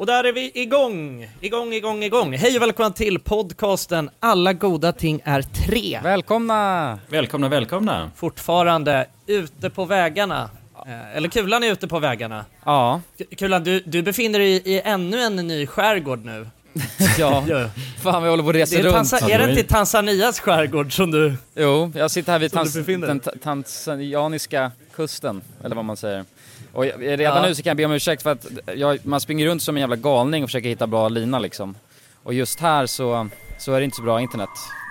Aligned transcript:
Och 0.00 0.06
där 0.06 0.24
är 0.24 0.32
vi 0.32 0.50
igång! 0.54 1.28
Igång, 1.40 1.72
igång, 1.72 2.02
igång! 2.04 2.32
Hej 2.36 2.56
och 2.56 2.62
välkomna 2.62 2.90
till 2.90 3.18
podcasten 3.18 4.10
Alla 4.20 4.52
goda 4.52 4.92
ting 4.92 5.20
är 5.24 5.42
tre. 5.42 6.00
Välkomna! 6.02 6.98
Välkomna, 7.08 7.48
välkomna! 7.48 8.10
Fortfarande 8.16 9.06
ute 9.26 9.70
på 9.70 9.84
vägarna. 9.84 10.50
Eh, 10.86 11.16
Eller 11.16 11.28
Kulan 11.28 11.62
är 11.64 11.72
ute 11.72 11.88
på 11.88 11.98
vägarna. 11.98 12.44
Ja, 12.64 13.00
K- 13.18 13.24
Kulan, 13.38 13.64
du, 13.64 13.80
du 13.86 14.02
befinner 14.02 14.38
dig 14.38 14.48
i, 14.50 14.72
i 14.74 14.80
ännu 14.84 15.20
en 15.20 15.36
ny 15.36 15.66
skärgård 15.66 16.24
nu. 16.24 16.46
ja. 17.18 17.44
Ja. 17.48 17.68
Fan 18.02 18.22
vi 18.22 18.28
håller 18.28 18.42
på 18.42 18.48
att 18.48 18.54
Det 18.54 18.60
resa 18.62 18.78
är, 18.78 18.82
runt. 18.82 18.94
Tansa- 18.96 19.30
är 19.30 19.38
det 19.38 19.50
inte 19.50 19.62
Tanzanias 19.62 20.40
skärgård 20.40 20.96
som 20.96 21.10
du... 21.10 21.34
Jo, 21.54 21.92
jag 21.94 22.10
sitter 22.10 22.32
här 22.32 22.38
vid 22.38 22.50
Som 22.50 22.58
du 22.58 22.64
tans 22.64 22.74
befinner 22.74 23.06
den 23.06 23.20
ta- 23.20 23.32
tanzanianiska 23.42 24.72
kusten, 24.94 25.42
eller 25.64 25.76
vad 25.76 25.84
man 25.84 25.96
säger. 25.96 26.24
Och 26.72 26.86
jag, 26.86 27.00
redan 27.02 27.36
Ja. 27.36 27.42
nu 27.42 27.54
så 27.54 27.62
kan 27.62 27.70
jag 27.70 27.76
be 27.76 27.84
om 27.84 27.92
ursäkt 27.92 28.22
för 28.22 28.30
att 28.32 28.46
jag, 28.76 29.06
man 29.06 29.20
springer 29.20 29.46
runt 29.46 29.62
som 29.62 29.76
en 29.76 29.80
jävla 29.80 29.96
galning 29.96 30.42
och 30.44 30.48
försöker 30.48 30.68
hitta 30.68 30.86
bra 30.86 31.08
lina 31.08 31.38
liksom. 31.38 31.74
Och 32.22 32.34
just 32.34 32.60
här 32.60 32.86
så, 32.86 33.28
så 33.58 33.72
är 33.72 33.78
det 33.80 33.84
inte 33.84 33.96
så 33.96 34.02
bra 34.02 34.20
internet, 34.20 34.48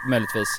möjligtvis. 0.10 0.50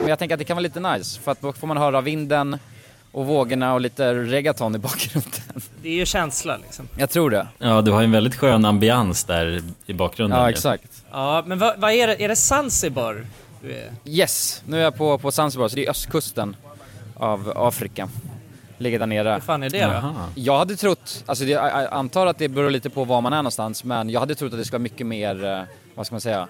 Men 0.00 0.08
jag 0.08 0.18
tänker 0.18 0.34
att 0.34 0.38
det 0.38 0.44
kan 0.44 0.56
vara 0.56 0.62
lite 0.62 0.80
nice, 0.80 1.20
för 1.20 1.32
att 1.32 1.40
då 1.40 1.52
får 1.52 1.66
man 1.66 1.76
höra 1.76 2.00
vinden 2.00 2.58
och 3.12 3.26
vågorna 3.26 3.74
och 3.74 3.80
lite 3.80 4.14
reggaeton 4.14 4.74
i 4.74 4.78
bakgrunden. 4.78 5.32
Det 5.82 5.88
är 5.88 5.92
ju 5.94 6.06
känsla 6.06 6.56
liksom. 6.56 6.88
Jag 6.96 7.10
tror 7.10 7.30
det. 7.30 7.46
Ja, 7.58 7.80
du 7.80 7.90
har 7.90 8.00
ju 8.00 8.04
en 8.04 8.12
väldigt 8.12 8.34
skön 8.34 8.64
ambians 8.64 9.24
där 9.24 9.62
i 9.86 9.92
bakgrunden. 9.92 10.38
Ja, 10.38 10.48
ju. 10.48 10.52
exakt. 10.52 11.04
Ja, 11.10 11.42
men 11.46 11.58
vad, 11.58 11.80
vad 11.80 11.92
är 11.92 12.06
det? 12.06 12.24
Är 12.24 12.28
det 12.28 12.36
Zanzibar? 12.36 13.26
du 13.62 13.72
är? 13.72 13.90
Yes, 14.04 14.62
nu 14.66 14.78
är 14.78 14.82
jag 14.82 14.96
på, 14.96 15.18
på 15.18 15.32
Zanzibar, 15.32 15.68
så 15.68 15.76
det 15.76 15.86
är 15.86 15.90
östkusten 15.90 16.56
av 17.14 17.52
Afrika. 17.56 18.08
Ligger 18.78 18.98
där 18.98 19.06
nere. 19.06 19.32
Hur 19.32 19.40
fan 19.40 19.62
är 19.62 19.70
det 19.70 19.84
då? 19.84 20.14
Jag 20.34 20.58
hade 20.58 20.76
trott, 20.76 21.24
alltså 21.26 21.44
det, 21.44 21.50
jag 21.50 21.92
antar 21.92 22.26
att 22.26 22.38
det 22.38 22.48
beror 22.48 22.70
lite 22.70 22.90
på 22.90 23.04
var 23.04 23.20
man 23.20 23.32
är 23.32 23.36
någonstans, 23.36 23.84
men 23.84 24.10
jag 24.10 24.20
hade 24.20 24.34
trott 24.34 24.52
att 24.52 24.58
det 24.58 24.64
skulle 24.64 24.78
vara 24.78 24.82
mycket 24.82 25.06
mer, 25.06 25.44
eh, 25.44 25.62
vad 25.94 26.06
ska 26.06 26.14
man 26.14 26.20
säga, 26.20 26.48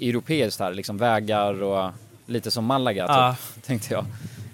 europeiskt 0.00 0.60
här, 0.60 0.72
liksom 0.74 0.98
vägar 0.98 1.62
och 1.62 1.90
lite 2.26 2.50
som 2.50 2.64
Malaga 2.64 3.04
Ja. 3.08 3.36
typ, 3.54 3.64
tänkte 3.64 3.94
jag 3.94 4.04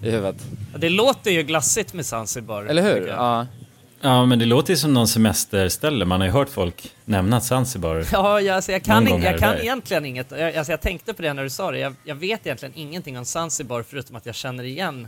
i 0.03 0.11
huvudet. 0.11 0.35
Det 0.77 0.89
låter 0.89 1.31
ju 1.31 1.43
glassigt 1.43 1.93
med 1.93 2.05
Zanzibar. 2.05 2.63
Eller 2.63 2.81
hur? 2.81 3.07
Ja. 3.07 3.47
Ja, 4.03 4.25
men 4.25 4.39
det 4.39 4.45
låter 4.45 4.73
ju 4.73 4.77
som 4.77 4.93
någon 4.93 5.07
semesterställe. 5.07 6.05
Man 6.05 6.19
har 6.21 6.27
ju 6.27 6.33
hört 6.33 6.49
folk 6.49 6.91
nämna 7.05 7.41
Zanzibar. 7.41 8.05
Ja, 8.11 8.41
jag, 8.41 8.55
alltså, 8.55 8.71
jag 8.71 8.83
kan, 8.83 9.21
jag 9.21 9.39
kan 9.39 9.57
egentligen 9.57 10.05
inget. 10.05 10.31
Jag, 10.31 10.55
alltså, 10.55 10.73
jag 10.73 10.81
tänkte 10.81 11.13
på 11.13 11.21
det 11.21 11.33
när 11.33 11.43
du 11.43 11.49
sa 11.49 11.71
det. 11.71 11.79
Jag, 11.79 11.93
jag 12.03 12.15
vet 12.15 12.45
egentligen 12.45 12.73
ingenting 12.77 13.17
om 13.17 13.25
Zanzibar 13.25 13.83
förutom 13.89 14.15
att 14.15 14.25
jag 14.25 14.35
känner 14.35 14.63
igen 14.63 15.07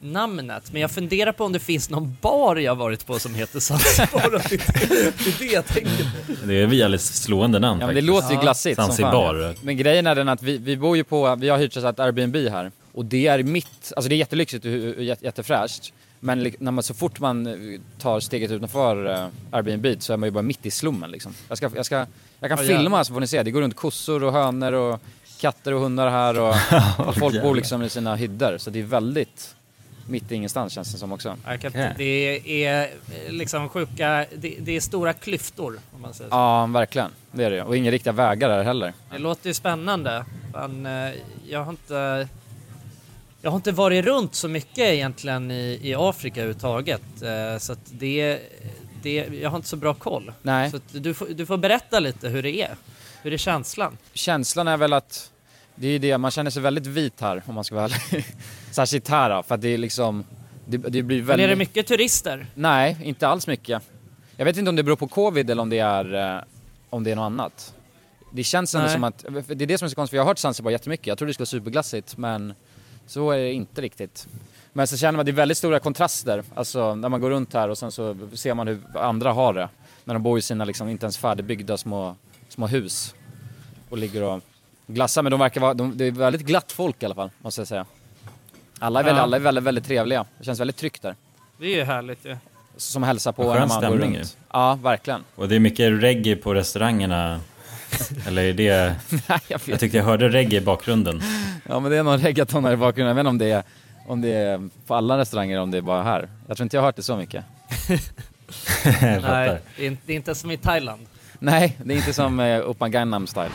namnet. 0.00 0.72
Men 0.72 0.80
jag 0.80 0.90
funderar 0.90 1.32
på 1.32 1.44
om 1.44 1.52
det 1.52 1.58
finns 1.58 1.90
någon 1.90 2.16
bar 2.20 2.56
jag 2.56 2.74
varit 2.74 3.06
på 3.06 3.18
som 3.18 3.34
heter 3.34 3.60
Zanzibar. 3.60 4.30
Det, 4.30 4.48
det 4.48 5.30
är 5.30 5.38
det 5.38 5.44
jag 5.54 5.66
tänker 5.66 6.04
på. 6.04 6.46
Det 6.46 6.54
är 6.54 6.64
ett 6.66 6.72
väldigt 6.72 7.00
slående 7.00 7.58
namn 7.58 7.80
Ja 7.80 7.86
men 7.86 7.94
det 7.96 8.02
faktiskt. 8.02 8.22
låter 8.22 8.34
ju 8.34 8.40
glassigt 8.40 8.76
som 8.76 8.86
Zanzibar. 8.86 9.42
fan. 9.54 9.54
Men 9.62 9.76
grejen 9.76 10.06
är 10.06 10.14
den 10.14 10.28
att 10.28 10.42
vi, 10.42 10.58
vi 10.58 10.76
bor 10.76 10.96
ju 10.96 11.04
på, 11.04 11.34
vi 11.36 11.48
har 11.48 11.58
hyrt 11.58 11.76
ett 11.76 12.00
Airbnb 12.00 12.36
här. 12.36 12.70
Och 12.96 13.04
det 13.04 13.26
är 13.26 13.42
mitt, 13.42 13.92
alltså 13.96 14.08
det 14.08 14.14
är 14.14 14.16
jättelyxigt 14.16 14.64
och 14.64 14.70
och 14.72 15.02
jätte- 15.04 15.24
jättefräscht. 15.24 15.92
Men 16.20 16.52
när 16.58 16.72
man, 16.72 16.82
så 16.82 16.94
fort 16.94 17.20
man 17.20 17.46
eh, 17.46 17.80
tar 17.98 18.20
steget 18.20 18.50
utanför 18.50 19.06
uh, 19.06 19.28
Airbnb 19.50 19.86
så 20.02 20.12
är 20.12 20.16
man 20.16 20.26
ju 20.26 20.30
bara 20.30 20.42
mitt 20.42 20.66
i 20.66 20.70
slummen 20.70 21.10
liksom. 21.10 21.34
Jag, 21.48 21.58
ska, 21.58 21.70
jag, 21.74 21.86
ska, 21.86 22.06
jag 22.40 22.50
kan 22.50 22.58
Ja, 22.66 22.78
filma 22.78 23.04
så 23.04 23.12
får 23.12 23.20
ni 23.20 23.26
se, 23.26 23.42
det 23.42 23.50
går 23.50 23.60
runt 23.60 23.76
kossor 23.76 24.24
och 24.24 24.32
hönor 24.32 24.72
och 24.72 25.00
katter 25.40 25.74
och 25.74 25.80
hundar 25.80 26.10
här 26.10 26.38
och, 26.40 26.54
och 27.08 27.16
folk 27.16 27.42
bor 27.42 27.54
liksom 27.54 27.82
i 27.82 27.88
sina 27.88 28.16
hyddor. 28.16 28.58
Så 28.58 28.70
det 28.70 28.78
är 28.78 28.82
väldigt 28.84 29.54
mitt 30.08 30.32
i 30.32 30.34
ingenstans 30.34 30.72
känns 30.72 30.92
det 30.92 30.98
som 30.98 31.12
också. 31.12 31.36
Okej. 31.54 31.94
Det 31.98 32.64
är 32.64 32.82
eh, 32.82 32.88
liksom 33.32 33.68
sjuka, 33.68 34.26
det, 34.36 34.56
det 34.60 34.76
är 34.76 34.80
stora 34.80 35.12
klyftor 35.12 35.78
om 35.94 36.02
man 36.02 36.14
säger 36.14 36.30
så. 36.30 36.36
Ja, 36.36 36.66
verkligen. 36.66 37.10
Det 37.32 37.44
är 37.44 37.50
det. 37.50 37.62
Och 37.62 37.76
inga 37.76 37.90
riktiga 37.90 38.12
vägar 38.12 38.50
här 38.50 38.62
heller. 38.62 38.92
Det 39.12 39.18
låter 39.18 39.48
ju 39.48 39.54
spännande. 39.54 40.24
Fan, 40.52 40.86
eh, 40.86 41.12
jag 41.48 41.64
har 41.64 41.70
inte... 41.70 42.28
Jag 43.46 43.50
har 43.50 43.56
inte 43.56 43.72
varit 43.72 44.04
runt 44.04 44.34
så 44.34 44.48
mycket 44.48 44.78
egentligen 44.78 45.50
i, 45.50 45.80
i 45.82 45.94
Afrika 45.94 46.40
överhuvudtaget. 46.40 47.22
Eh, 47.22 47.58
så 47.58 47.72
att 47.72 47.78
det, 47.90 48.40
det... 49.02 49.14
Jag 49.40 49.50
har 49.50 49.56
inte 49.56 49.68
så 49.68 49.76
bra 49.76 49.94
koll. 49.94 50.32
Nej. 50.42 50.70
Så 50.70 50.80
du, 50.92 51.14
får, 51.14 51.26
du 51.26 51.46
får 51.46 51.56
berätta 51.56 52.00
lite 52.00 52.28
hur 52.28 52.42
det 52.42 52.62
är. 52.62 52.76
Hur 53.22 53.32
är 53.32 53.36
känslan? 53.36 53.98
känslan 54.12 54.68
är 54.68 54.76
väl 54.76 54.92
att 54.92 55.30
det 55.74 55.86
är 55.86 55.90
ju 55.90 55.98
det, 55.98 56.18
man 56.18 56.30
känner 56.30 56.50
sig 56.50 56.62
väldigt 56.62 56.86
vit 56.86 57.20
här 57.20 57.42
om 57.46 57.54
man 57.54 57.64
ska 57.64 57.74
vara 57.74 57.84
ärlig. 57.84 58.24
Särskilt 58.70 59.08
här 59.08 59.30
då, 59.30 59.42
för 59.42 59.54
att 59.54 59.60
det 59.60 59.68
är 59.68 59.78
liksom, 59.78 60.24
det, 60.64 60.76
det 60.76 61.02
blir 61.02 61.22
väldigt... 61.22 61.44
är 61.44 61.48
det 61.48 61.56
mycket 61.56 61.86
turister? 61.86 62.46
Nej, 62.54 62.96
inte 63.02 63.28
alls 63.28 63.46
mycket. 63.46 63.82
Jag 64.36 64.44
vet 64.44 64.56
inte 64.56 64.68
om 64.68 64.76
det 64.76 64.82
beror 64.82 64.96
på 64.96 65.08
covid 65.08 65.50
eller 65.50 65.62
om 65.62 65.70
det 65.70 65.78
är, 65.78 66.36
eh, 66.36 66.42
om 66.90 67.04
det 67.04 67.10
är 67.10 67.16
något 67.16 67.26
annat. 67.26 67.74
Det 68.32 68.44
känns 68.44 68.74
ändå 68.74 68.88
som 68.88 69.04
att, 69.04 69.24
det 69.46 69.64
är 69.64 69.66
det 69.66 69.78
som 69.78 69.86
är 69.86 69.88
så 69.88 69.94
konstigt, 69.94 70.10
för 70.10 70.16
jag 70.16 70.22
har 70.22 70.28
hört 70.28 70.38
Zanzibar 70.38 70.70
jättemycket, 70.70 71.06
jag 71.06 71.18
trodde 71.18 71.30
det 71.30 71.34
skulle 71.34 71.44
vara 71.44 71.62
superglassigt 71.62 72.16
men 72.16 72.54
så 73.06 73.30
är 73.30 73.38
det 73.38 73.52
inte 73.52 73.80
riktigt. 73.82 74.26
Men 74.72 74.86
så 74.86 74.96
känner 74.96 75.12
man 75.12 75.20
att 75.20 75.26
det 75.26 75.32
är 75.32 75.34
väldigt 75.34 75.58
stora 75.58 75.78
kontraster, 75.78 76.42
alltså 76.54 76.94
när 76.94 77.08
man 77.08 77.20
går 77.20 77.30
runt 77.30 77.54
här 77.54 77.68
och 77.68 77.78
sen 77.78 77.92
så 77.92 78.16
ser 78.34 78.54
man 78.54 78.68
hur 78.68 78.80
andra 78.94 79.32
har 79.32 79.54
det. 79.54 79.68
När 80.04 80.14
de 80.14 80.22
bor 80.22 80.38
i 80.38 80.42
sina 80.42 80.64
liksom 80.64 80.88
inte 80.88 81.04
ens 81.06 81.18
färdigbyggda 81.18 81.76
små, 81.76 82.16
små 82.48 82.66
hus 82.66 83.14
och 83.88 83.98
ligger 83.98 84.22
och 84.22 84.40
glassar. 84.86 85.22
Men 85.22 85.30
de 85.30 85.40
verkar 85.40 85.60
vara, 85.60 85.74
de, 85.74 85.98
det 85.98 86.04
är 86.04 86.10
väldigt 86.10 86.42
glatt 86.46 86.72
folk 86.72 87.02
i 87.02 87.06
alla 87.06 87.14
fall, 87.14 87.30
måste 87.38 87.60
jag 87.60 87.68
säga. 87.68 87.86
Alla 88.78 89.00
är, 89.00 89.04
väldigt, 89.04 89.18
Ja. 89.18 89.22
alla 89.22 89.36
är 89.36 89.40
väldigt, 89.40 89.64
väldigt 89.64 89.84
trevliga. 89.84 90.24
Det 90.38 90.44
känns 90.44 90.60
väldigt 90.60 90.76
tryggt 90.76 91.02
där. 91.02 91.14
Det 91.58 91.66
är 91.66 91.76
ju 91.76 91.84
härligt 91.84 92.24
ju. 92.24 92.36
Som 92.76 93.02
hälsar 93.02 93.32
på 93.32 93.42
när 93.42 93.58
man 93.60 93.68
går 93.68 93.76
stämning 93.76 94.00
runt. 94.16 94.16
ju. 94.16 94.24
Ja, 94.52 94.78
verkligen. 94.82 95.24
Och 95.34 95.48
det 95.48 95.56
är 95.56 95.60
mycket 95.60 96.02
reggae 96.02 96.36
på 96.36 96.54
restaurangerna. 96.54 97.40
Eller 98.26 98.42
är 98.44 98.52
det... 98.52 98.96
Nej, 99.10 99.20
jag 99.28 99.40
Jag 99.48 99.66
vet. 99.66 99.80
tyckte 99.80 99.96
jag 99.96 100.04
hörde 100.04 100.28
reggae 100.28 100.60
i 100.60 100.64
bakgrunden. 100.64 101.22
Ja, 101.68 101.80
men 101.80 101.90
det 101.90 101.96
är 101.96 102.02
någon 102.02 102.18
reggaeton 102.20 102.64
här 102.64 102.72
i 102.72 102.76
bakgrunden. 102.76 103.16
Jag 103.16 103.24
vet 103.24 103.30
inte 103.30 103.30
om 103.30 103.38
det 103.38 103.50
är, 103.50 103.62
om 104.06 104.20
det 104.20 104.32
är 104.32 104.68
på 104.86 104.94
alla 104.94 105.18
restauranger 105.18 105.52
eller 105.54 105.62
om 105.62 105.70
det 105.70 105.78
är 105.78 105.82
bara 105.82 106.02
här. 106.02 106.28
Jag 106.48 106.56
tror 106.56 106.64
inte 106.64 106.76
jag 106.76 106.82
har 106.82 106.86
hört 106.88 106.96
det 106.96 107.02
så 107.02 107.16
mycket. 107.16 107.44
Nej, 109.22 109.58
det 109.76 109.86
är, 109.86 110.16
inte- 110.16 110.34
som 110.34 110.50
i 110.50 110.56
Thailand. 110.56 111.06
Nej, 111.38 111.76
det 111.84 111.94
är 111.94 111.96
inte 111.96 112.12
som 112.12 112.40
eh, 112.40 112.88
Gangnam 112.88 113.26
style. 113.26 113.50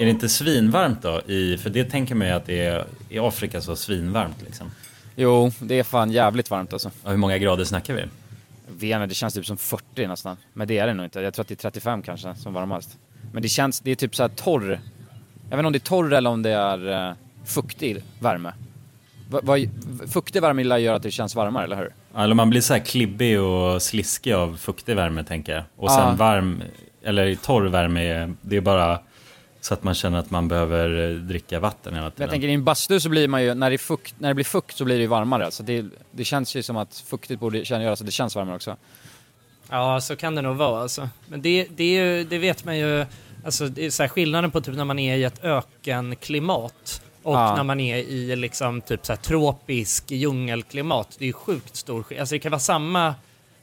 Är 0.00 0.04
det 0.04 0.10
inte 0.10 0.28
svinvarmt 0.28 1.02
då? 1.02 1.20
I, 1.26 1.56
för 1.58 1.70
det 1.70 1.84
tänker 1.84 2.14
man 2.14 2.26
ju 2.26 2.32
att 2.32 2.46
det 2.46 2.66
är 2.66 2.84
i 3.08 3.18
Afrika 3.18 3.60
så 3.60 3.76
svinvarmt 3.76 4.42
liksom. 4.44 4.70
Jo, 5.16 5.52
det 5.60 5.78
är 5.78 5.82
fan 5.84 6.10
jävligt 6.10 6.50
varmt 6.50 6.72
alltså. 6.72 6.90
Och 7.02 7.10
hur 7.10 7.16
många 7.18 7.38
grader 7.38 7.64
snackar 7.64 7.94
vi? 7.94 8.02
Vene, 8.68 9.06
det 9.06 9.14
känns 9.14 9.34
typ 9.34 9.46
som 9.46 9.56
40 9.56 10.06
nästan. 10.06 10.36
Men 10.52 10.68
det 10.68 10.78
är 10.78 10.86
det 10.86 10.94
nog 10.94 11.06
inte. 11.06 11.20
Jag 11.20 11.34
tror 11.34 11.42
att 11.42 11.48
det 11.48 11.54
är 11.54 11.70
35 11.70 12.02
kanske 12.02 12.34
som 12.34 12.54
varmast. 12.54 12.98
Men 13.32 13.42
det 13.42 13.48
känns, 13.48 13.80
det 13.80 13.90
är 13.90 13.94
typ 13.94 14.16
så 14.16 14.22
här 14.22 14.28
torr. 14.28 14.80
Jag 15.50 15.56
vet 15.56 15.58
inte 15.58 15.66
om 15.66 15.72
det 15.72 15.78
är 15.78 15.80
torr 15.80 16.12
eller 16.12 16.30
om 16.30 16.42
det 16.42 16.50
är 16.50 17.08
uh, 17.08 17.14
fuktig 17.44 18.02
värme. 18.20 18.52
Va, 19.30 19.40
va, 19.42 19.56
fuktig 20.12 20.42
värme 20.42 20.62
göra 20.78 20.96
att 20.96 21.02
det 21.02 21.10
känns 21.10 21.34
varmare, 21.34 21.64
eller 21.64 21.76
hur? 21.76 21.94
Eller 22.16 22.34
man 22.34 22.50
blir 22.50 22.60
så 22.60 22.74
här 22.74 22.80
klibbig 22.80 23.40
och 23.40 23.82
sliskig 23.82 24.32
av 24.32 24.56
fuktig 24.56 24.96
värme 24.96 25.24
tänker 25.24 25.52
jag. 25.54 25.62
Och 25.76 25.90
sen 25.90 26.00
Ja. 26.08 26.12
varm, 26.14 26.62
eller 27.02 27.34
torr 27.34 27.62
värme, 27.68 28.00
är- 28.08 28.34
det 28.40 28.56
är 28.56 28.60
bara 28.60 28.98
så 29.60 29.74
att 29.74 29.82
man 29.82 29.94
känner 29.94 30.18
att 30.18 30.30
man 30.30 30.48
behöver 30.48 31.10
eh, 31.10 31.16
dricka 31.16 31.60
vatten 31.60 31.94
hela 31.94 32.10
tiden. 32.10 32.22
jag 32.22 32.30
tänker 32.30 32.48
i 32.48 32.52
en 32.52 32.64
bastu 32.64 33.00
så 33.00 33.08
blir 33.08 33.28
man 33.28 33.42
ju, 33.42 33.54
när 33.54 33.70
det, 33.70 33.78
fukt, 33.78 34.14
när 34.18 34.28
det 34.28 34.34
blir 34.34 34.44
fukt 34.44 34.76
så 34.76 34.84
blir 34.84 34.94
det 34.96 35.00
ju 35.02 35.06
varmare. 35.06 35.50
Så 35.50 35.62
det, 35.62 35.84
det 36.10 36.24
känns 36.24 36.54
ju 36.56 36.62
som 36.62 36.76
att 36.76 37.04
fuktigt 37.06 37.40
borde 37.40 37.64
känna 37.64 37.84
göra 37.84 37.96
så 37.96 38.04
att 38.04 38.06
det 38.06 38.12
känns 38.12 38.36
varmare 38.36 38.56
också. 38.56 38.76
Ja, 39.70 40.00
så 40.00 40.16
kan 40.16 40.34
det 40.34 40.42
nog 40.42 40.56
vara 40.56 40.82
alltså. 40.82 41.08
Men 41.28 41.42
det, 41.42 41.66
det, 41.76 41.84
är 41.84 42.04
ju, 42.04 42.24
det 42.24 42.38
vet 42.38 42.64
man 42.64 42.78
ju, 42.78 43.06
alltså 43.44 43.66
det 43.68 43.86
är 43.86 43.90
så 43.90 44.02
här 44.02 44.08
skillnaden 44.08 44.50
på 44.50 44.60
typ 44.60 44.74
när 44.76 44.84
man 44.84 44.98
är 44.98 45.16
i 45.16 45.24
ett 45.24 45.44
ökenklimat 45.44 47.02
och 47.22 47.34
Ja. 47.34 47.56
när 47.56 47.62
man 47.62 47.80
är 47.80 47.96
i 47.96 48.36
liksom 48.36 48.80
typ 48.80 49.06
så 49.06 49.12
här 49.12 49.16
tropisk 49.16 50.10
djungelklimat. 50.10 51.16
Det 51.18 51.24
är 51.24 51.26
ju 51.26 51.32
sjukt 51.32 51.76
stor 51.76 52.02
skillnad. 52.02 52.20
Alltså 52.22 52.34
det 52.34 52.38
kan 52.38 52.50
vara 52.52 52.60
samma 52.60 53.14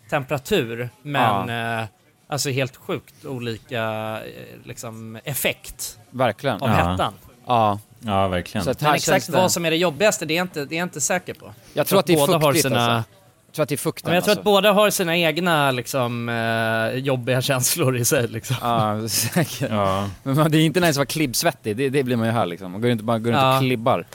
temperatur 0.10 0.90
men 1.02 1.50
eh, 1.80 1.86
alltså 2.28 2.50
helt 2.50 2.76
sjukt 2.76 3.26
olika 3.26 3.82
eh, 4.20 4.20
liksom 4.64 5.20
effekt 5.24 6.00
Verkligen. 6.10 6.62
av 6.62 6.70
Ja. 6.70 6.76
hettan. 6.92 7.14
Ja. 7.46 7.80
Ja, 8.00 8.28
verkligen. 8.28 8.66
Så 8.66 8.72
att 8.72 8.82
Men 8.82 8.94
exakt 8.96 9.26
det, 9.28 9.32
vad 9.34 9.52
som 9.52 9.66
är 9.66 9.72
det 9.72 9.78
jobbigaste, 9.78 10.26
det 10.26 10.38
är 10.38 10.42
inte, 10.42 10.66
det 10.66 10.76
är 10.76 10.80
jag 10.80 10.86
inte 10.86 11.02
säker 11.02 11.34
på. 11.34 11.54
Jag 11.74 11.88
tror 11.88 12.00
att 12.00 12.06
det 12.06 12.14
är 12.14 12.18
båda 12.18 12.34
har 12.34 12.42
fuktigt 12.42 12.64
sina, 12.64 12.96
alltså. 12.96 13.12
Jag 13.52 13.56
tror 13.56 13.64
att 13.64 13.70
det 13.70 13.76
är 13.76 13.78
fukten 13.78 14.10
Men 14.10 14.16
jag 14.16 14.24
tror 14.24 14.32
alltså. 14.32 14.40
att 14.40 14.46
båda 14.46 14.72
har 14.72 14.90
sina 14.90 15.18
egna 15.18 15.72
liksom, 15.72 16.30
eh, 16.30 17.00
jobbiga 17.00 17.42
känslor 17.42 17.98
i 17.98 18.06
sig. 18.06 18.28
Liksom. 18.28 18.56
Ja, 18.62 19.08
säkert. 19.08 19.70
Ja, 19.72 20.10
Men 20.24 20.36
man, 20.36 20.52
det 20.52 20.58
är 20.58 20.66
inte 20.66 20.80
nice 20.80 20.90
att 20.90 20.96
vara 20.98 21.06
klibbsvettig, 21.06 21.78
det, 21.78 21.90
det 21.90 22.04
blir 22.04 22.16
man 22.16 22.26
ju 22.28 22.32
här 22.34 22.46
liksom. 22.46 22.72
Man 22.72 22.82
går 22.82 22.92
inte 22.92 23.04
bara 23.04 23.20
går 23.20 23.32
runt 23.32 23.42
Ja. 23.42 23.56
och 23.56 23.62
klibbar. 23.62 24.06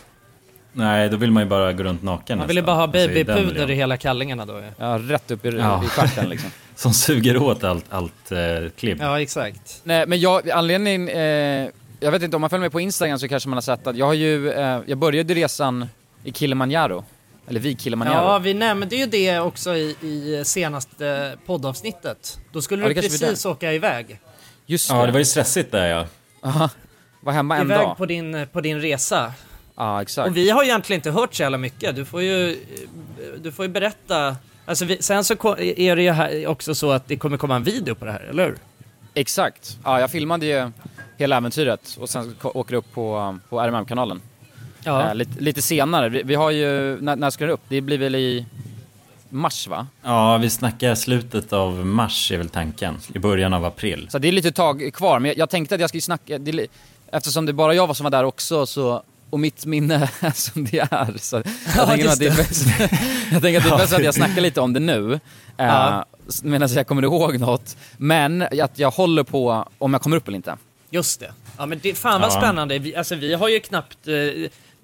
nej, 0.72 1.08
då 1.08 1.16
vill 1.16 1.30
man 1.30 1.42
ju 1.42 1.48
bara 1.48 1.72
gå 1.72 1.82
runt 1.82 2.02
naken 2.02 2.38
Man 2.38 2.46
vill 2.46 2.56
ju 2.56 2.62
bara 2.62 2.76
ha 2.76 2.82
Alltså, 2.82 2.98
i 3.10 3.24
babypuder 3.24 3.70
i 3.70 3.74
hela 3.74 3.96
kallingarna 3.96 4.46
då. 4.46 4.62
Ja, 4.78 4.98
rätt 5.02 5.30
upp 5.30 5.44
i, 5.44 5.48
Ja. 5.48 5.84
i 5.84 5.88
stjärten 5.88 6.28
liksom. 6.28 6.50
Som 6.74 6.92
suger 6.94 7.36
åt 7.42 7.64
allt, 7.64 7.84
allt 7.90 8.32
eh, 8.32 8.70
klibb. 8.78 8.98
Ja, 9.00 9.20
exakt. 9.20 9.80
Nej, 9.84 10.06
men 10.06 10.20
jag, 10.20 10.50
anledningen, 10.50 11.08
eh, 11.08 11.70
jag 12.00 12.10
vet 12.12 12.22
inte, 12.22 12.36
om 12.36 12.40
man 12.40 12.50
följer 12.50 12.60
med 12.62 12.72
på 12.72 12.80
Instagram 12.80 13.18
så 13.18 13.28
kanske 13.28 13.48
man 13.48 13.56
har 13.56 13.62
sett 13.62 13.86
att 13.86 13.96
jag 13.96 14.06
har 14.06 14.14
ju, 14.14 14.50
eh, 14.50 14.80
jag 14.86 14.98
började 14.98 15.34
resan 15.34 15.86
i 16.24 16.32
Kilimanjaro. 16.32 17.04
Eller 17.48 17.60
vid 17.60 17.80
Kilimanjaro. 17.80 18.24
Ja, 18.24 18.38
vi 18.38 18.54
nämnde 18.54 18.96
ju 18.96 19.06
det 19.06 19.38
också 19.40 19.76
i, 19.76 19.96
i 20.02 20.42
senaste 20.44 21.36
poddavsnittet. 21.46 22.40
Då 22.52 22.62
skulle 22.62 22.82
Ja, 22.82 22.88
du 22.88 22.94
det 22.94 23.00
vi 23.00 23.08
precis 23.08 23.46
åka 23.46 23.72
iväg. 23.72 24.20
Just 24.66 24.90
Ja, 24.90 25.06
det 25.06 25.12
var 25.12 25.18
ju 25.18 25.24
stressigt 25.24 25.72
där 25.72 25.86
ja. 25.86 26.06
Aha. 26.42 26.70
Var 27.20 27.32
hemma 27.32 27.56
en 27.56 27.66
Iväg 27.66 27.78
dag. 27.78 27.96
på 27.96 28.06
din, 28.06 28.46
på 28.52 28.60
din 28.60 28.80
resa. 28.80 29.32
Ja, 29.76 30.02
exakt. 30.02 30.28
Och 30.28 30.36
vi 30.36 30.50
har 30.50 30.62
ju 30.62 30.68
egentligen 30.68 30.98
inte 30.98 31.10
hört 31.10 31.34
så 31.34 31.42
jävla 31.42 31.58
mycket. 31.58 31.96
Du 31.96 32.04
får 32.04 32.22
ju, 32.22 32.58
du 33.42 33.52
får 33.52 33.64
ju 33.64 33.70
berätta. 33.70 34.36
Alltså 34.66 34.84
vi, 34.84 35.02
sen 35.02 35.24
så 35.24 35.34
är 35.58 35.96
det 35.96 36.02
ju 36.02 36.10
här 36.10 36.46
också 36.46 36.74
så 36.74 36.90
att 36.90 37.08
det 37.08 37.16
kommer 37.16 37.36
komma 37.36 37.56
en 37.56 37.62
video 37.64 37.94
på 37.94 38.04
det 38.04 38.12
här, 38.12 38.20
eller 38.20 38.44
hur? 38.46 38.56
Exakt. 39.14 39.78
Ja, 39.84 40.00
jag 40.00 40.10
filmade 40.10 40.46
ju 40.46 40.70
hela 41.16 41.36
äventyret 41.36 41.96
och 42.00 42.08
sen 42.08 42.36
åker 42.42 42.74
upp 42.74 42.92
på, 42.92 43.38
på 43.48 43.60
RMM-kanalen. 43.60 44.20
Ja. 44.86 45.08
Eh, 45.08 45.14
lite, 45.14 45.40
lite 45.40 45.62
senare. 45.62 46.08
Vi, 46.08 46.22
vi 46.22 46.34
har 46.34 46.50
ju, 46.50 47.00
när, 47.00 47.16
när 47.16 47.30
ska 47.30 47.46
det 47.46 47.52
upp? 47.52 47.60
Det 47.68 47.80
blir 47.80 47.98
väl 47.98 48.14
i 48.14 48.46
mars 49.28 49.66
va? 49.68 49.86
Ja, 50.02 50.36
vi 50.38 50.50
snackar 50.50 50.94
slutet 50.94 51.52
av 51.52 51.86
mars 51.86 52.32
är 52.32 52.38
väl 52.38 52.48
tanken. 52.48 52.96
I 53.14 53.18
början 53.18 53.54
av 53.54 53.64
april. 53.64 54.08
Så 54.10 54.18
det 54.18 54.28
är 54.28 54.32
lite 54.32 54.52
tag 54.52 54.90
kvar, 54.94 55.18
men 55.18 55.28
jag, 55.28 55.38
jag 55.38 55.50
tänkte 55.50 55.74
att 55.74 55.80
jag 55.80 55.88
skulle 55.90 56.00
snacka, 56.02 56.38
det, 56.38 56.66
eftersom 57.12 57.46
det 57.46 57.52
bara 57.52 57.74
jag 57.74 57.86
var 57.86 57.94
som 57.94 58.04
var 58.04 58.10
där 58.10 58.24
också 58.24 58.66
så 58.66 59.02
och 59.30 59.40
mitt 59.40 59.64
minne 59.66 59.94
är 60.20 60.30
som 60.30 60.64
det 60.64 60.78
är. 60.78 61.18
Så 61.18 61.36
jag, 61.36 61.44
Ja, 61.76 61.86
tänker 61.86 62.04
just 62.04 62.12
att 62.12 62.18
det 62.18 62.26
är 62.26 62.36
bäst, 62.36 62.66
jag 63.32 63.42
tänker 63.42 63.58
att 63.58 63.64
det 63.64 63.70
är 63.74 63.78
bäst 63.78 63.92
att 63.92 64.04
jag 64.04 64.14
snackar 64.14 64.40
lite 64.42 64.60
om 64.60 64.72
det 64.72 64.80
nu. 64.80 65.12
Eh, 65.12 65.18
Ja. 65.56 66.04
s- 66.28 66.42
Medan 66.42 66.68
jag 66.74 66.86
kommer 66.86 67.02
ihåg 67.02 67.38
något. 67.40 67.76
Men 67.96 68.42
att 68.42 68.78
jag 68.78 68.90
håller 68.90 69.22
på 69.22 69.68
om 69.78 69.92
jag 69.92 70.02
kommer 70.02 70.16
upp 70.16 70.28
eller 70.28 70.36
inte. 70.36 70.56
Just 70.90 71.20
det. 71.20 71.30
Ja 71.58 71.66
men 71.66 71.78
det, 71.82 71.94
fan 71.94 72.20
vad 72.20 72.30
Ja. 72.32 72.40
spännande. 72.40 72.78
Vi, 72.78 72.96
alltså 72.96 73.14
vi 73.14 73.34
har 73.34 73.48
ju 73.48 73.60
knappt... 73.60 74.08
Eh, 74.08 74.14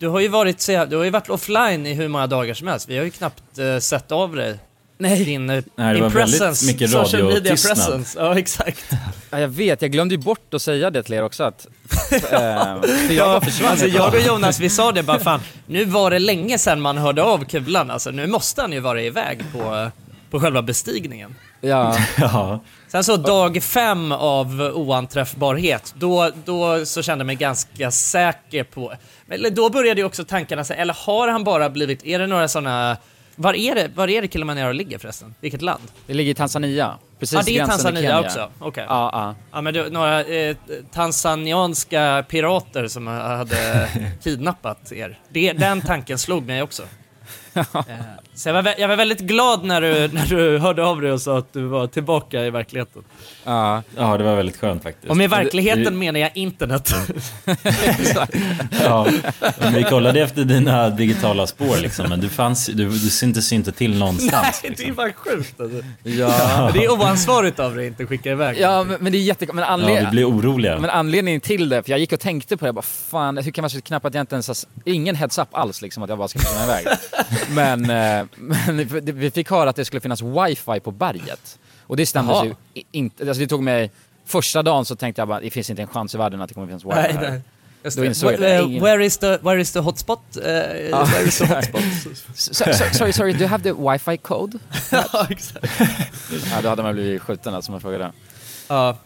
du 0.02 0.08
har 0.08 0.20
ju 0.20 0.28
varit 0.28 0.66
du 0.88 0.96
har 0.96 1.04
ju 1.04 1.10
varit 1.10 1.30
offline 1.30 1.86
i 1.86 1.94
hur 1.94 2.08
många 2.08 2.26
dagar 2.26 2.54
som 2.54 2.68
helst. 2.68 2.88
Vi 2.88 2.96
har 2.96 3.04
ju 3.04 3.10
knappt 3.10 3.58
eh, 3.58 3.78
sett 3.78 4.12
av 4.12 4.36
dig. 4.36 4.58
Nej. 4.98 5.24
Din, 5.24 5.50
eh, 5.50 5.62
Nej, 5.74 5.86
det 5.86 5.92
din 5.92 6.02
var 6.02 6.10
väldigt 6.10 6.40
presence. 6.40 6.66
mycket 6.66 6.90
social 6.90 7.24
media 7.24 7.52
presence. 7.52 8.18
Ja 8.18 8.38
exakt. 8.38 8.84
Ja, 9.30 9.40
jag 9.40 9.48
vet, 9.48 9.82
jag 9.82 9.92
glömde 9.92 10.14
ju 10.14 10.20
bort 10.20 10.54
att 10.54 10.62
säga 10.62 10.90
det 10.90 11.02
till 11.02 11.14
er 11.14 11.22
också 11.22 11.44
att... 11.44 11.66
eh, 12.12 12.20
för 13.06 13.12
jag 13.12 13.44
Alltså 13.64 13.86
jag 13.86 14.14
och 14.14 14.20
Jonas 14.20 14.60
vi 14.60 14.68
sa 14.70 14.92
det 14.92 15.02
bara 15.02 15.18
fan, 15.18 15.40
nu 15.66 15.84
var 15.84 16.10
det 16.10 16.18
länge 16.18 16.58
sedan 16.58 16.80
man 16.80 16.98
hörde 16.98 17.22
av 17.22 17.44
Kulan 17.44 17.90
alltså. 17.90 18.10
Nu 18.10 18.26
måste 18.26 18.60
han 18.62 18.72
ju 18.72 18.80
vara 18.80 19.02
iväg 19.02 19.42
på, 19.52 19.90
på 20.30 20.40
själva 20.40 20.62
bestigningen. 20.62 21.34
Ja, 21.60 21.96
Ja, 22.18 22.60
Sen 22.92 23.04
så 23.04 23.16
dag 23.16 23.62
fem 23.62 24.12
av 24.12 24.60
oanträffbarhet, 24.74 25.94
då, 25.98 26.30
då 26.44 26.86
så 26.86 27.02
kände 27.02 27.22
jag 27.22 27.26
mig 27.26 27.36
ganska 27.36 27.90
säker 27.90 28.64
på... 28.64 28.92
Eller 29.28 29.50
då 29.50 29.70
började 29.70 30.00
ju 30.00 30.06
också 30.06 30.24
tankarna 30.24 30.64
säga, 30.64 30.80
eller 30.80 30.94
har 30.94 31.28
han 31.28 31.44
bara 31.44 31.70
blivit, 31.70 32.04
är 32.04 32.18
det 32.18 32.26
några 32.26 32.48
sådana... 32.48 32.96
Var 33.36 33.54
är 33.54 33.74
det, 33.74 33.90
var 33.94 34.08
är 34.08 34.22
det 34.22 34.32
Kilimanjaro 34.32 34.72
ligger 34.72 34.98
förresten? 34.98 35.34
Vilket 35.40 35.62
land? 35.62 35.82
det 36.06 36.14
ligger 36.14 36.30
i 36.30 36.34
Tanzania. 36.34 36.98
Precis 37.18 37.34
Ja, 37.34 37.42
det 37.46 37.58
är 37.58 37.66
Tanzania 37.66 38.20
också. 38.20 38.50
Okej. 38.58 38.84
Ja, 38.88 39.10
ja. 39.12 39.34
Ja, 39.52 39.60
men 39.60 39.74
det, 39.74 39.88
några 39.88 40.24
eh, 40.24 40.56
tanzanianska 40.92 42.24
pirater 42.28 42.88
som 42.88 43.06
hade 43.06 43.88
kidnappat 44.22 44.92
er. 44.92 45.18
Det, 45.28 45.52
den 45.52 45.80
tanken 45.80 46.18
slog 46.18 46.46
mig 46.46 46.62
också. 46.62 46.82
Eh, 47.74 47.94
Så 48.34 48.48
jag 48.48 48.62
var, 48.62 48.74
jag 48.78 48.88
var 48.88 48.96
väldigt 48.96 49.20
glad 49.20 49.64
när 49.64 49.80
du, 49.80 50.08
när 50.12 50.26
du 50.26 50.58
hörde 50.58 50.84
av 50.84 51.00
dig 51.00 51.12
och 51.12 51.20
sa 51.20 51.38
att 51.38 51.52
du 51.52 51.62
var 51.66 51.86
tillbaka 51.86 52.44
i 52.46 52.50
verkligheten. 52.50 53.02
ja. 53.44 53.82
ja 53.96 54.16
det 54.18 54.24
var 54.24 54.36
väldigt 54.36 54.56
skönt 54.60 54.82
faktiskt. 54.82 55.10
Och 55.10 55.16
med 55.16 55.30
verkligheten 55.30 55.84
Det- 55.84 55.90
menar 55.90 56.20
jag 56.20 56.30
internet. 56.36 56.90
Ja, 58.84 59.06
vi 59.74 59.82
kollade 59.82 60.20
efter 60.20 60.44
dina 60.44 60.90
digitala 60.90 61.46
spår 61.46 61.76
liksom, 61.76 62.08
men 62.08 62.20
du 62.20 62.28
fanns 62.28 62.66
du, 62.66 62.88
du 62.88 63.10
syntes 63.10 63.52
inte 63.52 63.72
till 63.72 63.98
någonstans. 63.98 64.60
det 64.62 64.66
är 64.68 64.70
Liksom. 64.70 64.94
bara 64.94 65.12
sjukt 65.12 65.60
alltså. 65.60 65.78
ja. 66.02 66.70
Det 66.74 66.84
är 66.84 66.90
oansvarigt 66.92 67.58
av 67.60 67.74
dig 67.76 67.86
att 67.86 67.90
inte 67.90 68.06
skicka 68.06 68.30
iväg. 68.30 68.56
Ja, 68.60 68.84
men, 68.84 68.96
men 69.00 69.12
det 69.12 69.18
är 69.18 69.22
jättekonstigt. 69.22 69.54
Men, 69.54 69.64
anled... 69.64 69.96
Ja, 70.02 70.04
vi 70.04 70.10
blev 70.10 70.26
oroliga. 70.26 70.78
men 70.78 70.90
anledningen 70.90 71.40
till 71.40 71.68
det, 71.68 71.82
för 71.82 71.90
jag 71.90 71.98
gick 72.00 72.12
och 72.12 72.20
tänkte 72.20 72.56
på 72.56 72.64
det, 72.64 72.68
jag 72.68 72.74
bara 72.74 72.82
fan, 72.82 73.36
hur 73.38 73.50
kan 73.52 73.62
man 73.62 73.70
så 73.70 73.80
knappt 73.80 74.06
att 74.06 74.14
jag 74.14 74.22
inte 74.22 74.34
ens. 74.34 74.66
Ingen 74.84 75.14
heads 75.16 75.38
up 75.38 75.48
alls 75.52 75.82
liksom 75.82 76.02
att 76.02 76.08
jag 76.08 76.18
bara 76.18 76.28
ska 76.28 76.38
komma 76.38 76.64
iväg. 76.64 76.86
Men, 77.50 77.90
eh, 77.90 78.26
men 78.36 78.88
vi 79.04 79.30
fick 79.30 79.50
höra 79.50 79.70
att 79.70 79.76
det 79.76 79.84
skulle 79.84 80.00
finnas 80.00 80.22
wifi 80.22 80.80
på 80.80 80.90
berget. 80.90 81.58
Och 81.86 81.96
det 81.96 82.06
stämde 82.06 82.34
ju 82.44 82.82
inte, 82.92 83.28
alltså 83.28 83.40
det 83.40 83.46
tog 83.46 83.62
mig, 83.62 83.90
första 84.26 84.62
dagen 84.62 84.84
så 84.84 84.96
tänkte 84.96 85.20
jag 85.20 85.28
bara, 85.28 85.40
det 85.40 85.50
finns 85.50 85.70
inte 85.70 85.82
en 85.82 85.88
chans 85.88 86.14
i 86.14 86.18
världen 86.18 86.40
att 86.40 86.48
det 86.48 86.54
kommer 86.54 86.66
finnas 86.66 86.84
wifi 86.84 86.94
Nej, 86.94 87.12
här. 87.12 87.30
nej. 87.30 87.40
Just 87.84 87.96
Då 87.96 88.02
det. 88.02 88.08
insåg 88.08 88.32
jag 88.32 88.40
det. 88.40 88.80
Where, 88.80 89.04
is 89.04 89.18
the, 89.18 89.38
where 89.42 89.60
is 89.60 89.72
the 89.72 89.78
hotspot? 89.78 90.36
Eh, 90.36 90.42
where 90.42 91.22
is 91.26 91.38
the 91.38 91.46
hotspot? 91.54 91.82
So, 92.34 92.54
so, 92.54 92.72
sorry, 92.92 93.12
sorry, 93.12 93.32
do 93.32 93.38
you 93.38 93.48
have 93.48 93.62
the 93.62 93.72
wifi 93.72 94.16
code? 94.16 94.58
ja, 94.90 95.26
exakt. 95.30 95.80
Ja, 96.52 96.62
då 96.62 96.68
hade 96.68 96.82
man 96.82 96.94
blivit 96.94 97.22
skjuten 97.22 97.54
alltså, 97.54 97.70
om 97.70 97.72
man 97.72 97.80
frågade. 97.80 98.12
Ja. 98.68 98.96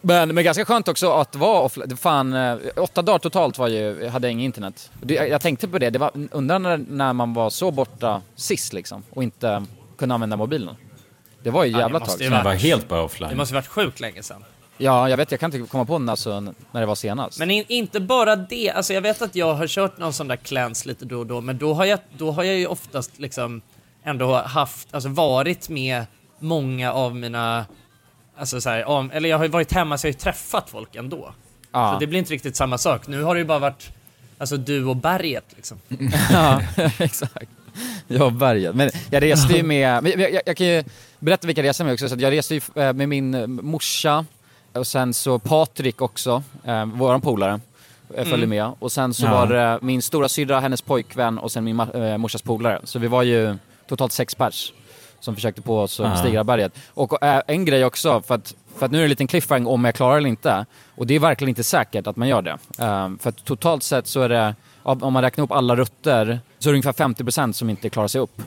Men, 0.00 0.34
men 0.34 0.44
ganska 0.44 0.64
skönt 0.64 0.88
också 0.88 1.12
att 1.12 1.36
vara 1.36 1.60
offline. 1.60 1.96
Fan, 1.96 2.32
eh, 2.32 2.56
åtta 2.76 3.02
dagar 3.02 3.18
totalt 3.18 3.58
var 3.58 3.68
ju, 3.68 4.08
hade 4.08 4.26
jag 4.26 4.32
inget 4.32 4.44
internet. 4.44 4.90
Det, 5.00 5.14
jag, 5.14 5.40
tänkte 5.40 5.68
på 5.68 5.78
det, 5.78 5.90
det 5.90 5.98
var 5.98 6.10
undrar 6.30 6.58
när, 6.58 6.76
när 6.88 7.12
man 7.12 7.34
var 7.34 7.50
så 7.50 7.70
borta 7.70 8.22
sist 8.36 8.72
liksom 8.72 9.02
och 9.10 9.22
inte 9.22 9.64
kunde 9.98 10.14
använda 10.14 10.36
mobilen. 10.36 10.74
Det 11.42 11.50
var 11.50 11.64
ju 11.64 11.70
Ja, 11.70 11.76
det 11.76 11.82
jävla 11.82 11.98
måste 11.98 12.18
tag. 12.24 12.30
Man 12.30 12.44
var 12.44 12.54
helt 12.54 12.88
bara 12.88 12.98
Det 12.98 13.04
offline. 13.04 13.36
måste 13.36 13.54
varit 13.54 13.66
sjukt 13.66 14.00
länge 14.00 14.22
sedan. 14.22 14.44
Ja, 14.78 15.08
jag 15.08 15.16
vet, 15.16 15.30
jag 15.30 15.40
kan 15.40 15.54
inte 15.54 15.70
komma 15.70 15.84
på 15.84 15.98
när, 15.98 16.12
alltså, 16.12 16.40
när 16.40 16.80
det 16.80 16.86
var 16.86 16.94
senast. 16.94 17.38
Men 17.38 17.50
in, 17.50 17.64
inte 17.68 18.00
bara 18.00 18.36
det, 18.36 18.70
alltså 18.70 18.92
jag 18.92 19.00
vet 19.00 19.22
att 19.22 19.34
jag 19.34 19.54
har 19.54 19.66
kört 19.66 19.98
någon 19.98 20.12
sån 20.12 20.28
där 20.28 20.36
clans 20.36 20.86
lite 20.86 21.04
då 21.04 21.18
och 21.18 21.26
då, 21.26 21.40
men 21.40 21.58
då 21.58 21.74
har 21.74 21.84
jag, 21.84 21.98
då 22.18 22.30
har 22.30 22.44
jag 22.44 22.56
ju 22.56 22.66
oftast 22.66 23.18
liksom 23.18 23.60
ändå 24.04 24.34
haft, 24.34 24.94
alltså 24.94 25.08
varit 25.08 25.68
med 25.68 26.04
många 26.38 26.92
av 26.92 27.16
mina, 27.16 27.64
alltså 28.40 28.60
så 28.60 28.70
här, 28.70 28.84
om, 28.88 29.10
eller 29.10 29.28
jag 29.28 29.36
har 29.38 29.44
ju 29.44 29.50
varit 29.50 29.72
hemma 29.72 29.98
så 29.98 30.06
jag 30.06 30.12
har 30.12 30.14
ju 30.14 30.18
träffat 30.20 30.70
folk 30.70 30.94
ändå. 30.96 31.34
ja. 31.72 31.92
Så 31.92 32.00
det 32.00 32.06
blir 32.06 32.18
inte 32.18 32.32
riktigt 32.32 32.56
samma 32.56 32.78
sak. 32.78 33.06
Nu 33.06 33.22
har 33.22 33.34
det 33.34 33.38
ju 33.38 33.44
bara 33.44 33.58
varit, 33.58 33.90
alltså 34.38 34.56
du 34.56 34.84
och 34.84 34.96
berget 34.96 35.44
liksom. 35.56 35.78
ja, 36.32 36.62
exakt. 36.98 37.50
Ja, 38.08 38.30
berget. 38.30 38.74
Men 38.74 38.90
jag 39.10 39.22
reste 39.22 39.52
ju 39.56 39.62
med, 39.62 40.06
jag, 40.06 40.20
jag, 40.20 40.42
jag 40.46 40.56
kan 40.56 40.66
ju 40.66 40.84
berätta 41.18 41.46
vilka 41.46 41.62
jag 41.62 41.68
reste 41.68 41.84
med 41.84 41.92
också. 41.92 42.08
Så 42.08 42.16
jag 42.18 42.32
reste 42.32 42.54
ju 42.54 42.60
eh, 42.74 42.92
med 42.92 43.08
min 43.08 43.34
eh, 43.34 43.46
morsa 43.46 44.24
och 44.72 44.86
sen 44.86 45.14
så 45.14 45.38
Patrik 45.38 46.00
också, 46.02 46.42
eh, 46.64 46.84
våran 46.84 47.20
polare, 47.20 47.60
eh, 48.14 48.24
följde 48.24 48.46
med. 48.46 48.72
Och 48.78 48.92
sen 48.92 49.14
så 49.14 49.24
Ja. 49.26 49.30
var 49.30 49.46
det 49.46 49.78
min 49.82 50.02
stora 50.02 50.28
syrra, 50.28 50.60
hennes 50.60 50.82
pojkvän 50.82 51.38
och 51.38 51.52
sen 51.52 51.64
min 51.64 51.80
ma- 51.80 52.18
morsas 52.18 52.42
polare. 52.42 52.80
Så 52.84 52.98
vi 52.98 53.06
var 53.08 53.22
ju 53.22 53.56
totalt 53.88 54.12
sex 54.12 54.34
pers 54.34 54.72
som 55.20 55.34
försökte 55.34 55.62
på 55.62 55.78
oss 55.80 56.00
att 56.00 56.06
Ja. 56.06 56.12
bestiga 56.12 56.44
berget. 56.44 56.72
Och 56.94 57.22
eh, 57.24 57.42
en 57.46 57.64
grej 57.64 57.84
också, 57.84 58.22
för 58.22 58.34
att, 58.34 58.54
för 58.78 58.86
att 58.86 58.92
nu 58.92 58.98
är 58.98 59.02
det 59.02 59.06
en 59.06 59.10
liten 59.10 59.26
cliffhanger 59.26 59.70
om 59.70 59.84
jag 59.84 59.94
klarar 59.94 60.16
eller 60.16 60.28
inte. 60.28 60.66
Och 60.96 61.06
det 61.06 61.14
är 61.14 61.18
verkligen 61.20 61.48
inte 61.48 61.64
säkert 61.64 62.06
att 62.06 62.16
man 62.16 62.28
gör 62.28 62.42
det. 62.42 62.58
Eh, 62.78 63.10
för 63.20 63.28
att 63.28 63.44
totalt 63.44 63.82
sett 63.82 64.06
så 64.06 64.20
är 64.20 64.28
det, 64.28 64.54
om 64.82 65.12
man 65.12 65.22
räknar 65.22 65.44
upp 65.44 65.52
alla 65.52 65.76
rutter, 65.76 66.40
så 66.58 66.68
är 66.68 66.72
det 66.72 66.76
ungefär 66.76 66.92
50% 66.92 67.52
som 67.52 67.70
inte 67.70 67.90
klarar 67.90 68.08
sig 68.08 68.20
upp. 68.20 68.42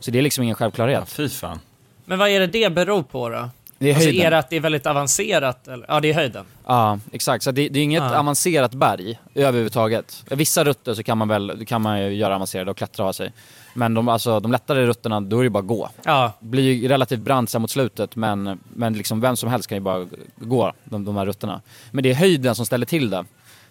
Så 0.00 0.10
det 0.10 0.18
är 0.18 0.22
liksom 0.22 0.44
ingen 0.44 0.52
Ja, 0.58 0.64
självklarhet. 0.64 1.08
fy 1.08 1.28
fan. 1.28 1.60
Men 2.04 2.18
vad 2.18 2.28
är 2.28 2.40
det 2.40 2.46
det 2.46 2.70
beror 2.70 3.02
på 3.02 3.28
då? 3.28 3.50
Det 3.78 3.90
är 3.90 3.94
Alltså 3.94 4.08
höjden. 4.08 4.26
är 4.26 4.30
det 4.30 4.38
att 4.38 4.50
det 4.50 4.56
är 4.56 4.60
väldigt 4.60 4.86
avancerat? 4.86 5.68
Eller? 5.68 5.86
Ja, 5.88 6.00
det 6.00 6.10
är 6.10 6.14
höjden. 6.14 6.44
Ja, 6.66 6.98
exakt. 7.12 7.44
Så 7.44 7.50
det, 7.50 7.68
det 7.68 7.78
är 7.78 7.82
inget 7.84 8.02
Ja. 8.02 8.18
avancerat 8.18 8.74
berg 8.74 9.18
överhuvudtaget. 9.34 10.24
Vissa 10.30 10.64
rutter 10.64 10.94
så 10.94 11.02
kan 11.02 11.18
man 11.18 11.28
väl 11.28 11.66
kan 11.66 11.82
man 11.82 12.00
ju 12.02 12.14
göra 12.14 12.34
avancerade 12.34 12.70
och 12.70 12.76
klättra 12.76 13.04
av 13.04 13.12
sig. 13.12 13.32
Men 13.74 13.94
de, 13.94 14.08
alltså, 14.08 14.40
de 14.40 14.52
lättare 14.52 14.86
rutterna, 14.86 15.20
då 15.20 15.38
är 15.40 15.44
det 15.44 15.50
bara 15.50 15.58
att 15.58 15.66
gå. 15.66 15.90
Ja, 16.04 16.32
blir 16.40 16.72
ju 16.72 16.88
relativt 16.88 17.20
brant 17.20 17.50
sen 17.50 17.60
mot 17.62 17.70
slutet, 17.70 18.16
men, 18.16 18.58
men 18.74 18.92
liksom 18.92 19.20
vem 19.20 19.36
som 19.36 19.48
helst 19.50 19.68
kan 19.68 19.76
ju 19.78 19.82
bara 19.82 20.06
gå 20.36 20.72
de, 20.84 21.04
de 21.04 21.16
här 21.16 21.26
rutterna. 21.26 21.60
Men 21.90 22.02
det 22.02 22.10
är 22.10 22.14
höjden 22.14 22.54
som 22.54 22.66
ställer 22.66 22.86
till 22.86 23.10
det. 23.10 23.24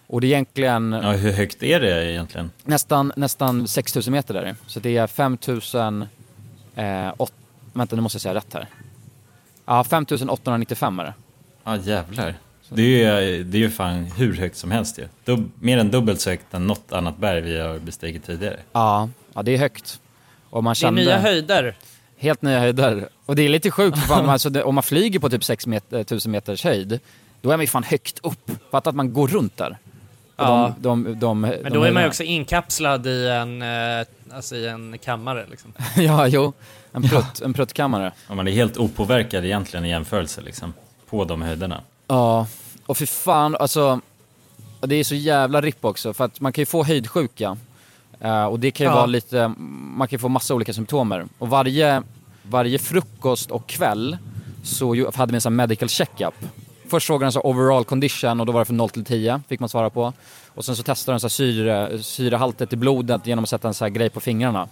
Och 0.07 0.21
det 0.21 0.27
är 0.27 0.29
egentligen 0.29 0.91
Ja, 1.03 1.11
hur 1.11 1.31
högt 1.31 1.63
är 1.63 1.79
det 1.79 2.11
egentligen? 2.11 2.51
nästan, 2.63 3.11
nästan 3.15 3.67
6000 3.67 4.13
meter 4.13 4.33
där. 4.33 4.55
Så 4.67 4.79
det 4.79 4.97
är 4.97 5.07
5000... 5.07 6.05
Eh, 6.75 7.13
åt, 7.17 7.33
vänta, 7.73 7.95
nu 7.95 8.01
måste 8.01 8.15
jag 8.15 8.21
säga 8.21 8.33
rätt 8.33 8.53
här. 8.53 8.67
Ja, 9.67 9.83
5895 9.83 10.99
är 10.99 11.03
det. 11.03 11.13
Ja, 11.63 11.77
jävlar. 11.77 12.33
Det 12.69 13.03
är 13.03 13.21
ju 13.21 13.43
det 13.43 13.57
är 13.57 13.59
ju 13.59 13.69
fan 13.69 14.03
hur 14.03 14.35
högt 14.37 14.57
som 14.57 14.71
helst 14.71 14.99
ju. 14.99 15.07
Dub, 15.25 15.51
mer 15.59 15.77
än 15.77 15.91
dubbelt 15.91 16.21
så 16.21 16.29
högt 16.29 16.53
än 16.53 16.67
något 16.67 16.91
annat 16.91 17.17
berg 17.17 17.41
vi 17.41 17.59
har 17.59 17.79
bestigit 17.79 18.25
tidigare. 18.25 18.59
Ja, 18.71 19.09
ja 19.33 19.43
det 19.43 19.51
är 19.51 19.57
högt. 19.57 19.99
Och 20.49 20.63
man 20.63 20.71
det 20.71 20.77
är 20.77 20.79
kände... 20.79 21.01
nya 21.01 21.17
höjder. 21.19 21.75
Helt 22.17 22.41
nya 22.41 22.59
höjder. 22.59 23.09
Och 23.25 23.35
det 23.35 23.41
är 23.41 23.49
lite 23.49 23.71
sjukt, 23.71 23.97
för 23.97 24.07
fan, 24.07 24.29
alltså 24.29 24.49
det, 24.49 24.63
om 24.63 24.75
man 24.75 24.83
flyger 24.83 25.19
på 25.19 25.29
typ 25.29 25.43
6000 25.43 26.31
meters 26.31 26.63
höjd, 26.63 26.99
då 27.41 27.49
är 27.51 27.57
man 27.57 27.63
ju 27.63 27.67
fan 27.67 27.83
högt 27.83 28.19
upp. 28.23 28.51
Fatta 28.71 28.89
att 28.89 28.95
man 28.95 29.13
går 29.13 29.27
runt 29.27 29.57
där. 29.57 29.69
Och 30.35 30.43
Ja. 30.45 30.75
de, 30.79 31.03
de, 31.03 31.19
de, 31.19 31.41
Men 31.41 31.63
de 31.63 31.69
då 31.69 31.83
är 31.83 31.91
man 31.91 32.03
ju 32.03 32.07
också 32.09 32.23
inkapslad 32.23 33.07
i 33.07 33.27
en, 33.27 33.61
eh, 33.61 34.05
alltså 34.31 34.55
i 34.55 34.67
en 34.67 34.97
kammare 34.97 35.45
liksom. 35.51 35.73
ja, 35.97 36.27
jo. 36.27 36.53
En, 37.03 37.09
prutt, 37.09 37.41
en 37.41 37.53
pruttkammare. 37.53 38.11
Och 38.27 38.35
man 38.35 38.47
är 38.47 38.51
helt 38.51 38.77
opåverkad 38.77 39.45
egentligen 39.45 39.85
i 39.85 39.89
jämförelse 39.89 40.41
liksom. 40.41 40.73
På 41.09 41.25
de 41.25 41.41
höjderna. 41.41 41.81
Ja, 42.07 42.47
och 42.85 42.97
för 42.97 43.05
fan, 43.05 43.55
alltså... 43.59 43.99
Ja, 44.81 44.87
Det 44.87 44.95
är 44.95 45.03
så 45.03 45.15
jävla 45.15 45.61
ripp 45.61 45.85
också 45.85 46.13
för 46.13 46.25
att 46.25 46.39
man 46.39 46.53
kan 46.53 46.61
ju 46.61 46.65
få 46.65 46.83
höjdsjuka 46.83 47.57
eh, 48.19 48.45
och 48.45 48.59
det 48.59 48.71
kan 48.71 48.85
ju 48.85 48.89
Ja. 48.91 48.95
vara 48.95 49.05
lite, 49.05 49.47
man 49.97 50.07
kan 50.07 50.15
ju 50.15 50.19
få 50.19 50.29
massa 50.29 50.53
olika 50.55 50.73
symptomer 50.73 51.25
och 51.37 51.49
varje, 51.49 52.03
varje 52.43 52.79
frukost 52.79 53.51
och 53.51 53.67
kväll 53.67 54.17
så 54.63 55.11
hade 55.15 55.31
vi 55.31 55.35
en 55.35 55.41
sån 55.41 55.53
här 55.53 55.57
medical 55.67 55.89
checkup. 55.89 56.33
Först 56.89 57.07
frågade 57.07 57.25
de 57.27 57.31
så 57.31 57.41
overall 57.41 57.83
condition 57.85 58.39
och 58.39 58.45
då 58.45 58.51
var 58.51 58.59
det 58.61 58.65
från 58.65 58.77
0 58.77 58.89
till 58.89 59.05
10 59.05 59.41
fick 59.49 59.59
man 59.59 59.69
svara 59.69 59.89
på. 59.89 60.13
Och 60.47 60.65
sen 60.65 60.75
så 60.75 60.83
testade 60.83 61.15
de 61.15 61.19
så 61.19 61.25
här 61.27 61.29
syre, 61.29 62.03
syrehaltet 62.03 62.73
i 62.73 62.75
blodet 62.75 63.27
genom 63.27 63.43
att 63.43 63.49
sätta 63.49 63.67
en 63.67 63.73
sån 63.73 63.85
här 63.85 63.89
grej 63.89 64.09
på 64.09 64.19
fingrarna. 64.19 64.67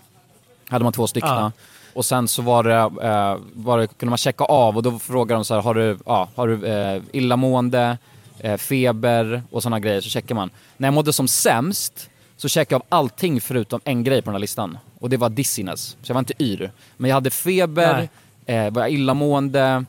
Hade 0.70 0.84
man 0.84 0.94
två 0.94 1.08
stycken. 1.08 1.30
Ja. 1.30 1.52
Och 1.96 2.06
sen 2.06 2.28
så 2.28 2.42
var 2.42 2.64
det, 2.64 3.08
eh, 3.08 3.38
var 3.54 3.78
det, 3.78 3.88
kunde 3.88 4.10
man 4.10 4.18
checka 4.18 4.44
av 4.44 4.78
och 4.78 4.84
då 4.84 5.00
frågade 5.00 5.38
de 5.38 5.46
så 5.46 5.54
här, 5.54 5.62
har 5.62 5.74
du, 5.74 5.98
ja, 6.06 6.30
har 6.36 6.48
du 6.48 6.66
eh, 6.66 7.02
illamående, 7.12 7.98
eh, 8.40 8.58
feber 8.58 9.44
och 9.52 9.64
sådana 9.64 9.80
grejer, 9.80 10.02
så 10.02 10.10
checkar 10.10 10.36
man. 10.36 10.50
När 10.78 10.88
jag 10.88 10.94
mådde 10.94 11.14
som 11.14 11.28
sämst 11.28 12.10
så 12.38 12.50
checkade 12.50 12.76
jag 12.76 12.82
av 12.82 13.00
allting 13.00 13.42
förutom 13.42 13.80
en 13.84 14.04
grej 14.04 14.22
på 14.22 14.26
den 14.26 14.36
här 14.36 14.40
listan. 14.40 14.78
Och 15.00 15.10
det 15.10 15.18
var 15.18 15.30
dizziness. 15.30 15.98
Så 16.02 16.10
jag 16.10 16.14
var 16.14 16.20
inte 16.20 16.44
yr. 16.44 16.72
Men 16.98 17.10
jag 17.10 17.16
hade 17.16 17.30
feber, 17.30 18.10
eh, 18.46 18.74
var 18.74 18.82
jag 18.82 18.92
illamående, 18.92 19.86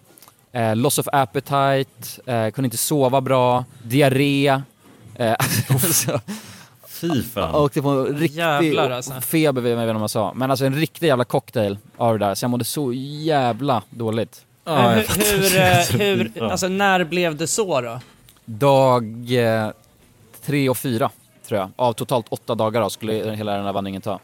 eh, 0.52 0.76
loss 0.76 0.98
of 0.98 1.08
appetite, 1.12 2.30
eh, 2.32 2.50
kunde 2.50 2.66
inte 2.66 2.76
sova 2.76 3.20
bra, 3.20 3.64
diarré. 3.82 4.62
Eh, 5.14 5.36
så, 5.92 6.20
Fy 7.00 7.22
fan. 7.22 7.50
jag 7.52 7.62
åkte 7.62 7.82
på 7.82 7.88
en 7.88 8.06
riktig 8.18 8.38
Jävlar, 8.38 8.90
alltså. 8.90 9.12
feber, 9.20 9.62
vet 9.62 9.70
jag 9.72 9.82
inte 9.82 9.92
vad 9.92 10.00
man 10.00 10.08
sa. 10.08 10.32
Men 10.34 10.50
alltså 10.50 10.66
en 10.66 10.74
riktig 10.74 11.06
jävla 11.06 11.24
cocktail 11.24 11.78
av 11.96 12.18
det 12.18 12.26
där. 12.26 12.34
Så 12.34 12.44
jag 12.44 12.50
mådde 12.50 12.64
så 12.64 12.92
jävla 12.92 13.82
dåligt. 13.90 14.44
Ja, 14.64 14.88
hur, 14.90 15.38
hur, 15.38 15.58
eh, 15.60 16.00
hur, 16.34 16.42
alltså 16.42 16.68
när 16.68 17.04
blev 17.04 17.36
det 17.36 17.46
så 17.46 17.80
då? 17.80 18.00
Dag 18.44 19.04
eh, 19.34 19.70
tre 20.44 20.68
och 20.68 20.78
fyra, 20.78 21.10
tror 21.48 21.60
jag. 21.60 21.70
Av 21.76 21.92
totalt 21.92 22.26
åtta 22.28 22.54
dagar 22.54 22.80
då, 22.80 22.90
skulle 22.90 23.12
hela 23.34 23.52
den 23.56 23.64
här 23.64 23.72
vandringen 23.72 24.02
ta. 24.02 24.12
Eh, 24.12 24.18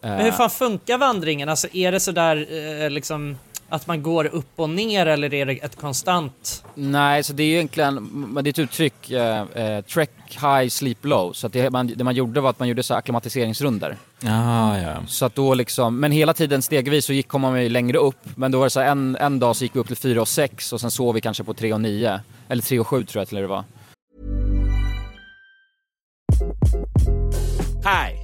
Men 0.00 0.20
hur 0.20 0.30
fan 0.32 0.50
funkar 0.50 0.98
vandringen? 0.98 1.48
Alltså 1.48 1.68
är 1.72 1.92
det 1.92 2.00
sådär 2.00 2.46
eh, 2.84 2.90
liksom 2.90 3.36
att 3.74 3.86
man 3.86 4.02
går 4.02 4.26
upp 4.26 4.52
och 4.56 4.70
ner 4.70 5.06
eller 5.06 5.34
är 5.34 5.46
det 5.46 5.52
ett 5.52 5.76
konstant? 5.76 6.64
Nej, 6.74 7.22
så 7.22 7.32
det 7.32 7.42
är 7.42 7.46
ju 7.46 7.54
egentligen, 7.54 7.94
men 8.04 8.44
det 8.44 8.48
är 8.48 8.52
ett 8.52 8.58
uttryck, 8.58 9.10
eh, 9.10 9.42
eh, 9.54 9.84
trek 9.84 10.10
high, 10.28 10.68
sleep 10.68 11.04
low. 11.04 11.32
Så 11.32 11.46
att 11.46 11.52
det, 11.52 11.70
man, 11.70 11.86
det 11.96 12.04
man 12.04 12.14
gjorde 12.14 12.40
var 12.40 12.50
att 12.50 12.58
man 12.58 12.68
gjorde 12.68 12.82
så 12.82 12.94
här 12.94 12.98
akklimatiseringsrunder. 12.98 13.96
Ja, 14.20 14.78
ja. 14.78 14.96
Så 15.06 15.24
att 15.24 15.34
då 15.34 15.54
liksom, 15.54 16.00
men 16.00 16.12
hela 16.12 16.34
tiden 16.34 16.62
stegvis 16.62 17.04
så 17.04 17.12
gick, 17.12 17.28
kom 17.28 17.40
man 17.40 17.62
ju 17.62 17.68
längre 17.68 17.98
upp. 17.98 18.36
Men 18.36 18.52
då 18.52 18.58
var 18.58 18.66
det 18.66 18.70
så 18.70 18.80
här, 18.80 18.86
en, 18.86 19.16
en 19.16 19.38
dag 19.38 19.56
så 19.56 19.64
gick 19.64 19.76
vi 19.76 19.80
upp 19.80 19.86
till 19.86 19.96
fyra 19.96 20.20
och 20.20 20.28
sex 20.28 20.72
och 20.72 20.80
sen 20.80 20.90
sov 20.90 21.14
vi 21.14 21.20
kanske 21.20 21.44
på 21.44 21.54
tre 21.54 21.72
och 21.72 21.80
nio. 21.80 22.20
Eller 22.48 22.62
tre 22.62 22.78
och 22.78 22.88
sju 22.88 23.04
tror 23.04 23.20
jag 23.20 23.28
till 23.28 23.38
det 23.38 23.46
var. 23.46 23.64
Hi, 27.84 28.23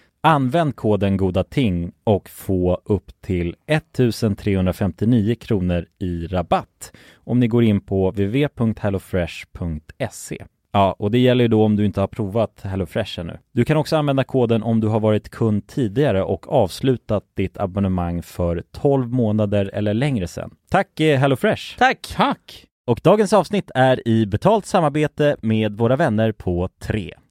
Använd 0.23 0.75
koden 0.75 1.17
goda 1.17 1.43
ting 1.43 1.91
och 2.03 2.29
få 2.29 2.81
upp 2.85 3.21
till 3.21 3.55
1359 3.67 5.35
kronor 5.35 5.85
i 5.99 6.27
rabatt 6.27 6.91
om 7.15 7.39
ni 7.39 7.47
går 7.47 7.63
in 7.63 7.81
på 7.81 8.11
www.hellofresh.se. 8.11 10.45
Ja, 10.71 10.95
och 10.99 11.11
det 11.11 11.19
gäller 11.19 11.43
ju 11.43 11.47
då 11.47 11.63
om 11.63 11.75
du 11.75 11.85
inte 11.85 11.99
har 11.99 12.07
provat 12.07 12.61
HelloFresh 12.63 13.19
ännu. 13.19 13.37
Du 13.51 13.65
kan 13.65 13.77
också 13.77 13.97
använda 13.97 14.23
koden 14.23 14.63
om 14.63 14.79
du 14.79 14.87
har 14.87 14.99
varit 14.99 15.29
kund 15.29 15.67
tidigare 15.67 16.23
och 16.23 16.53
avslutat 16.53 17.23
ditt 17.33 17.57
abonnemang 17.57 18.21
för 18.21 18.63
12 18.71 19.13
månader 19.13 19.69
eller 19.73 19.93
längre 19.93 20.27
sedan. 20.27 20.51
Tack 20.69 20.99
eh, 20.99 21.19
HelloFresh! 21.19 21.77
Tack! 21.77 22.13
Tack! 22.15 22.65
Och 22.87 22.99
dagens 23.03 23.33
avsnitt 23.33 23.71
är 23.75 24.07
i 24.07 24.25
betalt 24.25 24.65
samarbete 24.65 25.35
med 25.41 25.77
våra 25.77 25.95
vänner 25.95 26.31
på 26.31 26.69
3. 26.79 27.13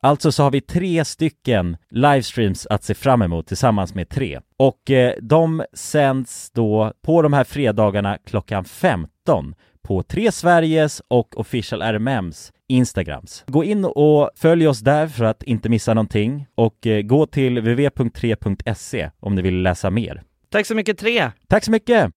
Alltså 0.00 0.32
så 0.32 0.42
har 0.42 0.50
vi 0.50 0.60
tre 0.60 1.04
stycken 1.04 1.76
livestreams 1.90 2.66
att 2.66 2.84
se 2.84 2.94
fram 2.94 3.22
emot 3.22 3.46
tillsammans 3.46 3.94
med 3.94 4.08
tre. 4.08 4.40
Och 4.56 4.90
eh, 4.90 5.14
de 5.20 5.64
sänds 5.72 6.50
då 6.50 6.92
på 7.02 7.22
de 7.22 7.32
här 7.32 7.44
fredagarna 7.44 8.18
klockan 8.26 8.64
15 8.64 9.54
på 9.82 10.02
Tre 10.02 10.32
Sveriges 10.32 11.02
och 11.08 11.40
Official 11.40 11.82
RMMs 11.82 12.52
Instagrams. 12.68 13.44
Gå 13.46 13.64
in 13.64 13.84
och 13.84 14.30
följ 14.36 14.68
oss 14.68 14.80
där 14.80 15.06
för 15.06 15.24
att 15.24 15.42
inte 15.42 15.68
missa 15.68 15.94
någonting 15.94 16.46
och 16.54 16.86
eh, 16.86 17.02
gå 17.02 17.26
till 17.26 17.58
www.3.se 17.58 19.10
om 19.20 19.34
ni 19.34 19.42
vill 19.42 19.62
läsa 19.62 19.90
mer. 19.90 20.22
Tack 20.50 20.66
så 20.66 20.74
mycket 20.74 20.98
Tre! 20.98 21.30
Tack 21.48 21.64
så 21.64 21.70
mycket! 21.70 22.10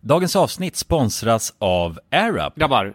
Dagens 0.00 0.36
avsnitt 0.36 0.76
sponsras 0.76 1.54
av 1.58 1.98
AirUp. 2.10 2.54
Grabbar, 2.56 2.94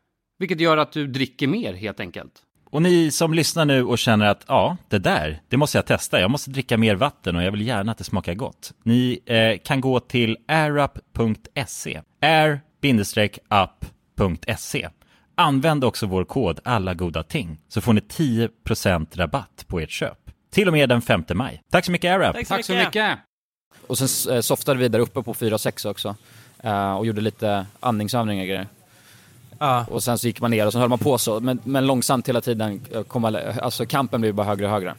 Vilket 0.41 0.59
gör 0.59 0.77
att 0.77 0.91
du 0.91 1.07
dricker 1.07 1.47
mer 1.47 1.73
helt 1.73 1.99
enkelt. 1.99 2.31
Och 2.69 2.81
ni 2.81 3.11
som 3.11 3.33
lyssnar 3.33 3.65
nu 3.65 3.83
och 3.83 3.97
känner 3.97 4.25
att 4.25 4.45
ja, 4.47 4.77
det 4.89 4.99
där, 4.99 5.41
det 5.49 5.57
måste 5.57 5.77
jag 5.77 5.85
testa. 5.85 6.19
Jag 6.19 6.31
måste 6.31 6.49
dricka 6.49 6.77
mer 6.77 6.95
vatten 6.95 7.35
och 7.35 7.43
jag 7.43 7.51
vill 7.51 7.67
gärna 7.67 7.91
att 7.91 7.97
det 7.97 8.03
smakar 8.03 8.33
gott. 8.33 8.73
Ni 8.83 9.19
eh, 9.25 9.57
kan 9.63 9.81
gå 9.81 9.99
till 9.99 10.37
airup.se. 10.47 12.01
air-up.se. 12.21 13.29
Använd 15.35 15.83
också 15.83 16.05
vår 16.05 16.23
kod 16.23 16.59
alla 16.63 16.93
goda 16.93 17.23
ting 17.23 17.57
så 17.67 17.81
får 17.81 17.93
ni 17.93 18.01
10% 18.01 19.07
rabatt 19.17 19.65
på 19.67 19.79
ert 19.79 19.91
köp. 19.91 20.31
Till 20.51 20.67
och 20.67 20.73
med 20.73 20.89
den 20.89 21.01
5 21.01 21.23
maj. 21.33 21.61
Tack 21.71 21.85
så 21.85 21.91
mycket 21.91 22.11
AirUp! 22.11 22.47
Tack 22.47 22.65
så 22.65 22.73
mycket! 22.73 23.19
Och 23.87 23.97
sen 23.97 24.35
eh, 24.35 24.41
softade 24.41 24.79
vi 24.79 24.87
där 24.87 24.99
uppe 24.99 25.23
på 25.23 25.33
4 25.33 25.53
och 25.53 25.61
6 25.61 25.85
också. 25.85 26.15
Eh, 26.63 26.93
och 26.93 27.05
gjorde 27.05 27.21
lite 27.21 27.65
andningsövningar 27.79 28.43
och 28.43 28.47
grejer. 28.47 28.67
Ja. 29.61 29.85
Och 29.89 30.03
sen 30.03 30.17
så 30.17 30.27
gick 30.27 30.41
man 30.41 30.51
ner 30.51 30.65
och 30.65 30.73
så 30.73 30.79
höll 30.79 30.89
man 30.89 30.99
på 30.99 31.17
så. 31.17 31.39
Men, 31.39 31.59
men 31.63 31.87
långsamt 31.87 32.29
hela 32.29 32.41
tiden 32.41 32.81
eh, 32.91 33.03
kom 33.03 33.21
man, 33.21 33.35
alltså 33.35 33.85
kampen 33.85 34.21
blev 34.21 34.33
bara 34.33 34.47
högre 34.47 34.65
och 34.65 34.71
högre. 34.71 34.95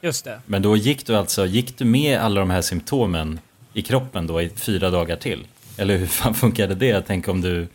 Just 0.00 0.24
det. 0.24 0.40
Men 0.46 0.62
då 0.62 0.76
gick 0.76 1.06
du 1.06 1.16
alltså, 1.16 1.46
gick 1.46 1.78
du 1.78 1.84
med 1.84 2.18
alla 2.18 2.40
de 2.40 2.50
här 2.50 2.62
symptomen 2.62 3.40
i 3.72 3.82
kroppen 3.82 4.26
då 4.26 4.42
i 4.42 4.48
fyra 4.48 4.90
dagar 4.90 5.16
till? 5.16 5.46
Eller 5.76 5.96
hur 5.96 6.06
fan 6.06 6.34
funkade 6.44 6.74
det? 6.74 6.86
Jag 6.86 7.06
tänker 7.06 7.30
om 7.30 7.40
du 7.40 7.68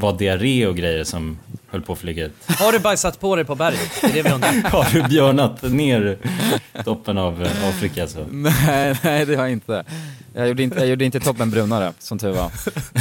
var 0.00 0.12
diarré 0.18 0.66
och 0.66 0.76
grejer 0.76 1.04
som 1.04 1.38
höll 1.70 1.82
på 1.82 1.92
att 1.92 1.98
flyga 1.98 2.24
ut. 2.26 2.32
Har 2.46 2.72
du 2.72 2.78
bajsat 2.78 3.20
på 3.20 3.36
dig 3.36 3.44
på 3.44 3.54
berget? 3.54 3.90
Det 4.00 4.06
är 4.06 4.12
det 4.12 4.22
vi 4.22 4.30
undrar. 4.30 4.48
Har 4.70 4.86
du 4.92 5.02
björnat 5.02 5.62
ner 5.62 6.18
toppen 6.84 7.18
av 7.18 7.42
eh, 7.42 7.68
Afrika 7.68 8.06
så? 8.06 8.26
nej, 8.30 8.96
nej 9.02 9.26
det 9.26 9.36
har 9.36 9.42
jag 9.42 9.52
inte. 9.52 9.84
Jag 10.34 10.48
gjorde 10.48 10.62
inte, 10.62 10.78
jag 10.78 10.88
gjorde 10.88 11.04
inte 11.04 11.20
toppen 11.20 11.50
brunare, 11.50 11.92
som 11.98 12.18
tur 12.18 12.32
var. 12.32 12.50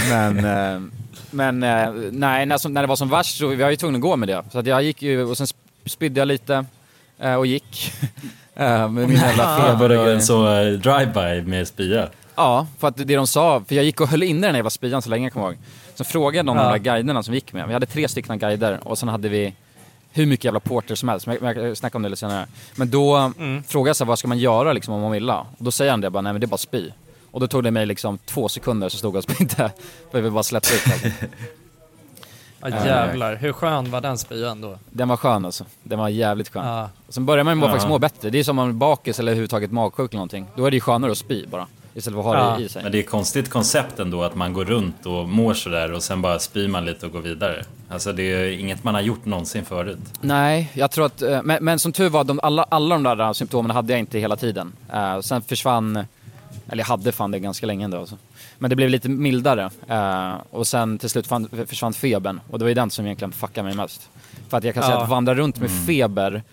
Men, 0.10 0.38
eh, 0.46 0.82
men 1.32 1.64
eh, 1.64 1.92
nej, 2.12 2.46
när, 2.46 2.70
när 2.70 2.82
det 2.82 2.88
var 2.88 2.96
som 2.96 3.10
värst 3.10 3.38
så 3.38 3.48
vi 3.48 3.56
var 3.56 3.70
ju 3.70 3.76
tvungna 3.76 3.98
att 3.98 4.02
gå 4.02 4.16
med 4.16 4.30
det. 4.30 4.44
Så 4.52 4.60
att 4.60 4.66
jag 4.66 4.84
gick 4.84 5.02
ju, 5.02 5.24
och 5.24 5.38
sen 5.38 5.46
sp- 5.46 5.56
spydde 5.86 6.20
jag 6.22 6.28
lite 6.28 6.66
och 7.38 7.46
gick. 7.46 7.94
Med 8.56 8.92
min 8.92 9.12
jävla 9.12 9.44
Jag 9.44 9.80
feber 9.80 9.98
och 9.98 10.10
en 10.12 10.22
så 10.22 10.44
drive-by 10.60 11.42
med 11.48 11.68
spya. 11.68 12.10
Ja, 12.36 12.68
för 12.80 12.88
att 12.88 12.98
det 12.98 13.16
de 13.16 13.28
sa, 13.28 13.64
för 13.68 13.76
jag 13.76 13.86
gick 13.86 14.02
och 14.02 14.08
höll 14.08 14.24
inne 14.24 14.48
den 14.48 14.56
jävla 14.56 14.70
spyan 14.70 15.02
så 15.02 15.10
länge 15.10 15.26
jag 15.26 15.34
kommer 15.34 15.46
ihåg. 15.48 15.58
Så 16.00 16.04
frågade 16.04 16.44
någon 16.44 16.58
av 16.58 16.64
Ja. 16.66 16.72
de 16.72 16.78
där 16.80 16.84
guiderna 16.94 17.24
som 17.24 17.32
vi 17.32 17.38
gick 17.38 17.54
med, 17.54 17.68
vi 17.68 17.74
hade 17.74 17.86
tre 17.86 18.08
stycken 18.08 18.40
guider 18.40 18.80
och 18.84 18.98
sen 18.98 19.10
hade 19.10 19.30
vi 19.30 19.54
hur 20.12 20.26
mycket 20.26 20.44
jävla 20.46 20.60
porter 20.60 20.96
som 20.96 21.10
helst, 21.10 21.28
men 21.28 21.38
jag, 21.56 21.78
snackar 21.78 22.00
om 22.00 22.04
det 22.04 22.10
lite 22.10 22.20
senare. 22.20 22.48
Men 22.76 22.90
då 22.90 23.16
Mm. 23.16 23.64
frågade 23.64 23.90
jag 23.90 23.96
så 23.96 24.04
här, 24.04 24.08
vad 24.08 24.20
ska 24.20 24.28
man 24.28 24.38
göra 24.38 24.74
liksom 24.74 24.94
om 24.94 25.02
man 25.02 25.12
vill? 25.12 25.30
Och 25.30 25.46
då 25.58 25.72
säger 25.72 25.92
han 25.92 26.02
det 26.02 26.10
bara, 26.10 26.22
nej 26.22 26.34
men 26.34 26.40
det 26.40 26.46
är 26.46 26.48
bara 26.48 26.58
spy. 26.58 26.90
Och 27.32 27.40
då 27.40 27.48
tog 27.48 27.64
det 27.64 27.72
mig 27.72 27.86
liksom 27.86 28.18
två 28.18 28.50
sekunder 28.50 28.90
så 28.90 28.98
stod 28.98 29.16
jag 29.16 29.18
och 29.18 29.24
spydde. 29.24 29.72
För 30.12 30.22
ville 30.22 30.32
bara 30.32 30.44
släppa 30.44 30.68
ut 30.76 30.94
alltså. 30.94 31.26
Ja, 32.62 32.86
jävlar, 32.86 33.36
hur 33.36 33.52
skön 33.54 33.92
var 33.92 34.02
den 34.02 34.18
spyan 34.18 34.62
då? 34.62 34.78
Den 34.90 35.08
var 35.08 35.18
skön 35.18 35.46
alltså. 35.46 35.66
Den 35.84 36.00
var 36.00 36.10
jävligt 36.10 36.50
skön. 36.50 36.66
Ja. 36.66 36.90
Och 37.08 37.14
sen 37.14 37.26
börjar 37.26 37.44
man 37.44 37.58
ju 37.60 37.64
Ja. 37.66 37.70
faktiskt 37.70 37.90
må 37.90 38.00
bättre. 38.00 38.30
Det 38.30 38.40
är 38.40 38.44
som 38.44 38.60
om 38.60 38.66
man 38.68 38.76
är 38.76 38.80
bakis 38.80 39.20
eller 39.20 39.32
överhuvudtaget 39.32 39.72
magsjuk 39.72 40.12
eller 40.12 40.18
någonting. 40.18 40.46
Då 40.56 40.66
är 40.66 40.72
det 40.72 40.76
ju 40.78 40.82
skönare 40.82 41.12
att 41.12 41.18
spy 41.18 41.46
bara. 41.48 41.68
Istället 42.00 42.16
för 42.24 42.32
att 42.32 42.38
ha 42.38 42.52
Ja. 42.52 42.58
det 42.58 42.64
i 42.64 42.70
sig. 42.70 42.84
Men 42.84 42.92
det 42.92 42.98
är 42.98 43.00
ett 43.00 43.10
konstigt 43.10 43.50
koncept 43.50 44.00
ändå 44.00 44.24
att 44.24 44.36
man 44.36 44.54
går 44.54 44.66
runt 44.66 45.06
och 45.06 45.30
mår 45.30 45.54
sådär 45.54 45.92
och 45.94 46.04
sen 46.04 46.22
bara 46.22 46.40
spyr 46.40 46.68
man 46.68 46.86
lite 46.86 47.06
och 47.06 47.12
går 47.12 47.22
vidare. 47.22 47.64
Alltså 47.90 48.14
det 48.14 48.24
är 48.24 48.60
inget 48.60 48.84
man 48.84 48.94
har 48.94 49.02
gjort 49.02 49.26
någonsin 49.26 49.66
förut. 49.66 49.98
Nej, 50.22 50.72
jag 50.74 50.92
tror 50.92 51.06
att, 51.06 51.22
eh, 51.22 51.40
men, 51.44 51.64
men 51.64 51.80
som 51.80 51.92
tur 51.92 52.10
var, 52.10 52.24
de, 52.24 52.40
alla, 52.44 52.64
alla 52.64 52.96
de 52.98 53.04
där 53.04 53.34
symptomen 53.34 53.72
hade 53.72 53.94
jag 53.94 54.00
inte 54.00 54.20
hela 54.20 54.36
tiden. 54.36 54.74
Eh, 54.94 55.20
sen 55.20 55.42
försvann 55.42 56.06
Eller 56.72 56.82
jag 56.84 56.88
hade 56.88 57.12
fan 57.12 57.32
det 57.32 57.40
ganska 57.40 57.66
länge 57.66 57.86
ändå 57.86 57.98
alltså. 58.00 58.18
Men 58.58 58.70
det 58.70 58.76
blev 58.76 58.90
lite 58.90 59.10
mildare. 59.10 59.70
Eh, 59.88 60.34
och 60.50 60.68
sen 60.68 60.98
till 60.98 61.10
slut 61.10 61.28
fann, 61.28 61.50
försvann 61.68 61.94
febern. 61.94 62.40
Och 62.50 62.60
det 62.60 62.66
var 62.66 62.70
ju 62.70 62.76
den 62.76 62.90
som 62.90 63.06
egentligen 63.06 63.32
fuckade 63.32 63.64
mig 63.68 63.76
mest. 63.76 64.10
För 64.50 64.58
att 64.58 64.64
jag 64.64 64.74
kan 64.74 64.84
säga 64.84 64.96
Ja. 64.96 65.04
att 65.04 65.10
vandra 65.10 65.36
runt 65.36 65.60
med 65.60 65.72
feber, 65.88 66.44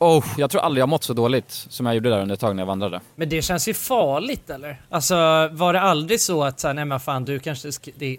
oh, 0.00 0.24
jag 0.36 0.50
tror 0.50 0.60
aldrig 0.60 0.82
jag 0.82 0.88
mått 0.88 1.04
så 1.04 1.12
dåligt 1.12 1.50
som 1.50 1.86
jag 1.86 1.94
gjorde 1.94 2.10
där 2.10 2.22
under 2.22 2.34
ett 2.34 2.40
tag 2.40 2.56
när 2.56 2.62
jag 2.62 2.66
vandrade. 2.66 3.00
Men 3.16 3.28
det 3.28 3.42
känns 3.42 3.68
ju 3.68 3.74
farligt 3.74 4.50
eller? 4.50 4.80
Alltså 4.88 5.14
var 5.52 5.72
det 5.72 5.80
aldrig 5.80 6.20
så 6.20 6.44
att 6.44 6.60
såhär, 6.60 6.74
nej 6.74 6.84
men 6.84 7.00
fan 7.00 7.24
du 7.24 7.38
kanske, 7.38 7.70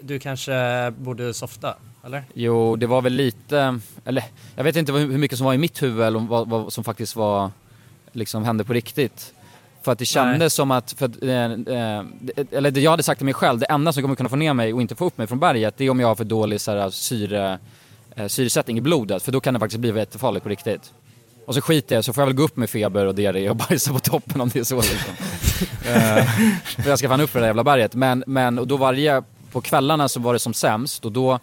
du 0.02 0.18
kanske 0.18 0.90
borde 0.98 1.34
softa? 1.34 1.74
Eller? 2.04 2.24
Jo, 2.34 2.76
det 2.76 2.86
var 2.86 3.02
väl 3.02 3.12
lite, 3.12 3.80
eller 4.04 4.24
jag 4.56 4.64
vet 4.64 4.76
inte 4.76 4.92
hur 4.92 5.18
mycket 5.18 5.38
som 5.38 5.44
var 5.44 5.54
i 5.54 5.58
mitt 5.58 5.82
huvud 5.82 6.06
eller 6.06 6.18
vad, 6.18 6.48
vad 6.48 6.72
som 6.72 6.84
faktiskt 6.84 7.16
var, 7.16 7.50
liksom 8.12 8.44
hände 8.44 8.64
på 8.64 8.72
riktigt. 8.72 9.34
För 9.82 9.92
att 9.92 9.98
det 9.98 10.04
kändes 10.04 10.38
Nej. 10.38 10.50
som 10.50 10.70
att, 10.70 10.92
för 10.92 11.06
att, 11.06 11.22
eh, 11.22 11.52
eh, 11.52 12.04
eller 12.50 12.70
det 12.70 12.80
jag 12.80 12.90
hade 12.90 13.02
sagt 13.02 13.18
till 13.18 13.24
mig 13.24 13.34
själv, 13.34 13.58
det 13.58 13.66
enda 13.66 13.92
som 13.92 14.02
kommer 14.02 14.14
kunna 14.14 14.28
få 14.28 14.36
ner 14.36 14.54
mig 14.54 14.72
och 14.72 14.80
inte 14.80 14.94
få 14.94 15.04
upp 15.04 15.18
mig 15.18 15.26
från 15.26 15.38
berget, 15.38 15.74
det 15.76 15.84
är 15.84 15.90
om 15.90 16.00
jag 16.00 16.08
har 16.08 16.14
för 16.14 16.24
dålig 16.24 16.60
så 16.60 16.70
här, 16.70 16.90
syre, 16.90 17.58
eh, 18.16 18.26
syresättning 18.26 18.78
i 18.78 18.80
blodet, 18.80 19.22
för 19.22 19.32
då 19.32 19.40
kan 19.40 19.54
det 19.54 19.60
faktiskt 19.60 19.80
bli 19.80 19.96
jättefarligt 19.96 20.42
på 20.42 20.48
riktigt. 20.48 20.92
Och 21.52 21.56
så 21.56 21.62
skiter 21.62 21.94
jag 21.94 22.04
så 22.04 22.12
får 22.12 22.22
jag 22.22 22.26
väl 22.26 22.36
gå 22.36 22.42
upp 22.42 22.56
med 22.56 22.70
feber 22.70 23.06
och 23.06 23.14
diarré 23.14 23.50
och 23.50 23.56
bajsa 23.68 23.92
på 23.92 23.98
toppen 23.98 24.40
om 24.40 24.48
det 24.48 24.58
är 24.58 24.64
så 24.64 24.76
liksom. 24.76 25.14
Eh, 25.86 26.24
för 26.64 26.88
jag 26.88 26.98
ska 26.98 27.08
fan 27.08 27.20
upp 27.20 27.30
för 27.30 27.38
det 27.38 27.42
där 27.42 27.48
jävla 27.48 27.64
berget. 27.64 27.94
Men, 27.94 28.24
men 28.26 28.58
och 28.58 28.66
då 28.66 28.76
varje, 28.76 29.22
på 29.52 29.60
kvällarna 29.60 30.08
så 30.08 30.20
var 30.20 30.32
det 30.32 30.38
som 30.38 30.54
sämst 30.54 31.04
och 31.04 31.12
då 31.12 31.38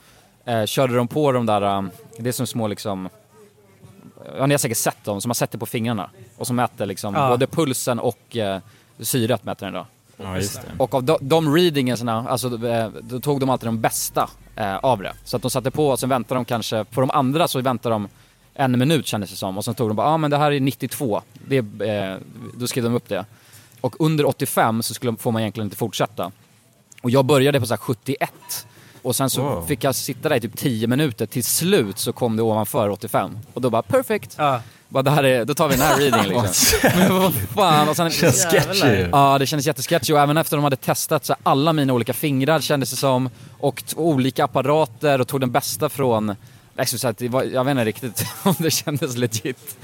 eh, 0.46 0.66
körde 0.66 0.96
de 0.96 1.08
på 1.08 1.32
de 1.32 1.46
där, 1.46 1.62
eh, 1.62 1.84
det 2.18 2.30
är 2.30 2.34
som 2.34 2.48
små 2.48 2.68
liksom, 2.68 3.10
ja 4.38 4.46
ni 4.46 4.54
har 4.54 4.58
säkert 4.60 4.78
sett 4.78 5.04
dem, 5.04 5.22
som 5.22 5.30
man 5.30 5.36
sätter 5.36 5.58
på 5.58 5.66
fingrarna 5.66 6.10
och 6.38 6.48
som 6.48 6.56
mäter 6.56 6.86
liksom 6.86 7.14
Ja. 7.14 7.30
både 7.30 7.48
pulsen 7.48 8.00
och 8.00 8.38
eh, 8.38 8.60
syret 9.00 9.44
mäter 9.44 9.66
den 9.66 9.74
då. 9.74 9.86
Ja. 10.18 10.42
Och 10.78 10.94
av 10.94 11.04
de, 11.04 11.18
de 11.22 11.56
readingarna, 11.56 12.26
alltså 12.30 12.68
eh, 12.68 12.90
då 13.02 13.20
tog 13.20 13.40
de 13.40 13.50
alltid 13.50 13.68
de 13.68 13.82
bästa 13.82 14.30
eh, 14.56 14.76
av 14.76 15.02
det. 15.02 15.14
Så 15.24 15.36
att 15.36 15.42
de 15.42 15.52
satte 15.52 15.72
på 15.72 15.88
och 15.90 16.00
sen 16.00 16.10
väntade 16.10 16.38
de 16.38 16.46
kanske, 16.46 16.84
på 16.84 17.02
de 17.02 17.12
andra 17.12 17.48
så 17.48 17.62
väntade 17.62 17.96
de 17.96 18.08
en 18.60 18.80
minut 18.80 19.08
kändes 19.08 19.30
det 19.30 19.36
som 19.36 19.58
och 19.58 19.66
sen 19.66 19.76
tog 19.76 19.90
de 19.90 19.96
bara, 19.96 20.08
ja 20.08 20.14
ah, 20.14 20.18
men 20.18 20.32
det 20.32 20.38
här 20.38 20.52
är 20.52 20.60
92, 20.60 21.22
det, 21.48 21.58
är, 21.58 22.12
eh, 22.12 22.18
då 22.54 22.68
skrev 22.68 22.84
de 22.84 22.96
upp 22.96 23.10
det. 23.10 23.26
Och 23.82 23.96
under 24.00 24.26
85 24.26 24.84
så 24.84 24.94
skulle, 24.94 25.16
får 25.16 25.32
man 25.32 25.42
egentligen 25.42 25.66
inte 25.68 25.78
fortsätta. 25.78 26.32
Och 27.02 27.10
jag 27.10 27.26
började 27.26 27.60
på 27.60 27.66
så 27.66 27.74
här 27.74 27.78
71 27.78 28.32
och 29.02 29.16
sen 29.16 29.30
så 29.30 29.42
Wow. 29.42 29.66
fick 29.68 29.84
jag 29.84 29.96
sitta 29.96 30.30
där 30.30 30.36
i 30.36 30.42
typ 30.42 30.58
10 30.58 30.88
minuter, 30.88 31.26
till 31.26 31.44
slut 31.44 32.00
så 32.00 32.14
kom 32.14 32.36
det 32.36 32.44
ovanför 32.44 32.90
85 32.90 33.40
och 33.54 33.62
då 33.62 33.70
bara 33.70 33.82
perfect. 33.82 34.36
Ja. 34.38 34.62
Bara, 34.90 35.04
det 35.04 35.12
här 35.12 35.24
är, 35.24 35.46
då 35.46 35.54
tar 35.54 35.68
vi 35.68 35.76
den 35.76 35.86
här 35.86 35.98
readingen 35.98 36.30
liksom. 36.44 36.90
Men 37.00 37.16
vad 37.16 37.34
fan, 37.34 37.90
och 37.90 37.96
sen, 37.96 38.12
Känns 38.12 38.46
sketchy. 38.46 39.08
Ja, 39.12 39.38
det 39.38 39.46
kändes 39.46 39.68
jättesketchy 39.68 40.14
och 40.14 40.20
även 40.20 40.38
efter 40.38 40.58
de 40.58 40.64
hade 40.64 40.76
testat 40.76 41.26
så 41.26 41.36
alla 41.44 41.74
mina 41.74 41.94
olika 41.94 42.14
fingrar 42.14 42.60
kändes 42.60 42.92
det 42.92 42.96
som 42.96 43.30
och 43.60 43.84
olika 43.96 44.44
apparater 44.44 45.22
och 45.22 45.28
tog 45.28 45.40
den 45.40 45.52
bästa 45.52 45.90
från, 45.90 46.36
liksom, 46.80 47.00
så 47.00 47.08
att 47.08 47.18
det 47.18 47.28
var, 47.30 47.44
jag 47.44 47.64
vet 47.64 47.72
inte 47.72 47.86
riktigt 47.86 48.26
om 48.44 48.56
det 48.60 48.72
kändes 48.72 49.18
legit. 49.18 49.78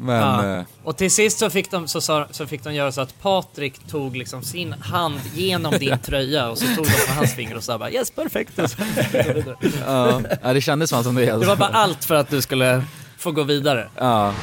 Men, 0.00 0.16
Ja. 0.16 0.58
eh, 0.58 0.64
Och 0.84 0.96
till 0.96 1.10
sist 1.10 1.38
så 1.38 1.50
fick, 1.50 1.70
de, 1.70 1.88
så, 1.88 2.00
sa- 2.00 2.26
så 2.30 2.46
fick 2.46 2.64
de 2.64 2.74
göra 2.74 2.92
så 2.92 3.00
att 3.00 3.22
Patrik 3.22 3.74
tog 3.88 4.16
liksom 4.16 4.42
sin 4.42 4.72
hand 4.72 5.20
genom 5.34 5.72
din 5.78 5.98
tröja 6.02 6.48
och 6.50 6.58
så 6.58 6.64
tog 6.76 6.84
de 6.86 7.06
på 7.06 7.12
hans 7.12 7.34
finger 7.34 7.56
och 7.56 7.64
sa 7.64 7.78
bara 7.78 7.90
yes 7.90 8.10
perfekt. 8.10 8.52
Ja, 9.86 10.20
ja, 10.42 10.52
det 10.52 10.60
kändes 10.60 10.90
fan 10.90 11.04
som 11.04 11.14
det. 11.14 11.24
Det 11.24 11.30
Alltså. 11.32 11.48
var 11.48 11.56
bara 11.56 11.68
allt 11.68 12.04
för 12.04 12.14
att 12.14 12.30
du 12.30 12.40
skulle 12.42 12.82
få 13.18 13.30
gå 13.32 13.42
vidare. 13.42 13.88
Ja. 13.96 14.34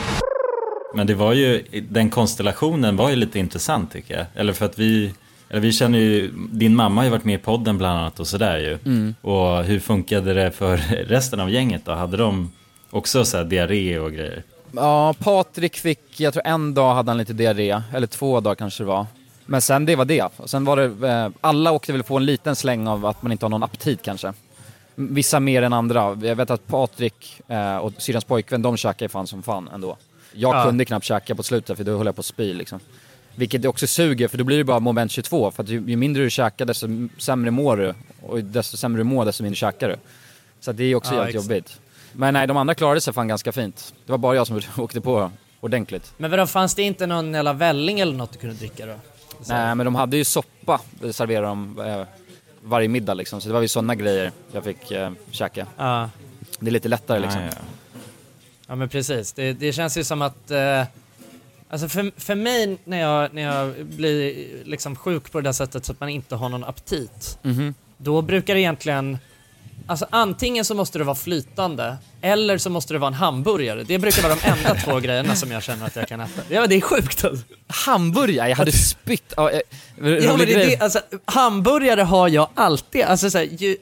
Men 0.95 1.07
det 1.07 1.13
var 1.15 1.33
ju, 1.33 1.63
den 1.89 2.09
konstellationen 2.09 2.95
var 2.97 3.09
ju 3.09 3.15
lite 3.15 3.39
intressant 3.39 3.91
tycker 3.91 4.17
jag. 4.17 4.25
Eller 4.35 4.53
för 4.53 4.65
att 4.65 4.79
vi, 4.79 5.13
eller 5.49 5.61
vi 5.61 5.71
känner 5.71 5.99
ju, 5.99 6.31
din 6.51 6.75
mamma 6.75 7.01
har 7.01 7.05
ju 7.05 7.11
varit 7.11 7.23
med 7.25 7.35
i 7.35 7.43
podden 7.43 7.77
bland 7.77 7.99
annat 7.99 8.19
och 8.19 8.27
sådär 8.27 8.57
ju. 8.57 8.77
Mm. 8.85 9.15
Och 9.21 9.63
hur 9.63 9.79
funkade 9.79 10.33
det 10.33 10.51
för 10.51 10.77
resten 11.07 11.39
av 11.39 11.49
gänget 11.49 11.85
då? 11.85 11.91
Hade 11.91 12.17
de 12.17 12.51
också 12.89 13.25
så 13.25 13.37
här 13.37 13.43
diarré 13.43 13.99
och 13.99 14.11
grejer? 14.11 14.43
ja, 14.71 15.13
Patrik 15.19 15.75
fick, 15.77 16.19
jag 16.19 16.33
tror 16.33 16.47
en 16.47 16.73
dag 16.73 16.93
hade 16.95 17.11
han 17.11 17.17
lite 17.17 17.33
diarré, 17.33 17.81
eller 17.93 18.07
två 18.07 18.39
dagar 18.39 18.55
kanske 18.55 18.83
det 18.83 18.87
var. 18.87 19.05
Men 19.45 19.61
sen 19.61 19.85
det 19.85 19.95
var 19.95 20.05
det. 20.05 20.29
Och 20.37 20.49
sen 20.49 20.65
var 20.65 20.77
det, 20.77 21.07
eh, 21.09 21.29
alla 21.41 21.71
åkte 21.71 21.91
väl 21.91 22.03
på 22.03 22.17
en 22.17 22.25
liten 22.25 22.55
släng 22.55 22.87
av 22.87 23.05
att 23.05 23.21
man 23.23 23.31
inte 23.31 23.45
har 23.45 23.49
någon 23.49 23.63
aptit 23.63 24.01
kanske. 24.01 24.33
Vissa 24.95 25.39
mer 25.39 25.61
än 25.61 25.73
andra. 25.73 26.17
Jag 26.21 26.35
vet 26.35 26.49
att 26.49 26.67
Patrik 26.67 27.41
eh, 27.47 27.77
och 27.77 27.93
syrrans 27.97 28.23
pojkvän, 28.25 28.61
de 28.61 28.77
käkade 28.77 29.09
fan 29.09 29.27
som 29.27 29.43
fan 29.43 29.69
ändå. 29.73 29.97
Jag 30.33 30.55
Ja. 30.55 30.63
kunde 30.65 30.85
knappt 30.85 31.05
käka 31.05 31.35
på 31.35 31.43
slutet 31.43 31.77
för 31.77 31.83
då 31.83 31.97
höll 31.97 32.05
jag 32.05 32.15
på 32.15 32.19
att 32.19 32.25
spy 32.25 32.53
liksom. 32.53 32.79
Vilket 33.35 33.65
också 33.65 33.87
suger 33.87 34.27
för 34.27 34.37
då 34.37 34.43
blir 34.43 34.57
det 34.57 34.63
bara 34.63 34.79
moment 34.79 35.11
22 35.11 35.51
för 35.51 35.63
att 35.63 35.69
ju, 35.69 35.83
ju 35.87 35.95
mindre 35.95 36.23
du 36.23 36.29
käkar 36.29 36.65
desto 36.65 36.87
sämre 37.17 37.51
mår 37.51 37.77
du. 37.77 37.93
Och 38.21 38.43
desto 38.43 38.77
sämre 38.77 38.99
du 38.99 39.03
mår 39.03 39.25
desto 39.25 39.43
mindre 39.43 39.55
käkar 39.55 39.89
du. 39.89 39.95
Så 40.59 40.71
det 40.71 40.83
är 40.83 40.95
också 40.95 41.13
Ja, 41.13 41.17
jävligt 41.17 41.35
exakt. 41.35 41.51
jobbigt. 41.51 41.79
Men 42.13 42.33
nej, 42.33 42.47
de 42.47 42.57
andra 42.57 42.75
klarade 42.75 43.01
sig 43.01 43.13
fan 43.13 43.27
ganska 43.27 43.51
fint. 43.51 43.93
Det 44.05 44.11
var 44.11 44.17
bara 44.17 44.35
jag 44.35 44.47
som 44.47 44.61
åkte 44.77 45.01
på 45.01 45.31
ordentligt. 45.59 46.13
Men 46.17 46.31
vadå, 46.31 46.47
fanns 46.47 46.75
det 46.75 46.83
inte 46.83 47.07
någon 47.07 47.33
jävla 47.33 47.53
välling 47.53 47.99
eller 47.99 48.13
något 48.13 48.31
du 48.33 48.39
kunde 48.39 48.55
dricka 48.55 48.85
då? 48.85 48.95
Så- 49.41 49.53
Nej 49.53 49.75
men 49.75 49.85
de 49.85 49.95
hade 49.95 50.17
ju 50.17 50.23
soppa, 50.25 50.81
det 51.01 51.13
serverade 51.13 51.47
de 51.47 51.79
eh, 51.79 52.03
varje 52.63 52.87
middag 52.87 53.13
liksom. 53.13 53.41
Så 53.41 53.47
det 53.47 53.53
var 53.53 53.61
ju 53.61 53.67
sådana 53.67 53.95
grejer 53.95 54.31
jag 54.51 54.63
fick 54.63 54.91
eh, 54.91 55.11
käka. 55.31 55.67
Ja. 55.77 56.09
Det 56.59 56.67
är 56.67 56.71
lite 56.71 56.87
lättare 56.89 57.19
liksom. 57.19 57.41
Ja, 57.41 57.47
ja. 57.47 57.61
Ja 58.67 58.75
men 58.75 58.89
precis, 58.89 59.33
det, 59.33 59.53
det 59.53 59.73
känns 59.73 59.97
ju 59.97 60.03
som 60.03 60.21
att 60.21 60.51
eh, 60.51 60.83
Alltså 61.75 61.89
för, 61.89 62.11
för 62.17 62.35
mig 62.35 62.77
när 62.83 62.99
jag, 62.99 63.33
när 63.33 63.41
jag 63.41 63.85
blir 63.85 64.47
liksom 64.65 64.95
sjuk 64.95 65.31
på 65.31 65.41
det 65.41 65.47
där 65.47 65.53
sättet 65.53 65.85
så 65.85 65.91
att 65.91 65.99
man 65.99 66.09
inte 66.09 66.35
har 66.35 66.49
någon 66.49 66.63
aptit 66.63 67.39
Mhm. 67.41 67.73
Då 67.97 68.21
brukar 68.21 68.55
det 68.55 68.61
egentligen 68.61 69.17
Alltså 69.87 70.05
antingen 70.09 70.65
så 70.65 70.75
måste 70.75 70.97
det 70.97 71.03
vara 71.03 71.15
flytande 71.15 71.97
eller 72.21 72.57
så 72.57 72.69
måste 72.69 72.93
det 72.93 72.99
vara 72.99 73.07
en 73.07 73.13
hamburgare. 73.13 73.83
Det 73.83 73.99
brukar 73.99 74.23
vara 74.23 74.35
de 74.35 74.47
enda 74.47 74.75
två 74.81 74.99
grejerna 75.05 75.35
som 75.35 75.51
jag 75.51 75.63
känner 75.63 75.85
att 75.85 75.95
jag 75.95 76.07
kan 76.07 76.19
äta. 76.19 76.41
Ja 76.49 76.67
det 76.67 76.75
är 76.75 76.81
sjukt 76.81 77.25
alltså. 77.25 77.45
Hamburgare, 77.67 78.49
jag 78.49 78.55
hade 78.57 78.71
spytt. 78.71 79.33
Ja, 79.37 79.51
eh, 79.51 79.59
Ja, 79.97 80.37
men 80.37 80.47
det, 80.47 80.65
det, 80.65 80.79
alltså, 80.79 80.99
hamburgare 81.25 82.01
har 82.01 82.29
jag 82.29 82.49
alltid, 82.55 83.01
alltså 83.01 83.29
så 83.29 83.37
här, 83.37 83.45
ju, 83.45 83.77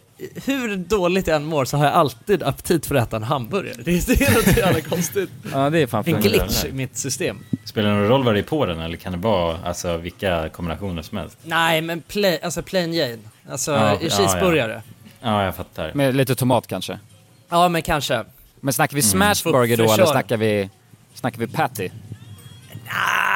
hur 0.45 0.77
dåligt 0.77 1.27
jag 1.27 1.35
än 1.35 1.45
mår 1.45 1.65
så 1.65 1.77
har 1.77 1.85
jag 1.85 1.93
alltid 1.93 2.43
aptit 2.43 2.85
för 2.85 2.95
att 2.95 3.07
äta 3.07 3.15
en 3.17 3.23
hamburgare. 3.23 3.75
Det, 3.85 4.07
det 4.07 4.21
är 4.21 4.33
något 4.35 4.57
jävla 4.57 4.81
konstigt. 4.81 5.29
Ja 5.53 5.69
det 5.69 5.79
är 5.79 5.87
fan 5.87 6.03
En 6.07 6.21
glitch 6.21 6.65
i 6.65 6.71
mitt 6.71 6.97
system. 6.97 7.37
Spelar 7.65 7.89
det 7.89 7.95
någon 7.95 8.07
roll 8.07 8.23
vad 8.23 8.33
det 8.35 8.39
är 8.39 8.43
på 8.43 8.65
den 8.65 8.79
eller 8.79 8.97
kan 8.97 9.11
det 9.11 9.17
vara 9.17 9.57
alltså, 9.65 9.97
vilka 9.97 10.49
kombinationer 10.49 11.01
som 11.01 11.17
helst? 11.17 11.37
Nej 11.43 11.81
men 11.81 12.01
plain, 12.01 12.37
alltså 12.43 12.61
plain 12.63 12.93
Jane. 12.93 13.17
Alltså 13.49 13.71
Ja, 13.71 13.93
i 13.93 14.03
ja, 14.03 14.09
cheeseburgare. 14.09 14.81
Ja, 15.21 15.29
Ja, 15.29 15.45
jag 15.45 15.55
fattar. 15.55 15.93
Med 15.93 16.15
lite 16.15 16.35
tomat 16.35 16.67
kanske. 16.67 16.99
men 17.69 17.81
kanske. 17.81 18.23
Men 18.59 18.73
snackar 18.73 18.95
vi 18.95 19.01
Mm. 19.01 19.09
smashburger 19.11 19.77
då 19.77 19.83
För- 19.83 19.87
för 19.95 20.01
eller 20.01 20.11
snackar 20.11 20.37
vi, 20.37 20.69
snackar 21.13 21.39
vi 21.39 21.47
patty? 21.47 21.89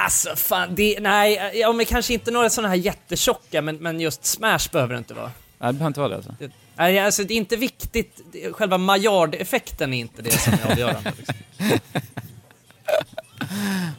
Alltså 0.04 0.36
fan, 0.36 0.76
det, 0.76 0.98
nej, 1.02 1.52
ja 1.56 1.72
men 1.74 1.86
kanske 1.86 2.14
inte 2.14 2.32
några 2.32 2.50
sådana 2.50 2.68
här 2.70 2.76
jättetjocka 2.76 3.62
men, 3.62 3.76
men 3.76 4.00
just 4.02 4.26
smash 4.26 4.60
behöver 4.72 4.94
det 4.94 4.98
inte 4.98 5.14
vara. 5.14 5.26
Nej 5.60 5.68
det 5.68 5.74
behöver 5.74 5.88
inte 5.88 6.00
vara 6.00 6.10
det 6.10 6.16
alltså. 6.16 6.36
Det, 6.40 6.52
nej, 6.78 7.00
alltså 7.00 7.24
det 7.24 7.34
är 7.34 7.38
inte 7.38 7.56
viktigt, 7.56 8.22
själva 8.52 8.78
maillard-effekten 8.78 9.94
är 9.94 9.98
inte 9.98 10.22
det 10.22 10.32
som 10.32 10.54
är 10.54 10.72
avgörande. 10.72 11.14
Liksom. 11.18 11.36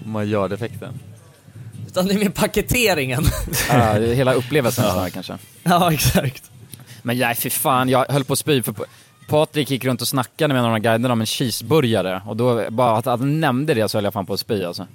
Maillard-effekten. 0.04 0.94
Utan 1.86 2.06
det 2.06 2.14
är 2.14 2.18
mer 2.18 2.28
paketeringen. 2.28 3.24
Ja, 3.70 3.98
det 3.98 4.10
är 4.10 4.14
hela 4.14 4.32
upplevelsen 4.32 4.84
snarare 4.84 5.10
kanske. 5.10 5.38
ja 5.62 5.92
exakt. 5.92 6.50
Men 7.02 7.18
nej 7.18 7.34
fy 7.34 7.50
fan, 7.50 7.88
jag 7.88 8.06
höll 8.08 8.24
på 8.24 8.32
att 8.32 8.38
spy 8.38 8.62
för 8.62 8.74
Patrik 9.28 9.70
gick 9.70 9.84
runt 9.84 10.00
och 10.02 10.08
snackade 10.08 10.54
med 10.54 10.62
några 10.62 10.78
guider 10.78 11.10
om 11.10 11.20
en 11.20 11.26
cheeseburgare 11.26 12.22
och 12.26 12.36
då, 12.36 12.70
bara 12.70 12.96
att 12.96 13.04
han 13.04 13.40
nämnde 13.40 13.74
det 13.74 13.88
så 13.88 13.96
höll 13.98 14.04
jag 14.04 14.12
fan 14.12 14.26
på 14.26 14.32
att 14.32 14.40
spy 14.40 14.64
alltså. 14.64 14.86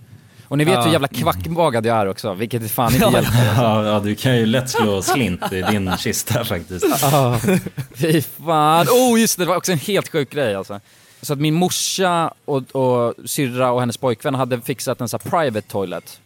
Och 0.54 0.58
ni 0.58 0.63
vet 0.66 0.74
Ja. 0.74 0.82
hur 0.82 0.92
jävla 0.92 1.08
kvackbagad 1.08 1.86
jag 1.86 1.98
är 1.98 2.06
också, 2.08 2.34
vilket 2.34 2.72
fan 2.72 2.94
inte 2.94 3.06
hjälper. 3.13 3.46
Ja, 3.58 3.86
ja, 3.86 4.00
du 4.00 4.16
kan 4.16 4.38
ju 4.38 4.46
lätt 4.46 4.70
slå 4.70 5.02
slint 5.02 5.54
i 5.54 5.62
din 5.62 5.98
kista 5.98 6.46
faktiskt. 6.46 7.04
Ah, 7.04 7.38
Fy 7.96 8.22
fan. 8.22 8.88
Oh 8.88 9.20
just 9.22 9.38
det, 9.38 9.44
det 9.44 9.48
var 9.50 9.56
också 9.56 9.72
en 9.72 9.78
helt 9.78 10.12
sjuk 10.12 10.30
grej 10.30 10.56
alltså. 10.56 10.80
Så 11.22 11.34
att 11.34 11.39
min 11.39 11.54
morsa 11.54 12.34
och, 12.46 12.76
och 12.76 13.13
syrra 13.26 13.72
och 13.72 13.80
hennes 13.80 13.98
pojkvän 13.98 14.36
hade 14.36 14.62
fixat 14.62 15.02
en 15.02 15.10
sån 15.10 15.20
här 15.24 15.30
private 15.30 15.68
toilet. 15.68 16.20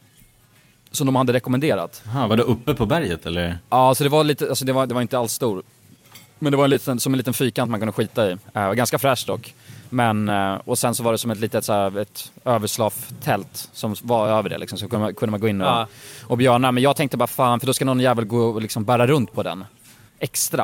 Som 0.92 1.06
de 1.06 1.16
hade 1.16 1.34
rekommenderat. 1.34 2.04
Aha, 2.08 2.28
var 2.28 2.38
det 2.38 2.44
uppe 2.44 2.74
på 2.74 2.86
berget 2.86 3.26
eller? 3.26 3.58
Ja, 3.70 3.96
så 3.96 4.04
det 4.04 4.10
var 4.10 4.24
lite, 4.24 4.50
alltså 4.50 4.66
det 4.66 4.74
var, 4.74 4.86
det 4.88 4.94
var 4.94 5.02
inte 5.02 5.18
alls 5.20 5.34
stor. 5.34 5.63
Men 6.40 6.52
det 6.52 6.58
var 6.58 6.63
en 6.63 6.70
liten, 6.70 7.00
som 7.00 7.13
en 7.13 7.18
liten 7.18 7.34
fyrkant 7.34 7.72
man 7.72 7.80
kunde 7.80 7.94
skita 7.94 8.32
i. 8.32 8.38
Uh, 8.58 8.74
ganska 8.74 9.00
fräscht 9.00 9.28
dock. 9.28 9.54
Men, 9.89 10.30
eh, 10.30 10.56
och 10.65 10.78
sen 10.78 10.95
så 10.95 11.04
var 11.04 11.12
det 11.12 11.17
som 11.17 11.32
ett 11.32 11.39
litet 11.39 11.65
så 11.65 11.73
här, 11.73 11.97
ett 12.00 12.32
överslaftält 12.45 13.69
som 13.73 13.95
var 14.02 14.28
över 14.28 14.50
det 14.50 14.58
liksom. 14.58 14.78
Så 14.78 14.88
kunde 14.88 15.06
man, 15.06 15.13
kunde 15.15 15.32
man 15.32 15.39
gå 15.39 15.47
in 15.47 15.62
och, 15.62 15.67
Ja. 15.67 15.88
och 16.23 16.38
björna. 16.38 16.71
Men 16.71 16.84
jag 16.84 16.95
tänkte 16.95 17.17
bara 17.17 17.28
fan, 17.28 17.60
för 17.60 17.67
då 17.67 17.73
ska 17.73 17.86
någon 17.86 18.00
jävel 18.00 18.26
gå 18.26 18.39
och 18.39 18.62
liksom 18.62 18.86
bära 18.86 19.08
runt 19.08 19.34
på 19.34 19.43
den. 19.43 19.65
Extra. 20.19 20.63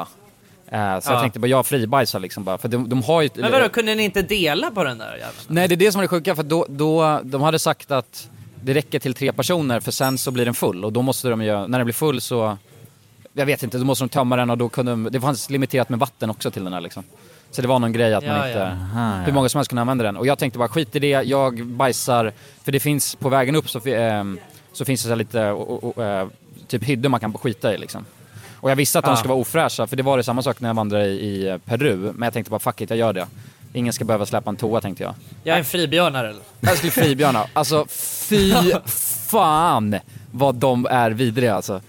Eh, 0.67 0.99
så 0.99 1.09
Ja. 1.09 1.13
jag 1.13 1.21
tänkte 1.21 1.39
bara, 1.39 1.47
jag 1.47 1.65
fribajsar 1.65 2.19
liksom 2.19 2.43
bara. 2.43 2.57
För 2.57 2.67
de, 2.67 2.89
de 2.89 3.03
har 3.03 3.21
ju... 3.21 3.29
Men 3.35 3.51
vadå, 3.51 3.69
kunde 3.69 3.95
ni 3.95 4.03
inte 4.03 4.21
dela 4.21 4.71
på 4.71 4.83
den 4.83 4.97
där 4.97 5.11
jäveln? 5.13 5.31
Nej, 5.47 5.67
det 5.67 5.75
är 5.75 5.77
det 5.77 5.91
som 5.91 5.99
är 5.99 6.03
det 6.03 6.07
sjuka, 6.07 6.35
för 6.35 6.43
då, 6.43 6.65
då, 6.69 7.19
de 7.23 7.41
hade 7.41 7.59
sagt 7.59 7.91
att 7.91 8.29
det 8.63 8.73
räcker 8.73 8.99
till 8.99 9.13
tre 9.13 9.31
personer 9.33 9.79
för 9.79 9.91
sen 9.91 10.17
så 10.17 10.31
blir 10.31 10.45
den 10.45 10.53
full 10.53 10.85
och 10.85 10.93
då 10.93 11.01
måste 11.01 11.29
de 11.29 11.41
ju, 11.41 11.67
när 11.67 11.79
den 11.79 11.85
blir 11.85 11.93
full 11.93 12.21
så, 12.21 12.57
jag 13.33 13.45
vet 13.45 13.63
inte, 13.63 13.77
då 13.77 13.85
måste 13.85 14.03
de 14.03 14.09
tömma 14.09 14.35
den 14.35 14.49
och 14.49 14.57
då 14.57 14.69
kunde 14.69 14.91
de, 14.91 15.07
det 15.11 15.21
fanns 15.21 15.49
limiterat 15.49 15.89
med 15.89 15.99
vatten 15.99 16.29
också 16.29 16.51
till 16.51 16.63
den 16.63 16.73
här 16.73 16.81
liksom. 16.81 17.03
Så 17.55 17.61
det 17.61 17.67
var 17.67 17.79
någon 17.79 17.93
grej 17.93 18.13
att 18.13 18.25
man 18.25 18.35
Ja, 18.35 18.47
inte, 18.47 18.59
ja. 18.59 18.65
Aha, 18.65 19.17
ja. 19.17 19.23
hur 19.25 19.33
många 19.33 19.49
som 19.49 19.57
helst 19.59 19.69
kunde 19.69 19.81
använda 19.81 20.03
den. 20.03 20.17
Och 20.17 20.27
jag 20.27 20.39
tänkte 20.39 20.59
bara 20.59 20.67
skit 20.67 20.95
i 20.95 20.99
det, 20.99 21.07
jag 21.07 21.65
bajsar, 21.65 22.31
för 22.63 22.71
det 22.71 22.79
finns 22.79 23.15
på 23.15 23.29
vägen 23.29 23.55
upp 23.55 23.69
så, 23.69 23.79
ehm, 23.89 24.39
så 24.73 24.85
finns 24.85 25.03
det 25.03 25.09
så 25.09 25.15
lite, 25.15 25.49
och, 25.49 25.83
och, 25.97 26.03
eh, 26.03 26.27
typ 26.67 26.83
hyddor 26.83 27.09
man 27.09 27.19
kan 27.19 27.33
skita 27.33 27.73
i 27.73 27.77
liksom. 27.77 28.05
Och 28.55 28.71
jag 28.71 28.75
visste 28.75 28.99
att 28.99 29.05
de 29.05 29.11
Ah. 29.11 29.15
skulle 29.15 29.29
vara 29.29 29.39
ofräscha, 29.41 29.87
för 29.87 29.95
det 29.95 30.03
var 30.03 30.17
det 30.17 30.23
samma 30.23 30.41
sak 30.41 30.59
när 30.59 30.69
jag 30.69 30.73
vandrade 30.73 31.05
i, 31.05 31.25
i 31.25 31.47
eh, 31.49 31.57
Peru. 31.57 31.95
Men 31.97 32.21
jag 32.25 32.33
tänkte 32.33 32.49
bara 32.51 32.59
fuck 32.59 32.81
it, 32.81 32.89
jag 32.89 32.99
gör 32.99 33.13
det. 33.13 33.27
Ingen 33.73 33.93
ska 33.93 34.05
behöva 34.05 34.25
släppa 34.25 34.49
en 34.49 34.55
toa 34.55 34.81
tänkte 34.81 35.03
jag. 35.03 35.13
Jag 35.43 35.53
är 35.53 35.59
en 35.59 35.65
fribjörnare 35.65 36.29
eller? 36.29 36.41
Jag 36.59 36.77
skulle 36.77 36.91
fribjörna. 36.91 37.45
Alltså 37.53 37.85
fy 37.89 38.53
fan 39.27 39.95
vad 40.31 40.55
de 40.55 40.85
är 40.85 41.11
vidriga 41.11 41.55
alltså. 41.55 41.81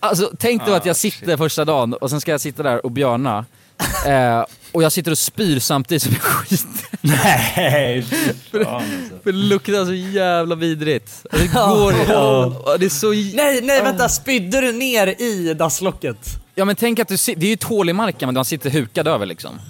Alltså 0.00 0.30
tänk 0.38 0.64
dig 0.66 0.74
att 0.76 0.86
jag 0.86 0.96
sitter 0.96 1.36
första 1.36 1.64
dagen 1.64 1.94
och 1.94 2.10
sen 2.10 2.20
ska 2.20 2.30
jag 2.30 2.40
sitta 2.40 2.62
där 2.62 2.84
och 2.86 2.90
björna. 2.90 3.44
Eh, 4.06 4.44
och 4.74 4.82
jag 4.82 4.92
sitter 4.92 5.10
och 5.10 5.18
spyr 5.18 5.58
samtidigt 5.58 6.02
som 6.02 6.12
jag 6.12 6.22
skiter. 6.22 6.98
Nej, 7.00 8.02
fan, 8.02 8.66
alltså. 8.66 9.16
För 9.22 9.32
det 9.32 9.38
luktar 9.38 9.84
så 9.84 9.94
jävla 9.94 10.54
vidrigt. 10.54 11.26
Det 11.30 11.52
går 11.52 11.94
ja. 12.08 12.76
Det 12.78 12.84
är 12.84 12.88
så... 12.88 13.10
Nej, 13.10 13.60
nej 13.62 13.82
vänta, 13.82 14.08
spydde 14.08 14.60
du 14.60 14.72
ner 14.72 15.06
i 15.22 15.54
dasslocket? 15.54 16.16
Ja 16.54 16.64
men 16.64 16.76
tänk 16.76 16.98
att 16.98 17.08
du 17.08 17.16
det 17.16 17.46
är 17.46 17.48
ju 17.48 17.52
ett 17.52 17.62
hål 17.62 17.90
i 17.90 17.92
marken 17.92 18.26
men 18.26 18.34
man 18.34 18.44
sitter 18.44 18.70
hukad 18.70 19.08
över 19.08 19.26
liksom. 19.26 19.60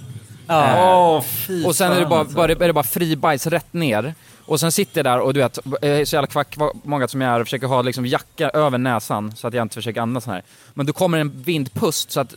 Ja. 0.46 1.16
Åh, 1.16 1.22
fy 1.22 1.64
Och 1.64 1.76
sen 1.76 1.92
är 1.92 2.00
det 2.00 2.06
bara, 2.06 2.20
alltså. 2.20 2.36
bara, 2.36 2.52
är 2.52 2.56
det 2.66 2.72
bara 2.72 2.84
fri 2.84 3.16
bajs 3.16 3.46
rätt 3.46 3.72
ner. 3.72 4.14
Och 4.46 4.60
sen 4.60 4.72
sitter 4.72 4.98
jag 4.98 5.04
där 5.04 5.20
och 5.20 5.34
du 5.34 5.40
vet, 5.40 5.58
är 5.82 6.04
så 6.04 6.16
jävla 6.16 6.26
kvack 6.26 6.56
många 6.84 7.08
som 7.08 7.20
jag 7.20 7.34
är 7.34 7.40
och 7.40 7.46
försöker 7.46 7.66
ha 7.66 7.82
liksom 7.82 8.06
jacka 8.06 8.50
över 8.50 8.78
näsan 8.78 9.36
så 9.36 9.48
att 9.48 9.54
jag 9.54 9.62
inte 9.62 9.74
försöker 9.74 10.00
andas 10.00 10.24
så 10.24 10.30
här. 10.30 10.42
Men 10.74 10.86
då 10.86 10.92
kommer 10.92 11.18
en 11.18 11.42
vindpust 11.42 12.10
så 12.10 12.20
att 12.20 12.34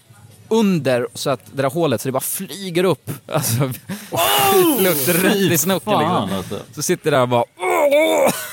under 0.47 1.07
så 1.13 1.29
att 1.29 1.39
det 1.53 1.61
där 1.61 1.69
hålet 1.69 2.01
så 2.01 2.07
det 2.07 2.11
bara 2.11 2.19
flyger 2.19 2.83
upp. 2.83 3.11
Alltså, 3.31 3.71
skitlukt 4.11 5.07
rätt 5.23 5.35
i 5.35 5.57
snoken 5.57 5.99
liksom. 5.99 6.33
alltså. 6.33 6.59
Så 6.75 6.81
sitter 6.81 7.11
jag 7.11 7.19
där 7.19 7.21
och 7.21 7.29
bara 7.29 7.43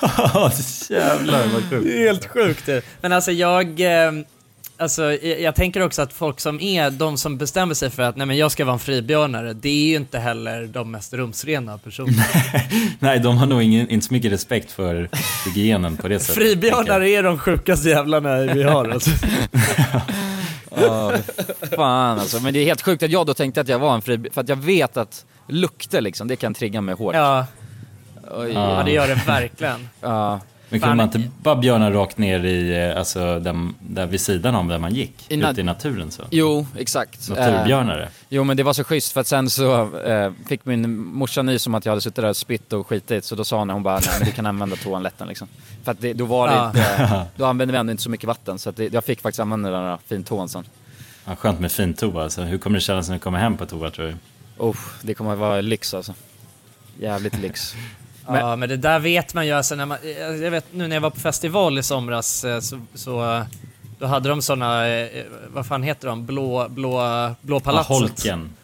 Jävlar 0.88 1.46
vad 1.46 1.70
sjukt. 1.70 1.84
Det 1.84 2.02
är 2.02 2.06
helt 2.06 2.26
sjukt 2.26 2.66
det. 2.66 2.84
Men 3.00 3.12
alltså 3.12 3.32
jag, 3.32 3.80
eh, 3.80 4.12
alltså 4.80 5.12
jag, 5.12 5.54
tänker 5.54 5.82
också 5.82 6.02
att 6.02 6.12
folk 6.12 6.40
som 6.40 6.60
är 6.60 6.90
de 6.90 7.16
som 7.16 7.38
bestämmer 7.38 7.74
sig 7.74 7.90
för 7.90 8.02
att 8.02 8.16
nej 8.16 8.26
men 8.26 8.36
jag 8.36 8.52
ska 8.52 8.64
vara 8.64 8.72
en 8.72 8.78
fribjörnare, 8.78 9.52
det 9.52 9.68
är 9.68 9.88
ju 9.88 9.96
inte 9.96 10.18
heller 10.18 10.66
de 10.66 10.90
mest 10.90 11.14
rumsrena 11.14 11.78
personerna. 11.78 12.24
Nej, 12.98 13.18
de 13.18 13.36
har 13.36 13.46
nog 13.46 13.62
ingen, 13.62 13.88
inte 13.90 14.06
så 14.06 14.14
mycket 14.14 14.32
respekt 14.32 14.72
för 14.72 15.08
hygienen 15.46 15.96
på 15.96 16.08
det 16.08 16.20
sättet. 16.20 16.34
Fribjörnare 16.34 17.08
är 17.08 17.22
de 17.22 17.38
sjukaste 17.38 17.88
jävlarna 17.88 18.36
vi 18.40 18.62
har 18.62 18.88
alltså. 18.92 19.10
Ja, 20.80 21.12
fan 21.76 22.18
alltså. 22.18 22.40
Men 22.40 22.54
det 22.54 22.60
är 22.60 22.64
helt 22.64 22.82
sjukt 22.82 23.02
att 23.02 23.10
jag 23.10 23.26
då 23.26 23.34
tänkte 23.34 23.60
att 23.60 23.68
jag 23.68 23.78
var 23.78 23.94
en 23.94 24.02
fri... 24.02 24.30
För 24.32 24.40
att 24.40 24.48
jag 24.48 24.56
vet 24.56 24.96
att 24.96 25.24
lukter 25.48 26.00
liksom, 26.00 26.28
det 26.28 26.36
kan 26.36 26.54
trigga 26.54 26.80
mig 26.80 26.94
hårt. 26.94 27.14
Ja, 27.14 27.46
Oj. 28.30 28.52
ja 28.52 28.82
det 28.84 28.92
gör 28.92 29.08
det 29.08 29.20
verkligen. 29.26 29.88
Ja. 30.00 30.40
Men 30.70 30.80
kunde 30.80 30.94
man 30.96 31.06
inte 31.06 31.22
bara 31.42 31.56
björna 31.56 31.90
rakt 31.90 32.18
ner 32.18 32.44
i, 32.44 32.88
eh, 32.90 32.98
alltså 32.98 33.40
där, 33.40 33.68
där 33.80 34.06
vid 34.06 34.20
sidan 34.20 34.54
om 34.54 34.68
där 34.68 34.78
man 34.78 34.94
gick? 34.94 35.14
I 35.28 35.34
ute 35.34 35.60
i 35.60 35.64
naturen 35.64 36.10
så? 36.10 36.22
Jo, 36.30 36.66
exakt. 36.78 37.28
Eh, 37.30 37.36
Naturbjörnare? 37.36 38.08
jo 38.28 38.44
men 38.44 38.56
det 38.56 38.62
var 38.62 38.72
så 38.72 38.84
schysst 38.84 39.12
för 39.12 39.20
att 39.20 39.26
sen 39.26 39.50
så 39.50 39.96
eh, 40.00 40.32
fick 40.48 40.64
min 40.64 40.98
morsa 40.98 41.42
nys 41.42 41.66
om 41.66 41.74
att 41.74 41.84
jag 41.84 41.90
hade 41.92 42.00
suttit 42.00 42.16
där 42.16 42.28
och 42.28 42.36
spytt 42.36 42.72
och 42.72 42.86
skitit 42.86 43.24
så 43.24 43.34
då 43.34 43.44
sa 43.44 43.58
hon, 43.58 43.70
hon 43.70 43.82
bara 43.82 43.98
nej 43.98 44.08
men 44.18 44.26
du 44.28 44.32
kan 44.32 44.46
använda 44.46 44.76
toaletten 44.76 45.28
liksom. 45.28 45.48
För 45.84 45.92
att 45.92 46.00
det, 46.00 46.12
då 46.12 46.24
var 46.24 46.48
det 46.48 46.54
Ja. 46.54 46.66
inte, 46.68 47.26
då 47.36 47.44
använde 47.44 47.72
vi 47.72 47.78
ändå 47.78 47.90
inte 47.90 48.02
så 48.02 48.10
mycket 48.10 48.26
vatten 48.26 48.58
så 48.58 48.70
att 48.70 48.76
det, 48.76 48.92
jag 48.92 49.04
fick 49.04 49.20
faktiskt 49.20 49.40
använda 49.40 49.70
den 49.70 49.82
där 49.84 49.98
fintån 50.06 50.48
sen. 50.48 50.64
Ja, 51.26 51.36
skönt 51.36 51.60
med 51.60 51.72
fin 51.72 51.94
toa 51.94 52.22
alltså. 52.22 52.42
Hur 52.42 52.58
kommer 52.58 52.74
det 52.76 52.80
kännas 52.80 53.08
när 53.08 53.16
du 53.16 53.20
kommer 53.20 53.38
hem 53.38 53.56
på 53.56 53.66
toa 53.66 53.90
tror 53.90 54.06
du? 54.06 54.14
Oh, 54.58 54.76
det 55.02 55.14
kommer 55.14 55.32
att 55.32 55.38
vara 55.38 55.60
lyx 55.60 55.94
alltså. 55.94 56.14
Jävligt 56.98 57.38
lyx. 57.38 57.74
Ja, 58.38 58.56
men 58.56 58.68
det 58.68 58.76
där 58.76 58.98
vet 58.98 59.34
man 59.34 59.46
ju. 59.46 59.52
Alltså, 59.52 59.74
när 59.74 59.86
man, 59.86 59.98
jag 60.42 60.50
vet 60.50 60.64
nu 60.72 60.88
när 60.88 60.96
jag 60.96 61.00
var 61.00 61.10
på 61.10 61.20
festival 61.20 61.78
i 61.78 61.82
somras 61.82 62.44
eh, 62.44 62.60
så, 62.60 62.80
så 62.94 63.34
eh, 63.36 63.42
då 63.98 64.06
hade 64.06 64.28
de 64.28 64.42
såna, 64.42 64.88
eh, 64.88 65.24
vad 65.48 65.66
fan 65.66 65.82
heter 65.82 66.08
de, 66.08 66.26
blå, 66.26 66.66
blå, 66.68 67.00
blå 67.40 67.56
Ja, 67.56 67.60
palatset. 67.60 67.96
holken. 67.98 68.50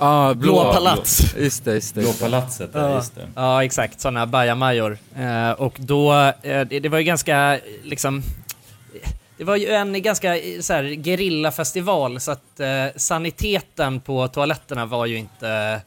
Ah, 0.00 0.34
Blå 0.34 0.72
palats. 0.72 1.34
Just 1.38 1.64
det, 1.64 1.74
just 1.74 1.94
det. 1.94 2.00
Blå 2.00 2.12
palatset, 2.12 2.70
ja, 2.72 2.94
just 2.94 3.14
det. 3.14 3.28
Ja, 3.34 3.64
exakt. 3.64 4.00
Sådana 4.00 4.26
bajamajor. 4.26 4.98
Eh, 5.16 5.50
och 5.50 5.74
då, 5.78 6.12
eh, 6.14 6.32
det, 6.42 6.80
det 6.80 6.88
var 6.88 6.98
ju 6.98 7.04
ganska, 7.04 7.54
eh, 7.54 7.60
liksom, 7.82 8.22
det 9.38 9.44
var 9.44 9.56
ju 9.56 9.68
en 9.68 10.02
ganska 10.02 10.36
eh, 10.36 10.60
så 10.60 10.72
här, 10.72 10.82
gerillafestival 11.04 12.20
så 12.20 12.30
att 12.30 12.60
eh, 12.60 12.86
saniteten 12.96 14.00
på 14.00 14.28
toaletterna 14.28 14.86
var 14.86 15.06
ju 15.06 15.16
inte, 15.16 15.80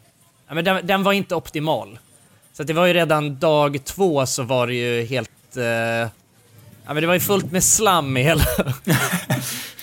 ja, 0.47 0.53
men 0.53 0.65
den, 0.65 0.87
den 0.87 1.03
var 1.03 1.13
inte 1.13 1.35
optimal. 1.35 1.99
Så 2.53 2.63
det 2.63 2.73
var 2.73 2.85
ju 2.85 2.93
redan 2.93 3.39
dag 3.39 3.85
två 3.85 4.25
så 4.25 4.43
var 4.43 4.67
det 4.67 4.73
ju 4.73 5.05
helt, 5.05 5.57
eh, 5.57 5.63
ja 5.63 6.09
men 6.85 6.95
det 6.95 7.07
var 7.07 7.13
ju 7.13 7.19
fullt 7.19 7.51
med 7.51 7.63
slam 7.63 8.17
i 8.17 8.23
hela, 8.23 8.43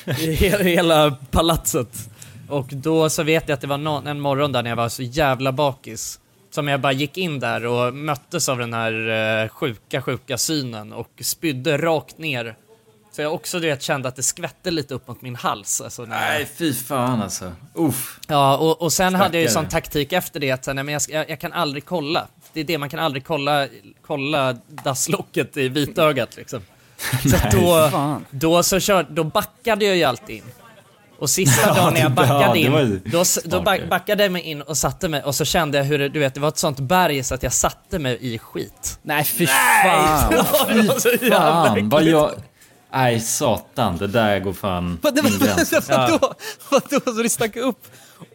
i 0.19 0.33
hela, 0.33 0.65
hela 0.65 1.11
palatset. 1.31 2.09
Och 2.49 2.67
då 2.71 3.11
så 3.11 3.23
vet 3.23 3.49
jag 3.49 3.55
att 3.55 3.61
det 3.61 3.67
var 3.67 3.79
någon, 3.79 4.07
en 4.07 4.21
morgon 4.21 4.53
där 4.53 4.63
när 4.63 4.71
jag 4.71 4.77
var 4.77 4.89
så 4.89 5.03
jävla 5.03 5.53
bakis. 5.53 6.21
Som 6.51 6.69
jag 6.69 6.81
bara 6.81 6.93
gick 6.93 7.17
in 7.19 7.41
där 7.41 7.67
och 7.67 7.95
möttes 7.95 8.49
av 8.49 8.59
den 8.59 8.73
här 8.73 9.09
eh, 9.43 9.49
sjuka, 9.49 10.03
sjuka 10.03 10.39
synen 10.39 10.93
och 10.93 11.11
spydde 11.21 11.79
rakt 11.79 12.19
ner. 12.19 12.57
Så 13.13 13.23
jag 13.23 13.35
också 13.35 13.61
du 13.61 13.67
vet, 13.67 13.83
kände 13.83 14.09
att 14.09 14.17
det 14.17 14.23
skvätte 14.23 14.71
lite 14.71 14.95
upp 14.95 15.09
mot 15.09 15.23
min 15.23 15.37
hals. 15.37 15.81
Alltså, 15.81 16.03
när. 16.03 16.21
Nej, 16.21 16.49
fy 16.57 16.75
fan 16.75 17.23
alltså. 17.23 17.53
Uff. 17.75 18.21
Ja, 18.29 18.57
och, 18.57 18.83
och 18.83 18.93
sen 18.93 19.15
hade 19.15 19.37
jag 19.37 19.43
ju 19.43 19.49
Stackare. 19.49 19.65
sån 19.65 19.71
taktik 19.71 20.13
efter 20.13 20.41
det 20.41 20.51
att 20.51 20.67
nej, 20.67 20.75
men 20.75 20.89
jag, 20.89 21.03
jag, 21.09 21.31
jag 21.31 21.41
kan 21.41 21.53
aldrig 21.53 21.85
kolla. 21.85 22.27
Det 22.53 22.61
är 22.61 22.65
det, 22.65 22.79
man 22.79 22.89
kan 22.89 23.01
aldrig 23.01 23.25
kolla, 23.27 23.67
kolla 24.07 24.57
dasslocket 24.69 25.57
i 25.57 25.69
vitögat 25.69 26.37
liksom. 26.37 26.61
Så 27.31 27.37
att 27.37 27.51
då, 27.53 27.89
fan. 27.93 28.25
då, 28.31 28.63
så 28.63 28.81
kör, 28.81 29.07
då 29.11 29.25
backade 29.25 29.85
jag 29.85 29.97
ju 29.97 30.05
alltid 30.05 30.37
in. 30.37 30.43
Och 31.19 31.31
sista 31.31 31.75
dagen 31.75 31.95
när 31.95 32.01
jag 32.01 32.13
backade 32.13 32.59
in, 32.59 33.03
då, 33.05 33.25
då 33.45 33.61
backade 33.89 34.23
jag 34.23 34.33
mig 34.33 34.43
in 34.43 34.63
och 34.63 34.77
satte 34.77 35.09
mig 35.09 35.23
och 35.23 35.35
så 35.35 35.45
kände 35.45 35.79
jag 35.79 35.85
hur 35.85 35.99
det, 35.99 36.09
du 36.09 36.19
vet, 36.21 36.35
det 36.35 36.41
var 36.41 36.49
ett 36.49 36.59
sånt 36.59 36.81
berg 36.81 37.23
så 37.23 37.35
att 37.35 37.43
jag 37.43 37.53
satte 37.53 37.99
mig 37.99 38.19
i 38.21 38.39
skit. 38.39 38.99
Nej 39.03 39.25
fy 39.25 39.47
fan. 39.47 40.33
det 40.69 40.83
var 40.83 40.99
så 40.99 41.09
jävla 41.09 41.31
Fan, 41.67 41.89
vad 41.89 42.03
jag... 42.03 42.31
Nej, 42.93 43.21
satan. 43.21 43.97
Det 43.97 44.07
där 44.07 44.39
går 44.41 44.53
fan 44.53 44.99
Vad- 45.03 45.25
min 45.25 45.39
gräns. 45.39 45.73
alltså. 45.73 45.93
Vadå? 45.93 46.35
Vadå? 46.71 47.01
Så 47.05 47.23
det 47.23 47.29
stack 47.29 47.57
upp 47.57 47.87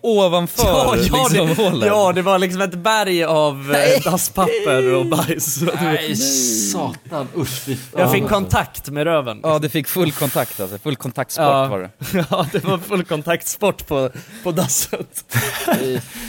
ovanför 0.01 0.63
Ja, 0.67 0.85
ja, 0.87 0.93
liksom 0.95 1.47
det, 1.47 1.53
hålen? 1.63 1.87
ja, 1.87 2.11
det 2.13 2.21
var 2.21 2.39
liksom 2.39 2.61
ett 2.61 2.73
berg 2.75 3.23
av 3.23 3.75
eh, 3.75 4.03
dasspapper 4.11 4.93
och 4.93 5.05
bajs. 5.05 5.61
Nej, 5.81 6.15
satan. 6.15 7.27
Usch, 7.37 7.61
fy 7.65 7.75
fan. 7.75 8.01
Jag 8.01 8.11
fick 8.11 8.27
kontakt 8.27 8.89
med 8.89 9.03
röven. 9.03 9.39
Ja, 9.43 9.59
du 9.59 9.69
fick 9.69 9.87
full 9.87 10.11
kontakt 10.11 10.59
alltså. 10.59 10.77
Full 10.77 10.95
kontaktsport 10.95 11.43
Ja. 11.45 11.67
var 11.67 11.79
det. 11.79 11.89
Ja, 12.29 12.45
det 12.51 12.63
var 12.63 12.77
full 12.77 13.03
kontaktsport 13.03 13.87
på, 13.87 14.09
på 14.43 14.51
dasset. 14.51 15.25
Ja, 15.67 15.73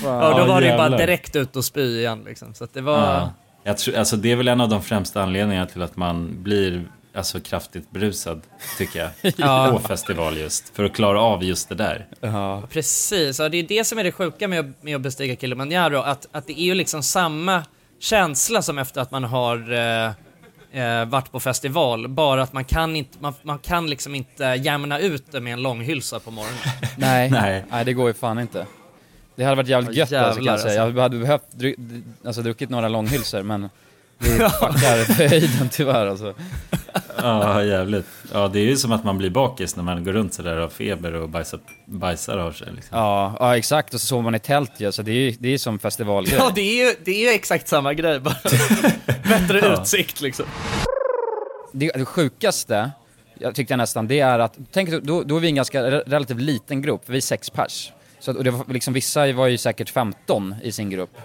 då 0.04 0.38
Ja, 0.38 0.46
var 0.46 0.60
det 0.60 0.66
ju 0.70 0.76
bara 0.76 0.88
direkt 0.88 1.36
ut 1.36 1.56
och 1.56 1.64
spy 1.64 1.98
igen 1.98 2.22
liksom. 2.26 2.54
Så 2.54 2.64
att 2.64 2.74
det 2.74 2.80
var... 2.80 2.98
Ja. 2.98 3.30
Jag 3.66 3.78
tror, 3.78 3.96
alltså 3.96 4.16
det 4.16 4.32
är 4.32 4.36
väl 4.36 4.48
en 4.48 4.60
av 4.60 4.68
de 4.68 4.82
främsta 4.82 5.22
anledningarna 5.22 5.66
till 5.66 5.82
att 5.82 5.96
man 5.96 6.42
blir 6.42 6.84
alltså, 7.14 7.40
kraftigt 7.40 7.90
berusad, 7.90 8.42
tycker 8.78 8.98
jag. 8.98 9.10
Ja. 9.36 9.68
På 9.72 9.88
festival 9.88 10.36
just. 10.38 10.76
För 10.76 10.84
att 10.84 10.94
klara 10.94 11.20
av 11.20 11.44
just 11.44 11.68
det 11.68 11.74
där. 11.74 12.06
Ja. 12.20 12.62
Precis, 12.70 13.40
och 13.40 13.50
det 13.50 13.56
är 13.58 13.62
det 13.62 13.84
som 13.84 13.98
är 13.98 14.04
det 14.04 14.12
sjuka 14.12 14.48
med 14.48 14.60
att, 14.60 14.82
med 14.82 14.96
att 14.96 15.02
bestiga 15.02 15.36
Kilimanjaro, 15.36 15.98
att, 15.98 16.26
att 16.32 16.46
det 16.46 16.60
är 16.60 16.64
ju 16.64 16.74
liksom 16.74 17.02
samma 17.02 17.62
känsla 18.00 18.62
som 18.62 18.78
efter 18.78 19.00
att 19.00 19.10
man 19.10 19.24
har 19.24 19.72
eh, 19.72 20.10
eh, 20.82 21.04
varit 21.04 21.32
på 21.32 21.40
festival, 21.40 22.08
bara 22.08 22.42
att 22.42 22.52
man 22.52 22.64
kan, 22.64 22.96
inte, 22.96 23.18
man, 23.20 23.34
man 23.42 23.58
kan 23.58 23.90
liksom 23.90 24.14
inte 24.14 24.44
jämna 24.44 24.98
ut 24.98 25.32
det 25.32 25.40
med 25.40 25.52
en 25.52 25.62
långhylsa 25.62 26.20
på 26.20 26.30
morgonen. 26.30 26.58
Nej. 26.96 27.30
Nej. 27.30 27.64
Nej, 27.70 27.84
det 27.84 27.92
går 27.92 28.08
ju 28.08 28.14
fan 28.14 28.38
inte. 28.38 28.66
Det 29.36 29.44
hade 29.44 29.56
varit 29.56 29.68
jävligt 29.68 29.96
gött 29.96 30.12
alltså, 30.12 30.40
kan 30.40 30.46
jag 30.46 30.60
säga. 30.60 30.82
alltså. 30.82 30.96
Jag 30.96 31.02
hade 31.02 31.18
behövt 31.18 31.52
dru 31.52 31.74
alltså, 32.24 32.42
druckit 32.42 32.70
några 32.70 32.88
långhylsor 32.88 33.42
men 33.42 33.68
det 34.24 34.50
fuckar 34.50 35.14
höjden 35.28 35.68
tyvärr 35.72 36.06
alltså. 36.06 36.34
Ja, 37.16 37.62
jävligt. 37.64 38.06
Ja, 38.32 38.48
det 38.48 38.58
är 38.58 38.64
ju 38.64 38.76
som 38.76 38.92
att 38.92 39.04
man 39.04 39.18
blir 39.18 39.30
bakis 39.30 39.76
när 39.76 39.82
man 39.84 40.04
går 40.04 40.12
runt 40.12 40.34
sådär 40.34 40.56
och 40.56 40.62
har 40.62 40.68
feber 40.68 41.14
och 41.14 41.28
bajsar, 41.28 41.60
bajsar 41.86 42.38
av 42.38 42.52
sig. 42.52 42.68
Liksom. 42.74 42.98
Ja, 42.98 43.36
ja 43.40 43.56
exakt 43.56 43.94
och 43.94 44.00
så 44.00 44.06
sover 44.06 44.22
man 44.22 44.34
i 44.34 44.38
tält 44.38 44.72
ju, 44.76 44.92
så 44.92 45.02
det 45.02 45.10
är 45.10 45.14
ju 45.14 45.30
det 45.38 45.48
är 45.48 45.58
som 45.58 45.78
festivalgrej. 45.78 46.36
Ja, 46.38 46.52
det 46.54 46.60
är 46.60 46.86
ju, 46.88 46.94
det 47.04 47.10
är 47.10 47.28
ju 47.28 47.34
exakt 47.34 47.68
samma 47.68 47.94
grej, 47.94 48.20
bara 48.20 48.36
bättre 49.28 49.58
Ja. 49.58 49.82
utsikt 49.82 50.20
liksom. 50.20 50.46
det, 51.72 51.90
det 51.94 52.04
sjukaste, 52.04 52.90
jag 53.38 53.54
tyckte 53.54 53.72
jag 53.72 53.78
nästan, 53.78 54.08
det 54.08 54.20
är 54.20 54.38
att, 54.38 54.58
tänk 54.72 54.90
då, 54.90 55.22
då 55.22 55.36
är 55.36 55.40
vi 55.40 55.48
en 55.48 55.54
ganska 55.54 55.82
re- 55.82 56.02
relativt 56.06 56.40
liten 56.40 56.82
grupp, 56.82 57.02
vi 57.06 57.16
är 57.16 57.20
sex 57.20 57.50
pers. 57.50 57.92
Så 58.20 58.32
och 58.36 58.44
det 58.44 58.50
var 58.50 58.64
liksom, 58.72 58.94
vissa 58.94 59.32
var 59.32 59.46
ju 59.46 59.58
säkert 59.58 59.90
15 59.90 60.54
i 60.62 60.72
sin 60.72 60.90
grupp. 60.90 61.16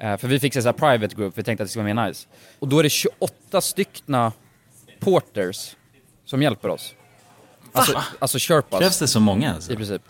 Eh, 0.00 0.16
för 0.16 0.28
vi 0.28 0.40
fick 0.40 0.54
så 0.54 0.60
här 0.60 0.72
private 0.72 1.14
group, 1.14 1.38
vi 1.38 1.42
tänkte 1.42 1.62
att 1.62 1.66
det 1.66 1.70
skulle 1.70 1.94
vara 1.94 1.94
mer 1.94 2.08
nice. 2.08 2.26
Och 2.58 2.68
då 2.68 2.78
är 2.78 2.82
det 2.82 2.90
28 2.90 3.60
styckna 3.60 4.32
porters 5.00 5.76
som 6.24 6.42
hjälper 6.42 6.68
oss. 6.68 6.94
Alltså, 7.72 8.02
alltså 8.18 8.38
sherpas 8.40 8.80
Krävs 8.80 8.98
det 8.98 9.08
så 9.08 9.20
många 9.20 9.54
alltså? 9.54 9.72
i 9.72 9.76
princip. 9.76 10.02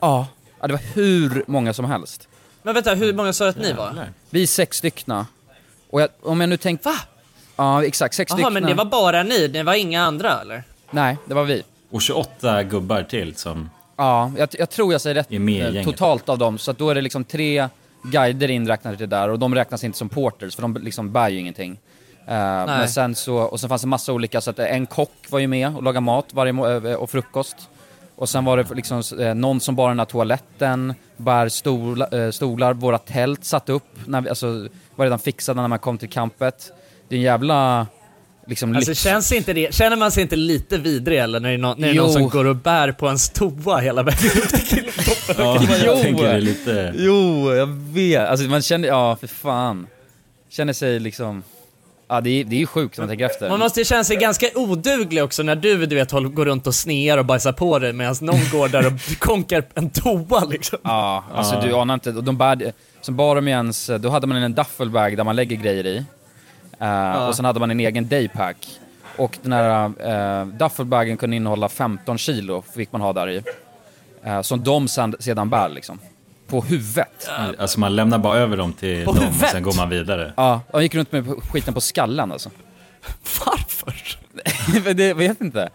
Ja, 0.00 0.26
ja, 0.60 0.66
det 0.66 0.72
var 0.72 0.82
hur 0.94 1.44
många 1.46 1.72
som 1.72 1.84
helst. 1.84 2.28
Men 2.62 2.74
vänta, 2.74 2.94
hur 2.94 3.12
många 3.12 3.32
sa 3.32 3.48
att 3.48 3.56
ni 3.56 3.72
var? 3.72 4.08
Vi 4.30 4.42
är 4.42 4.46
sex 4.46 4.76
styckna. 4.76 5.26
Och 5.90 6.00
jag, 6.00 6.08
om 6.22 6.40
jag 6.40 6.48
nu 6.48 6.56
tänkte... 6.56 6.88
Va? 6.88 6.94
Ja, 7.56 7.84
exakt. 7.84 8.14
Sex 8.14 8.30
Jaha, 8.30 8.36
styckna. 8.36 8.50
men 8.50 8.62
det 8.62 8.74
var 8.74 8.84
bara 8.84 9.22
ni, 9.22 9.48
det 9.48 9.62
var 9.62 9.74
inga 9.74 10.02
andra 10.02 10.40
eller? 10.40 10.62
Nej, 10.90 11.16
det 11.26 11.34
var 11.34 11.44
vi. 11.44 11.62
Och 11.90 12.02
28 12.02 12.62
gubbar 12.62 13.02
till 13.02 13.36
som... 13.36 13.70
Ja, 13.96 14.32
jag, 14.38 14.48
jag 14.52 14.70
tror 14.70 14.92
jag 14.92 15.00
säger 15.00 15.14
rätt 15.14 15.76
eh, 15.76 15.84
totalt 15.84 16.28
av 16.28 16.38
dem. 16.38 16.58
Så 16.58 16.70
att 16.70 16.78
då 16.78 16.90
är 16.90 16.94
det 16.94 17.00
liksom 17.00 17.24
tre 17.24 17.68
guider 18.04 18.50
inräknade 18.50 18.96
det 18.96 19.06
där 19.06 19.28
och 19.28 19.38
de 19.38 19.54
räknas 19.54 19.84
inte 19.84 19.98
som 19.98 20.08
porters 20.08 20.54
för 20.54 20.62
de 20.62 20.74
liksom 20.74 21.12
bär 21.12 21.28
ju 21.28 21.38
ingenting. 21.38 21.78
Eh, 22.26 22.66
men 22.66 22.88
sen 22.88 23.14
så, 23.14 23.36
och 23.36 23.60
sen 23.60 23.68
fanns 23.68 23.82
det 23.82 23.88
massa 23.88 24.12
olika, 24.12 24.40
så 24.40 24.50
att 24.50 24.58
eh, 24.58 24.74
en 24.74 24.86
kock 24.86 25.26
var 25.30 25.38
ju 25.38 25.46
med 25.46 25.76
och 25.76 25.82
lagade 25.82 26.04
mat 26.04 26.26
varje 26.32 26.52
eh, 26.90 26.94
och 26.94 27.10
frukost. 27.10 27.56
Och 28.16 28.28
sen 28.28 28.44
var 28.44 28.56
det 28.56 28.74
liksom 28.74 29.02
någon 29.34 29.60
som 29.60 29.76
bar 29.76 29.88
den 29.88 29.98
här 29.98 30.06
toaletten, 30.06 30.94
bär 31.16 31.48
stola, 31.48 32.08
eh, 32.08 32.30
stolar, 32.30 32.72
våra 32.74 32.98
tält 32.98 33.44
satt 33.44 33.68
upp, 33.68 33.98
när 34.06 34.20
vi, 34.20 34.28
alltså 34.28 34.68
var 34.96 35.04
redan 35.06 35.18
fixade 35.18 35.60
när 35.60 35.68
man 35.68 35.78
kom 35.78 35.98
till 35.98 36.08
campet. 36.08 36.72
Det 37.08 37.14
är 37.14 37.18
en 37.18 37.24
jävla 37.24 37.86
liksom 38.46 38.76
Alltså 38.76 38.94
känns 38.94 39.32
inte 39.32 39.52
det, 39.52 39.74
känner 39.74 39.96
man 39.96 40.12
sig 40.12 40.22
inte 40.22 40.36
lite 40.36 40.78
vidrig 40.78 41.18
eller 41.18 41.40
när 41.40 41.48
det 41.48 41.54
är 41.54 41.58
någon, 41.58 41.80
när 41.80 41.88
det 41.88 41.94
är 41.94 41.96
någon 41.96 42.12
som 42.12 42.28
går 42.28 42.44
och 42.44 42.56
bär 42.56 42.92
på 42.92 43.08
en 43.08 43.16
toa 43.34 43.78
hela 43.78 44.02
vägen 44.02 44.30
upp 44.36 44.48
till 44.48 44.60
killtoppen? 44.60 45.34
Ja, 45.44 45.58
Jo. 45.60 45.74
jag 45.84 46.02
tänker 46.02 46.22
det 46.24 46.30
är 46.30 46.40
lite... 46.40 46.94
Jo, 46.96 47.52
jag 47.54 47.66
vet. 47.92 48.28
Alltså 48.28 48.46
man 48.46 48.62
känner, 48.62 48.88
ja 48.88 49.16
för 49.20 49.26
fan. 49.26 49.86
Känner 50.50 50.72
sig 50.72 51.00
liksom, 51.00 51.42
ja 52.08 52.20
det 52.20 52.30
är, 52.30 52.44
det 52.44 52.56
är 52.56 52.60
ju 52.60 52.66
sjukt 52.66 52.98
om 52.98 53.02
man 53.02 53.08
tänker 53.08 53.24
efter. 53.26 53.48
Man 53.48 53.58
måste 53.58 53.80
ju 53.80 53.84
känna 53.84 54.04
sig 54.04 54.16
ganska 54.16 54.46
oduglig 54.54 55.24
också 55.24 55.42
när 55.42 55.56
du, 55.56 55.86
du 55.86 55.96
vet, 55.96 56.10
går 56.10 56.44
runt 56.44 56.66
och 56.66 56.74
snear 56.74 57.18
och 57.18 57.24
bajsar 57.24 57.52
på 57.52 57.78
dig 57.78 57.92
medan 57.92 58.16
någon 58.20 58.40
går 58.52 58.68
där 58.68 58.86
och 58.86 58.92
konkar 59.18 59.64
en 59.74 59.90
toa 59.90 60.44
liksom. 60.44 60.78
Ja, 60.82 61.24
alltså 61.34 61.54
Ja. 61.54 61.60
du 61.60 61.72
anar 61.74 61.94
inte. 61.94 62.10
Och 62.10 62.24
De 62.24 62.38
bär, 62.38 62.72
som 63.00 63.16
bar 63.16 63.34
de 63.36 63.48
ens, 63.48 63.90
då 64.00 64.08
hade 64.08 64.26
man 64.26 64.36
en 64.42 64.54
duffelbag 64.54 65.16
där 65.16 65.24
man 65.24 65.36
lägger 65.36 65.56
grejer 65.56 65.86
i. 65.86 66.04
Eh, 66.84 67.26
Och 67.28 67.36
sen 67.36 67.44
hade 67.44 67.60
man 67.60 67.70
en 67.70 67.80
egen 67.80 68.08
daypack. 68.08 68.80
Och 69.16 69.38
den 69.42 69.52
här 69.52 69.86
uh, 70.42 70.46
duffelbagen 70.46 71.16
kunde 71.16 71.36
innehålla 71.36 71.68
15 71.68 72.18
kilo, 72.18 72.62
fick 72.74 72.92
man 72.92 73.00
ha 73.00 73.12
där 73.12 73.30
i. 73.30 73.42
Eh, 74.24 74.40
som 74.42 74.64
de 74.64 74.88
sedan 74.88 75.50
bär 75.50 75.68
liksom. 75.68 75.98
På 76.46 76.60
huvudet. 76.60 77.28
Alltså 77.58 77.80
man 77.80 77.96
lämnar 77.96 78.18
bara 78.18 78.38
över 78.38 78.56
dem 78.56 78.72
till 78.72 79.04
På 79.04 79.12
dem 79.12 79.18
och 79.22 79.26
huvudet? 79.28 79.50
sen 79.50 79.62
går 79.62 79.76
man 79.76 79.88
vidare. 79.88 80.32
Ja, 80.36 80.60
de 80.72 80.82
gick 80.82 80.94
runt 80.94 81.12
med 81.12 81.26
skiten 81.52 81.74
på 81.74 81.80
skallen 81.80 82.32
alltså. 82.32 82.50
Varför? 83.46 83.94
Det, 84.94 85.14
vet 85.14 85.40
inte. 85.40 85.68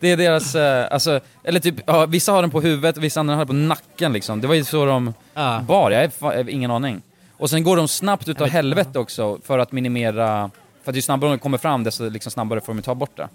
Det 0.00 0.08
är 0.08 0.16
deras, 0.16 0.54
eh, 0.54 0.86
alltså, 0.90 1.20
eller 1.44 1.60
typ, 1.60 1.74
ja, 1.86 2.06
vissa 2.06 2.32
har 2.32 2.42
den 2.42 2.50
på 2.50 2.60
huvudet, 2.60 2.96
vissa 2.96 3.20
andra 3.20 3.34
har 3.34 3.38
den 3.44 3.46
på 3.46 3.52
nacken 3.52 4.12
liksom. 4.12 4.40
Det 4.40 4.46
var 4.46 4.54
ju 4.54 4.64
så 4.64 4.84
de 4.84 5.14
Ja. 5.34 5.60
bar, 5.68 5.90
jag 5.90 6.10
har 6.20 6.48
ingen 6.50 6.70
aning. 6.70 7.02
Och 7.40 7.50
sen 7.50 7.62
går 7.64 7.76
de 7.76 7.88
snabbt 7.88 8.28
utav 8.28 8.48
helvete 8.48 8.98
också 8.98 9.38
för 9.44 9.58
att 9.58 9.72
minimera, 9.72 10.50
för 10.82 10.90
att 10.92 10.96
ju 10.96 11.02
snabbare 11.02 11.30
de 11.30 11.38
kommer 11.38 11.58
fram 11.58 11.84
desto 11.84 12.08
liksom 12.08 12.32
snabbare 12.32 12.60
får 12.60 12.74
de 12.74 12.82
ta 12.82 12.94
bort 12.94 13.16
det. 13.16 13.28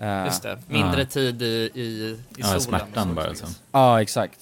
Eh, 0.00 0.24
Just 0.24 0.42
det, 0.42 0.58
mindre 0.68 1.06
tid 1.06 1.42
i, 1.42 1.70
i, 1.74 1.80
i 1.80 2.18
Ja, 2.36 2.46
solen. 2.46 2.60
smärtan 2.60 3.14
bara 3.14 3.26
alltså. 3.28 3.46
Ja, 3.72 4.02
exakt. 4.02 4.40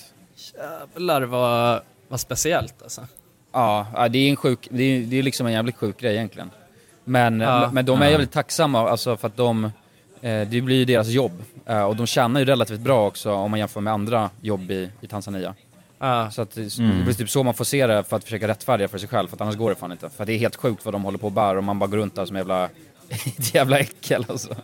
Jävlar 0.94 1.22
vad, 1.22 1.80
vad 2.08 2.20
speciellt 2.20 2.82
alltså. 2.82 3.06
Ja, 3.52 3.86
ja, 3.94 4.08
det 4.08 4.18
är 4.18 4.30
en 4.30 4.36
sjuk, 4.36 4.68
det 4.70 4.82
är, 4.82 5.00
det 5.00 5.18
är 5.18 5.22
liksom 5.22 5.46
en 5.46 5.52
jävligt 5.52 5.76
sjuk 5.76 6.00
grej 6.00 6.14
egentligen. 6.16 6.50
Men, 7.04 7.40
Ja. 7.40 7.70
men 7.72 7.84
de 7.84 8.00
är 8.02 8.04
Ja. 8.04 8.10
jävligt 8.10 8.32
tacksamma 8.32 8.90
alltså 8.90 9.16
för 9.16 9.28
att 9.28 9.36
de, 9.36 9.64
eh, 9.64 9.70
det 10.48 10.60
blir 10.60 10.76
ju 10.76 10.84
deras 10.84 11.08
jobb. 11.08 11.42
Eh, 11.66 11.82
och 11.82 11.96
de 11.96 12.06
tjänar 12.06 12.40
ju 12.40 12.46
relativt 12.46 12.80
bra 12.80 13.06
också 13.06 13.32
om 13.32 13.50
man 13.50 13.60
jämför 13.60 13.80
med 13.80 13.92
andra 13.92 14.30
jobb 14.40 14.70
i, 14.70 14.90
i 15.00 15.06
Tanzania. 15.06 15.54
Ja. 16.02 16.30
Så 16.30 16.42
att 16.42 16.50
det, 16.54 16.78
Mm. 16.78 16.98
det 16.98 17.04
blir 17.04 17.14
typ 17.14 17.30
så 17.30 17.42
man 17.42 17.54
får 17.54 17.64
se 17.64 17.86
det 17.86 18.04
för 18.04 18.16
att 18.16 18.24
försöka 18.24 18.48
rättfärdiga 18.48 18.88
för 18.88 18.98
sig 18.98 19.08
själv, 19.08 19.28
för 19.28 19.36
att 19.36 19.40
annars 19.40 19.56
går 19.56 19.70
det 19.70 19.76
fan 19.76 19.92
inte. 19.92 20.10
För 20.10 20.22
att 20.22 20.26
det 20.26 20.32
är 20.32 20.38
helt 20.38 20.56
sjukt 20.56 20.84
vad 20.84 20.94
de 20.94 21.04
håller 21.04 21.18
på 21.18 21.26
och 21.26 21.32
bär 21.32 21.56
och 21.56 21.64
man 21.64 21.78
bara 21.78 21.86
går 21.86 21.96
runt 21.96 22.14
där 22.14 22.26
som 22.26 22.36
jävla, 22.36 22.68
jävla 23.36 23.78
äckel 23.78 24.24
alltså. 24.28 24.56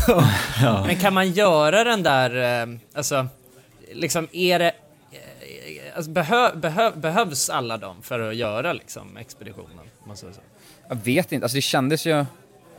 Men 0.86 0.96
kan 0.96 1.14
man 1.14 1.30
göra 1.30 1.84
den 1.84 2.02
där, 2.02 2.62
eh, 2.62 2.76
alltså, 2.94 3.26
liksom 3.92 4.28
är 4.32 4.58
det, 4.58 4.68
eh, 5.10 5.96
alltså, 5.96 6.10
behö, 6.10 6.54
behö, 6.54 6.90
behövs 6.96 7.50
alla 7.50 7.76
dem 7.76 7.96
för 8.02 8.20
att 8.20 8.36
göra 8.36 8.72
liksom 8.72 9.16
expeditionen? 9.16 9.84
man 10.06 10.16
säger 10.16 10.32
så? 10.32 10.40
Jag 10.88 10.96
vet 10.96 11.32
inte, 11.32 11.44
alltså 11.44 11.56
det 11.56 11.62
kändes 11.62 12.06
ju... 12.06 12.24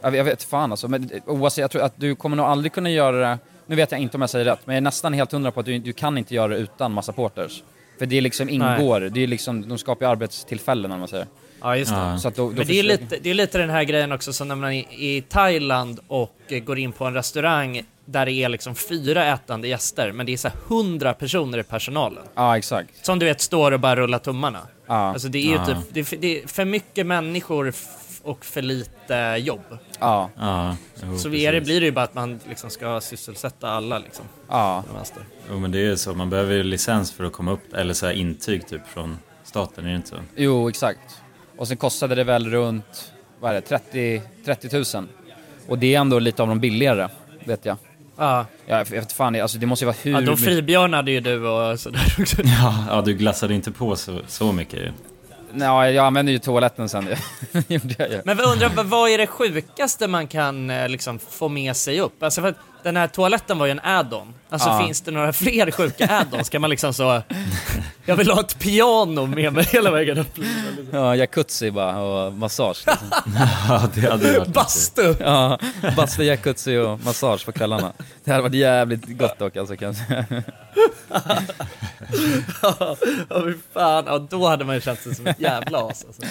Jag 0.02 0.12
vet, 0.12 0.18
jag 0.18 0.24
vet 0.24 0.44
fan 0.44 0.72
alltså, 0.72 0.88
men 0.88 1.10
oavsett, 1.26 1.62
jag 1.62 1.72
tror 1.72 1.82
att 1.82 1.94
du 1.96 2.16
kommer 2.16 2.38
nog 2.38 2.46
aldrig 2.46 2.74
kunna 2.74 2.90
göra 2.90 3.30
det... 3.30 3.38
Nu 3.66 3.76
vet 3.76 3.92
jag 3.92 4.02
inte 4.02 4.18
om 4.18 4.22
jag 4.22 4.30
säger 4.30 4.46
rätt, 4.46 4.60
men 4.66 4.74
jag 4.76 4.78
är 4.78 4.82
nästan 4.82 5.14
helt 5.14 5.32
hundra 5.32 5.52
på 5.52 5.60
att 5.60 5.66
du, 5.66 5.80
du 5.80 5.94
kan 5.94 6.18
inte 6.18 6.36
göra 6.36 6.48
det 6.48 6.58
utan 6.58 6.92
massa 6.92 7.12
porters. 7.14 7.64
För 8.04 8.08
det 8.08 8.22
liksom 8.22 8.50
ingår, 8.50 9.00
det 9.00 9.24
är 9.24 9.28
liksom, 9.28 9.68
de 9.70 9.78
skapar 9.78 10.06
ju 10.06 10.12
arbetstillfällen 10.12 10.92
om 10.92 11.00
man 11.00 11.08
säger. 11.08 11.28
Ja, 11.62 11.78
just 11.78 11.92
det. 11.92 11.98
Ja. 11.98 12.18
Så 12.18 12.28
att 12.28 12.36
då, 12.36 12.50
då 12.50 12.56
Men 12.56 12.68
det 12.68 12.80
är, 12.80 12.84
lite, 12.84 13.18
det 13.22 13.30
är 13.30 13.34
lite 13.34 13.58
den 13.58 13.70
här 13.70 13.84
grejen 13.84 14.12
också 14.12 14.34
som 14.34 14.48
när 14.48 14.56
man 14.56 14.72
är 14.74 14.86
i 14.94 15.22
Thailand 15.30 16.00
och 16.08 16.36
går 16.66 16.80
in 16.80 16.92
på 16.92 17.06
en 17.06 17.14
restaurang 17.14 17.82
där 18.06 18.26
det 18.26 18.32
är 18.32 18.50
liksom 18.50 18.76
fyra 18.76 19.26
ätande 19.34 19.68
gäster, 19.68 20.12
men 20.12 20.26
det 20.26 20.34
är 20.34 20.38
så 20.38 20.50
hundra 20.68 21.14
personer 21.14 21.58
i 21.58 21.64
personalen. 21.64 22.24
Ja, 22.36 22.58
exakt. 22.58 23.06
Som 23.06 23.20
du 23.20 23.26
vet 23.26 23.42
står 23.42 23.72
och 23.72 23.80
bara 23.80 23.96
rullar 23.96 24.20
tummarna. 24.20 24.60
Ja. 24.88 24.94
Alltså 24.94 25.28
det 25.28 25.38
är 25.38 25.48
ju 25.50 25.54
Ja. 25.56 25.66
typ, 25.66 25.78
det 25.94 26.00
är, 26.00 26.04
för- 26.04 26.18
det 26.18 26.42
är 26.44 26.48
för 26.48 26.66
mycket 26.66 27.06
människor 27.06 27.74
och 28.24 28.46
för 28.46 28.62
lite 28.62 29.36
jobb. 29.40 29.78
Ja, 30.00 30.30
Ja, 30.38 30.78
jo, 31.04 31.18
Så 31.18 31.34
är 31.34 31.54
det, 31.54 31.62
blir 31.62 31.80
det 31.80 31.86
ju 31.86 31.92
bara 31.92 32.06
att 32.06 32.14
man 32.14 32.40
liksom 32.50 32.70
ska 32.70 33.02
sysselsätta 33.02 33.70
alla 33.70 34.00
liksom. 34.00 34.26
ja. 34.50 34.84
Jo 35.50 35.60
men 35.60 35.72
det 35.72 35.78
är 35.78 35.86
ju 35.86 35.98
så, 35.98 36.14
man 36.14 36.30
behöver 36.30 36.54
ju 36.56 36.64
licens 36.64 37.12
för 37.12 37.24
att 37.24 37.34
komma 37.34 37.52
upp, 37.52 37.74
eller 37.74 37.94
så 37.94 38.06
här 38.06 38.14
intyg 38.14 38.68
typ 38.68 38.88
från 38.88 39.18
staten, 39.44 39.86
är 39.86 39.90
det 39.90 39.96
inte 39.96 40.10
så? 40.10 40.16
Jo, 40.36 40.70
exakt. 40.70 41.22
Och 41.58 41.68
sen 41.68 41.78
kostade 41.78 42.16
det 42.16 42.24
väl 42.24 42.50
runt, 42.50 43.14
vad 43.40 43.52
är 43.52 43.56
det, 43.56 43.62
30, 43.62 44.22
30 44.46 44.98
000. 44.98 45.08
Och 45.68 45.80
det 45.80 45.96
är 45.96 46.00
ändå 46.00 46.20
lite 46.20 46.42
av 46.42 46.48
de 46.48 46.60
billigare, 46.60 47.10
vet 47.46 47.66
jag. 47.66 47.78
Ja, 48.18 48.46
Ja, 48.66 48.78
jag 48.78 48.86
vet 48.90 49.12
fan, 49.12 49.42
alltså 49.42 49.58
det 49.58 49.66
måste 49.66 49.86
ju 49.86 49.88
vara 49.88 49.96
hur... 50.02 50.12
ja 50.12 50.22
då 50.22 50.38
fribjörnade 50.38 51.12
ju 51.12 51.20
du 51.20 51.48
och 51.48 51.80
sådär 51.80 52.16
också. 52.20 52.42
Ja, 52.44 52.86
ja 52.90 53.02
du 53.02 53.14
glassade 53.14 53.54
inte 53.54 53.72
på 53.72 53.96
så, 53.96 54.20
så 54.28 54.52
mycket 54.52 54.80
ju. 54.80 54.92
Ja, 55.60 55.90
jag 55.90 56.06
använde 56.06 56.32
ju 56.32 56.40
toaletten 56.40 56.90
sen. 56.90 57.08
gjorde 57.68 57.96
jag 57.98 58.10
ju. 58.12 58.22
Men 58.26 58.38
vad 58.38 58.52
undrar, 58.52 58.84
vad- 58.84 59.10
är 59.10 59.18
det 59.18 59.28
sjukaste 59.28 60.08
man 60.08 60.28
kan 60.28 60.70
eh, 60.70 60.90
liksom 60.90 61.20
få 61.20 61.50
med 61.50 61.76
sig 61.76 62.00
upp? 62.02 62.24
Alltså 62.24 62.42
för 62.42 62.48
att 62.50 62.58
den 62.84 62.98
här 62.98 63.08
toaletten 63.08 63.58
var 63.58 63.66
ju 63.66 63.72
en 63.72 63.80
add-on. 63.84 64.34
Alltså 64.50 64.70
Ja. 64.70 64.80
finns 64.86 65.02
det 65.02 65.12
några 65.12 65.34
fler 65.34 65.72
sjuka 65.72 66.08
add-ons? 66.08 66.50
Kan 66.50 66.62
man 66.62 66.70
liksom 66.70 66.94
så... 66.94 67.22
Jag 68.06 68.16
vill 68.16 68.32
ha 68.32 68.40
ett 68.40 68.60
piano 68.60 69.26
med 69.26 69.54
mig 69.54 69.64
hela 69.72 69.92
vägen 69.92 70.18
upp. 70.18 70.38
Ja, 70.92 71.16
jacuzzi 71.16 71.72
bara 71.72 71.98
och 72.00 72.34
massage. 72.34 72.84
Liksom. 72.88 73.08
Ja, 73.70 73.90
det 73.96 74.02
hade 74.12 74.40
varit 74.40 74.48
Bastu! 74.54 75.16
Ja, 75.20 75.60
bastu, 75.96 76.24
jacuzzi 76.24 76.78
och 76.78 77.00
massage 77.06 77.46
på 77.46 77.52
kvällarna. 77.52 77.94
Det 78.24 78.32
hade 78.32 78.44
varit 78.44 78.54
jävligt 78.56 79.18
gott 79.18 79.40
dock 79.40 79.58
alltså 79.58 79.76
kan 79.78 79.86
jag 79.86 79.96
säga. 79.96 80.26
Ja, 82.62 82.96
fy 83.44 83.54
fan. 83.74 84.04
Ja, 84.08 84.28
då 84.30 84.48
hade 84.48 84.66
man 84.66 84.76
ju 84.76 84.82
känt 84.82 85.00
sig 85.00 85.16
som 85.16 85.28
ett 85.28 85.40
jävla 85.40 85.78
as 85.80 86.06
alltså. 86.06 86.22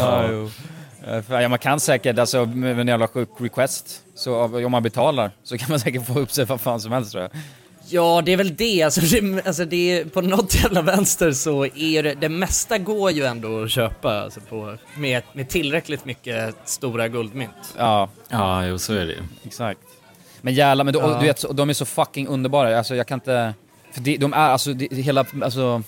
Ja, 0.00 0.26
jo. 0.30 0.50
Eh, 1.06 1.22
Ja, 1.42 1.48
man 1.48 1.58
kan 1.58 1.80
säkert, 1.80 2.18
alltså 2.18 2.46
med 2.46 2.80
en 2.80 2.88
jävla 2.88 3.08
sjuk 3.08 3.28
request, 3.38 4.02
så 4.14 4.42
om 4.44 4.72
man 4.72 4.82
betalar 4.82 5.30
så 5.42 5.58
kan 5.58 5.66
man 5.70 5.80
säkert 5.80 6.06
få 6.06 6.18
upp 6.18 6.30
sig 6.32 6.44
vad 6.44 6.60
fan 6.60 6.80
som 6.80 6.92
helst 6.92 7.12
tror 7.12 7.22
jag. 7.22 7.30
Ja, 7.92 8.22
det 8.24 8.32
är 8.32 8.36
väl 8.36 8.56
det. 8.56 8.82
Alltså, 8.82 9.00
det, 9.00 9.46
alltså 9.46 9.64
det 9.64 9.76
är, 10.00 10.04
på 10.04 10.20
något 10.20 10.54
jävla 10.54 10.82
vänster 10.82 11.32
så 11.32 11.64
är 11.66 12.02
det, 12.02 12.14
det 12.14 12.28
mesta 12.28 12.78
går 12.78 13.10
ju 13.10 13.24
ändå 13.24 13.62
att 13.62 13.70
köpa 13.70 14.20
alltså 14.20 14.40
på, 14.40 14.76
med, 14.96 15.22
med 15.32 15.48
tillräckligt 15.48 16.04
mycket 16.04 16.54
stora 16.64 17.08
guldmynt. 17.08 17.74
Ja, 17.78 18.08
Ja, 18.28 18.66
jo 18.66 18.78
så 18.78 18.92
är 18.92 19.06
det 19.06 19.12
ju. 19.12 19.18
exakt. 19.44 19.80
Men 20.40 20.54
jävlar, 20.54 20.84
men 20.84 20.94
då, 20.94 21.00
Ja. 21.00 21.18
du 21.20 21.26
vet, 21.26 21.44
de 21.52 21.70
är 21.70 21.74
så 21.74 21.84
fucking 21.84 22.26
underbara. 22.28 22.78
Alltså 22.78 22.94
jag 22.94 23.06
kan 23.06 23.16
inte... 23.16 23.54
För 23.92 24.00
det, 24.00 24.16
de 24.16 24.32
är 24.32 24.36
alltså, 24.36 24.72
det 24.72 24.96
hela, 24.96 25.24
alltså... 25.42 25.82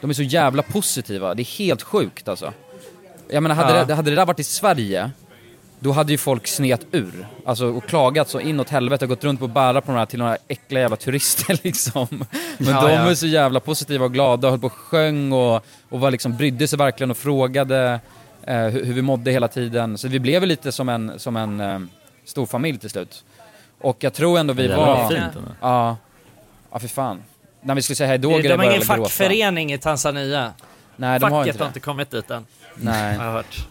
De 0.00 0.10
är 0.10 0.14
så 0.14 0.22
jävla 0.22 0.62
positiva. 0.62 1.34
Det 1.34 1.42
är 1.42 1.58
helt 1.58 1.82
sjukt 1.82 2.28
alltså. 2.28 2.52
Jag 3.32 3.42
menar, 3.42 3.54
hade, 3.56 3.78
Ja. 3.78 3.84
det, 3.84 3.94
hade 3.94 4.10
det 4.10 4.16
där 4.16 4.26
varit 4.26 4.40
i 4.40 4.44
Sverige, 4.44 5.10
då 5.78 5.92
hade 5.92 6.12
ju 6.12 6.18
folk 6.18 6.46
snet 6.46 6.86
ur. 6.92 7.26
Alltså, 7.46 7.66
och 7.66 7.84
klagat 7.86 8.28
så 8.28 8.40
inåt 8.40 8.68
helvete 8.70 9.04
och 9.04 9.08
gått 9.08 9.24
runt 9.24 9.40
på 9.40 9.44
och 9.44 9.50
bära 9.50 9.80
på 9.80 9.92
de 9.92 9.98
här 9.98 10.06
till 10.06 10.18
några 10.18 10.36
äckliga 10.48 10.80
jävla 10.82 10.96
turister 10.96 11.58
liksom. 11.64 12.06
Men 12.58 12.74
Ja, 12.74 12.82
de 12.88 12.92
ja. 12.92 13.10
är 13.10 13.14
så 13.14 13.26
jävla 13.26 13.60
positiva 13.60 14.04
och 14.04 14.12
glada 14.12 14.48
och 14.48 14.52
höll 14.52 14.60
på 14.60 14.66
och 14.66 14.72
sjöng 14.72 15.32
och, 15.32 15.64
och 15.88 16.00
var 16.00 16.10
liksom, 16.10 16.36
brydde 16.36 16.68
sig 16.68 16.78
verkligen 16.78 17.10
och 17.10 17.16
frågade 17.16 18.00
eh, 18.46 18.56
hur, 18.56 18.84
hur 18.84 18.94
vi 18.94 19.02
mådde 19.02 19.30
hela 19.30 19.48
tiden. 19.48 19.98
Så 19.98 20.08
vi 20.08 20.20
blev 20.20 20.46
lite 20.46 20.72
som 20.72 20.88
en, 20.88 21.18
som 21.18 21.36
en 21.36 21.60
eh, 21.60 21.78
stor 22.24 22.46
familj 22.46 22.78
till 22.78 22.90
slut. 22.90 23.24
Och 23.80 23.96
jag 24.04 24.14
tror 24.14 24.38
ändå 24.38 24.52
vi 24.54 24.62
Jävlar, 24.62 24.76
var... 24.76 24.86
vad 24.86 25.08
fint 25.08 25.22
ändå. 25.36 25.50
Ja. 25.60 25.96
Ja, 26.72 26.78
för 26.78 26.88
fan. 26.88 27.22
När 27.62 27.74
vi 27.74 27.82
skulle 27.82 27.96
säga 27.96 28.06
hejdå 28.08 28.28
De 28.30 28.42
började 28.42 28.56
har 28.56 28.64
ingen 28.64 28.80
gråta. 28.86 29.02
fackförening 29.02 29.72
i 29.72 29.78
Tanzania. 29.78 30.52
Nej, 30.96 31.20
de 31.20 31.24
har 31.24 31.30
Facket 31.30 31.46
inte 31.54 31.64
har 31.64 31.66
det. 31.66 31.68
inte 31.68 31.80
kommit 31.80 32.10
dit 32.10 32.30
än, 32.30 32.46
Nej. 32.84 33.16
har 33.16 33.24
jag 33.24 33.32
hört. 33.32 33.66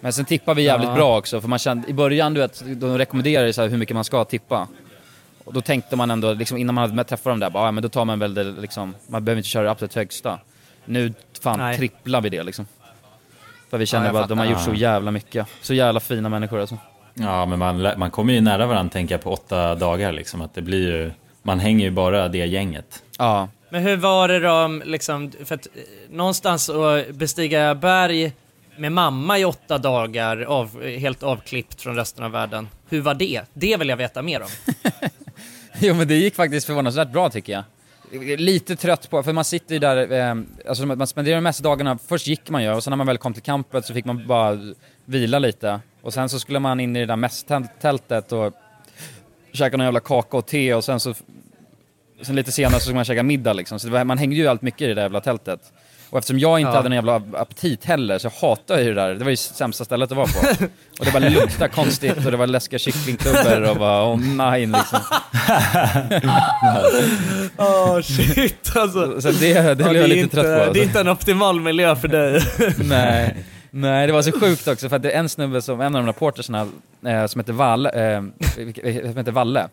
Men 0.00 0.12
sen 0.12 0.24
tippar 0.24 0.54
vi 0.54 0.62
jävligt 0.62 0.88
Ja. 0.88 0.94
bra 0.94 1.18
också, 1.18 1.40
för 1.40 1.48
man 1.48 1.58
kände, 1.58 1.88
i 1.88 1.92
början 1.92 2.34
du 2.34 2.40
vet, 2.40 2.62
de 2.80 2.98
rekommenderar 2.98 3.46
ju 3.46 3.52
så 3.52 3.62
här 3.62 3.68
hur 3.68 3.78
mycket 3.78 3.94
man 3.94 4.04
ska 4.04 4.24
tippa. 4.24 4.68
Och 5.44 5.52
då 5.52 5.60
tänkte 5.60 5.96
man 5.96 6.10
ändå, 6.10 6.32
liksom, 6.32 6.58
innan 6.58 6.74
man 6.74 6.90
hade 6.90 7.04
träffat 7.04 7.24
dem 7.24 7.40
där, 7.40 7.50
bara, 7.50 7.64
ja, 7.64 7.70
men 7.70 7.82
då 7.82 7.88
tar 7.88 8.04
man 8.04 8.18
väl 8.18 8.34
det 8.34 8.44
liksom, 8.44 8.94
man 9.06 9.24
behöver 9.24 9.38
inte 9.38 9.48
köra 9.48 9.64
det 9.64 9.70
absolut 9.70 9.94
högsta. 9.94 10.38
Nu 10.84 11.14
fan 11.42 11.58
Nej. 11.58 11.76
tripplar 11.76 12.20
vi 12.20 12.28
det 12.28 12.42
liksom. 12.42 12.66
För 13.70 13.78
vi 13.78 13.86
känner 13.86 14.06
Ja, 14.06 14.12
bara 14.12 14.22
att 14.22 14.28
de 14.28 14.38
har 14.38 14.46
gjort 14.46 14.60
så 14.60 14.74
jävla 14.74 15.10
mycket. 15.10 15.46
Så 15.62 15.74
jävla 15.74 16.00
fina 16.00 16.28
människor 16.28 16.60
alltså. 16.60 16.78
Ja, 17.14 17.46
men 17.46 17.58
man, 17.58 17.88
man 17.96 18.10
kommer 18.10 18.32
ju 18.32 18.40
nära 18.40 18.66
varandra 18.66 18.92
tänker 18.92 19.14
jag 19.14 19.22
på 19.22 19.32
åtta 19.32 19.74
dagar 19.74 20.12
liksom. 20.12 20.40
Att 20.40 20.54
det 20.54 20.62
blir 20.62 20.86
ju, 20.92 21.10
man 21.42 21.60
hänger 21.60 21.84
ju 21.84 21.90
bara 21.90 22.28
det 22.28 22.46
gänget. 22.46 23.02
Ja. 23.18 23.48
Men 23.72 23.82
hur 23.82 23.96
var 23.96 24.28
det 24.28 24.40
då, 24.40 24.80
liksom, 24.84 25.32
för 25.44 25.54
att 25.54 25.66
eh, 25.66 25.82
någonstans 26.10 26.68
att 26.68 27.10
bestiga 27.10 27.74
berg 27.74 28.32
med 28.76 28.92
mamma 28.92 29.38
i 29.38 29.44
åtta 29.44 29.78
dagar, 29.78 30.40
av, 30.42 30.82
eh, 30.82 31.00
helt 31.00 31.22
avklippt 31.22 31.82
från 31.82 31.96
resten 31.96 32.24
av 32.24 32.30
världen. 32.30 32.68
Hur 32.88 33.00
var 33.00 33.14
det? 33.14 33.42
Det 33.52 33.76
vill 33.76 33.88
jag 33.88 33.96
veta 33.96 34.22
mer 34.22 34.42
om. 34.42 34.48
Jo 35.78 35.94
men 35.94 36.08
det 36.08 36.14
gick 36.14 36.34
faktiskt 36.34 36.66
förvånansvärt 36.66 37.08
bra 37.08 37.30
tycker 37.30 37.52
jag. 37.52 38.40
Lite 38.40 38.76
trött 38.76 39.10
på, 39.10 39.22
för 39.22 39.32
man 39.32 39.44
sitter 39.44 39.74
ju 39.74 39.78
där, 39.78 40.12
eh, 40.12 40.34
alltså 40.68 40.86
man 40.86 41.06
spenderar 41.06 41.36
de 41.36 41.44
mesta 41.44 41.62
dagarna, 41.62 41.98
först 42.08 42.26
gick 42.26 42.50
man 42.50 42.62
ju 42.62 42.72
och 42.72 42.84
sen 42.84 42.90
när 42.90 42.96
man 42.96 43.06
väl 43.06 43.18
kom 43.18 43.34
till 43.34 43.42
campet 43.42 43.86
så 43.86 43.94
fick 43.94 44.04
man 44.04 44.26
bara 44.26 44.58
vila 45.04 45.38
lite. 45.38 45.80
Och 46.02 46.14
sen 46.14 46.28
så 46.28 46.38
skulle 46.38 46.58
man 46.58 46.80
in 46.80 46.96
i 46.96 47.00
det 47.00 47.06
där 47.06 47.16
mässtältet 47.16 48.32
och 48.32 48.52
käka 49.52 49.76
någon 49.76 49.84
jävla 49.84 50.00
kaka 50.00 50.36
och 50.36 50.46
te 50.46 50.74
och 50.74 50.84
sen 50.84 51.00
så, 51.00 51.14
sen 52.22 52.36
lite 52.36 52.52
senare 52.52 52.74
så 52.74 52.80
skulle 52.80 52.94
man 52.94 53.04
käka 53.04 53.22
middag 53.22 53.52
liksom. 53.52 53.78
Så 53.80 53.90
var, 53.90 54.04
man 54.04 54.18
hängde 54.18 54.36
ju 54.36 54.46
allt 54.48 54.62
mycket 54.62 54.80
i 54.82 54.86
det 54.86 54.94
där 54.94 55.02
jävla 55.02 55.20
tältet. 55.20 55.60
Och 56.10 56.18
eftersom 56.18 56.38
jag 56.38 56.60
inte 56.60 56.70
Ja. 56.70 56.76
hade 56.76 56.88
någon 56.88 56.96
jävla 56.96 57.22
aptit 57.40 57.84
heller 57.84 58.18
så 58.18 58.30
hatade 58.40 58.80
jag 58.80 58.88
ju 58.88 58.94
det 58.94 59.00
där. 59.00 59.14
Det 59.14 59.24
var 59.24 59.30
ju 59.30 59.36
sämsta 59.36 59.84
stället 59.84 60.10
att 60.10 60.16
vara 60.16 60.26
på. 60.26 60.64
Och 60.98 61.04
det 61.04 61.12
bara 61.12 61.28
luktade 61.28 61.68
konstigt 61.70 62.16
och 62.24 62.30
det 62.30 62.36
var 62.36 62.46
läskiga 62.46 62.78
kycklingklubbor 62.78 63.62
och 63.70 63.76
bara 63.76 64.12
oh 64.12 64.16
nej 64.36 64.66
liksom. 64.66 64.98
Åh 67.56 68.00
shit 68.00 68.76
alltså. 68.76 69.20
Så 69.20 69.30
det, 69.30 69.62
det 69.62 69.74
blev 69.76 69.96
jag 69.96 70.08
lite 70.08 70.28
trött 70.28 70.44
på. 70.44 70.48
Det 70.50 70.56
är 70.56 70.66
Alltså. 70.66 70.82
inte 70.82 71.00
en 71.00 71.08
optimal 71.08 71.60
miljö 71.60 71.96
för 71.96 72.08
dig. 72.08 72.42
Nej. 72.88 73.36
Nej, 73.70 74.06
det 74.06 74.12
var 74.12 74.22
så 74.22 74.32
sjukt 74.32 74.68
också 74.68 74.88
för 74.88 74.96
att 74.96 75.02
det 75.02 75.10
är 75.12 75.18
en 75.18 75.28
snubbe 75.28 75.62
som, 75.62 75.80
en 75.80 75.96
av 75.96 76.02
de 76.02 76.06
reportersna 76.06 76.66
eh, 77.06 77.26
som 77.26 77.40
heter 77.40 77.52
Valle, 77.52 77.90
eh, 78.14 78.20
som 79.08 79.16
heter 79.16 79.32
Valle. 79.32 79.68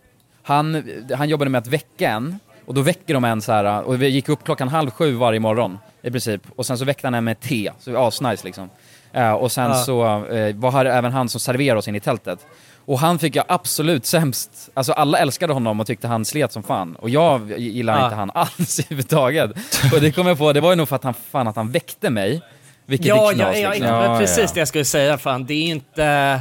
Han, 0.50 0.84
han 1.18 1.30
jobbade 1.30 1.50
med 1.52 1.60
att 1.60 1.68
väcka 1.68 2.10
en 2.10 2.40
och 2.66 2.74
då 2.74 2.82
väcker 2.82 3.14
de 3.14 3.24
en 3.26 3.42
så 3.42 3.52
här 3.52 3.82
och 3.84 4.02
vi 4.02 4.08
gick 4.08 4.30
upp 4.30 4.44
klockan 4.44 4.68
halv 4.68 4.92
sju 4.92 5.14
varje 5.16 5.40
morgon 5.40 5.78
i 6.02 6.12
princip 6.12 6.42
och 6.56 6.66
sen 6.66 6.78
så 6.78 6.86
väckte 6.86 7.08
han 7.08 7.14
en 7.14 7.24
med 7.24 7.40
te, 7.40 7.72
så 7.80 7.90
det 7.90 7.96
var 7.98 8.08
asnice 8.08 8.46
liksom. 8.46 8.70
Eh, 9.14 9.32
och 9.32 9.52
sen 9.52 9.70
Ja. 9.70 9.74
så 9.76 10.26
eh, 10.26 10.56
var 10.56 10.72
här 10.72 10.86
även 10.86 11.12
han 11.12 11.30
som 11.30 11.40
serverade 11.40 11.80
oss 11.80 11.88
in 11.88 11.96
i 11.96 12.00
tältet. 12.00 12.40
Och 12.86 13.00
han 13.00 13.20
fick 13.20 13.36
jag 13.36 13.46
absolut 13.48 14.06
sämst, 14.06 14.70
alltså 14.74 14.94
alla 14.94 15.18
älskade 15.18 15.54
honom 15.54 15.80
och 15.80 15.88
tyckte 15.88 16.08
han 16.08 16.26
slet 16.26 16.52
som 16.52 16.64
fan. 16.64 16.96
Och 16.96 17.10
jag 17.10 17.60
gillar 17.60 17.98
Ja. 18.00 18.04
inte 18.06 18.16
han 18.16 18.32
alls 18.34 18.80
överhuvudtaget. 18.86 19.52
Och 19.94 20.02
det 20.02 20.12
kom 20.12 20.28
jag 20.28 20.38
på, 20.38 20.54
det 20.54 20.62
var 20.62 20.70
ju 20.70 20.76
nog 20.76 20.90
för 20.90 20.96
att 20.96 21.04
han, 21.04 21.14
fan 21.14 21.48
att 21.48 21.56
han 21.56 21.72
väckte 21.72 22.10
mig. 22.10 22.42
Vilket 22.86 23.08
Ja, 23.08 23.30
är 23.32 23.36
knas 23.36 23.56
ja, 23.56 23.62
ja, 23.62 23.70
liksom. 23.70 23.88
ja, 23.88 24.18
precis 24.20 24.52
det 24.52 24.60
jag 24.60 24.68
skulle 24.68 24.86
säga. 24.86 25.18
Fan, 25.18 25.46
det 25.46 25.54
är 25.54 25.68
inte... 25.68 26.40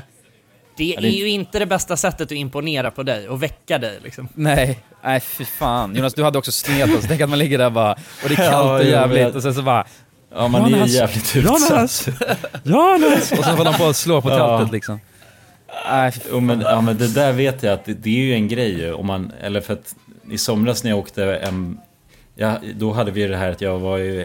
Det 0.79 0.95
är 0.97 1.01
det- 1.01 1.09
ju 1.09 1.29
inte 1.29 1.59
det 1.59 1.67
bästa 1.67 1.97
sättet 1.97 2.21
att 2.21 2.33
imponera 2.33 2.91
på 2.91 3.03
dig 3.03 3.29
och 3.29 3.43
väcka 3.43 3.79
dig 3.79 3.99
liksom. 4.05 4.29
Nej, 4.35 4.79
nej 5.05 5.21
fy 5.21 5.45
fan. 5.45 5.97
Jonas 5.97 6.15
du 6.15 6.25
hade 6.25 6.39
också 6.39 6.53
snet 6.53 6.95
oss, 6.99 7.05
tänk 7.09 7.21
att 7.21 7.31
man 7.31 7.39
ligger 7.39 7.59
där 7.59 7.71
bara 7.71 7.93
och 7.93 8.29
det 8.29 8.35
är 8.35 8.37
kallt 8.37 8.51
Ja, 8.53 8.79
och 8.79 8.85
jävligt 8.85 9.35
och 9.35 9.43
sen 9.43 9.55
så 9.55 9.63
bara 9.63 9.87
Ja, 10.35 10.49
man 10.49 10.63
är 10.65 10.69
ju 10.69 10.75
Jonas! 10.75 10.91
jävligt 10.91 11.35
Jonas! 11.35 12.09
utsatt. 12.09 12.39
Jonas! 12.63 13.33
Och 13.33 13.45
sen 13.45 13.57
får 13.57 13.65
de 13.65 13.75
på 13.75 13.85
att 13.87 13.97
slå 13.97 14.21
på 14.23 14.29
Ja. 14.31 14.59
tältet 14.59 14.73
liksom. 14.73 15.01
Nej, 15.91 16.13
fy 16.13 16.21
Jo, 16.31 16.41
men, 16.41 16.61
ja, 16.61 16.81
men 16.81 16.99
det 16.99 17.09
där 17.15 17.33
vet 17.33 17.63
jag 17.63 17.73
att 17.75 17.85
det, 17.85 17.93
det 17.95 18.11
är 18.11 18.15
ju 18.25 18.35
en 18.35 18.49
grej. 18.49 18.93
Om 18.93 19.07
man, 19.07 19.33
eller 19.41 19.61
för 19.61 19.73
att 19.73 19.95
i 20.31 20.39
somras 20.39 20.85
när 20.85 20.91
jag 20.91 20.99
åkte 20.99 21.37
en, 21.37 21.79
ja, 22.35 22.57
då 22.75 22.93
hade 22.93 23.11
vi 23.11 23.27
det 23.27 23.37
här 23.37 23.51
att 23.51 23.61
jag 23.61 23.79
var 23.79 23.97
ju 23.99 24.25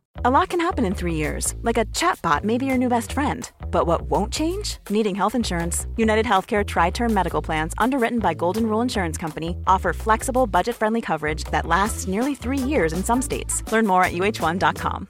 A 0.15 0.29
lot 0.29 0.49
can 0.49 0.59
happen 0.59 0.85
in 0.85 0.93
three 0.93 1.15
years, 1.15 1.55
like 1.63 1.79
a 1.79 1.85
chatbot 1.85 2.43
may 2.43 2.57
be 2.57 2.65
your 2.65 2.77
new 2.77 2.89
best 2.89 3.13
friend. 3.13 3.49
But 3.71 3.87
what 3.87 4.01
won't 4.09 4.33
change? 4.33 4.77
Needing 4.89 5.15
health 5.15 5.35
insurance. 5.35 5.87
United 5.97 6.25
Healthcare 6.25 6.63
Tri 6.63 6.91
Term 6.91 7.13
Medical 7.13 7.41
Plans, 7.41 7.73
underwritten 7.77 8.19
by 8.19 8.33
Golden 8.33 8.63
Rule 8.63 8.81
Insurance 8.83 9.17
Company, 9.17 9.55
offer 9.65 9.93
flexible, 9.93 10.47
budget 10.47 10.75
friendly 10.75 11.01
coverage 11.01 11.45
that 11.45 11.65
lasts 11.65 12.07
nearly 12.07 12.35
three 12.35 12.57
years 12.69 12.93
in 12.93 13.03
some 13.03 13.21
states. 13.21 13.63
Learn 13.71 13.87
more 13.87 14.03
at 14.03 14.11
uh1.com. 14.11 15.07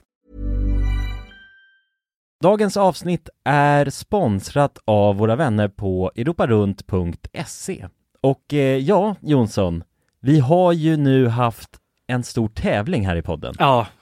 Dagens 2.43 2.77
avsnitt 2.77 3.29
är 3.45 3.89
sponsrat 3.89 4.77
av 4.85 5.15
våra 5.15 5.35
vänner 5.35 5.67
på 5.67 6.11
europarunt.se. 6.15 7.87
Och 8.21 8.53
eh, 8.53 8.77
ja, 8.77 9.15
Jonsson, 9.21 9.83
vi 10.21 10.39
har 10.39 10.73
ju 10.73 10.97
nu 10.97 11.27
haft 11.27 11.69
en 12.07 12.23
stor 12.23 12.47
tävling 12.47 13.07
här 13.07 13.15
i 13.15 13.21
podden. 13.21 13.53
Ja, 13.59 13.87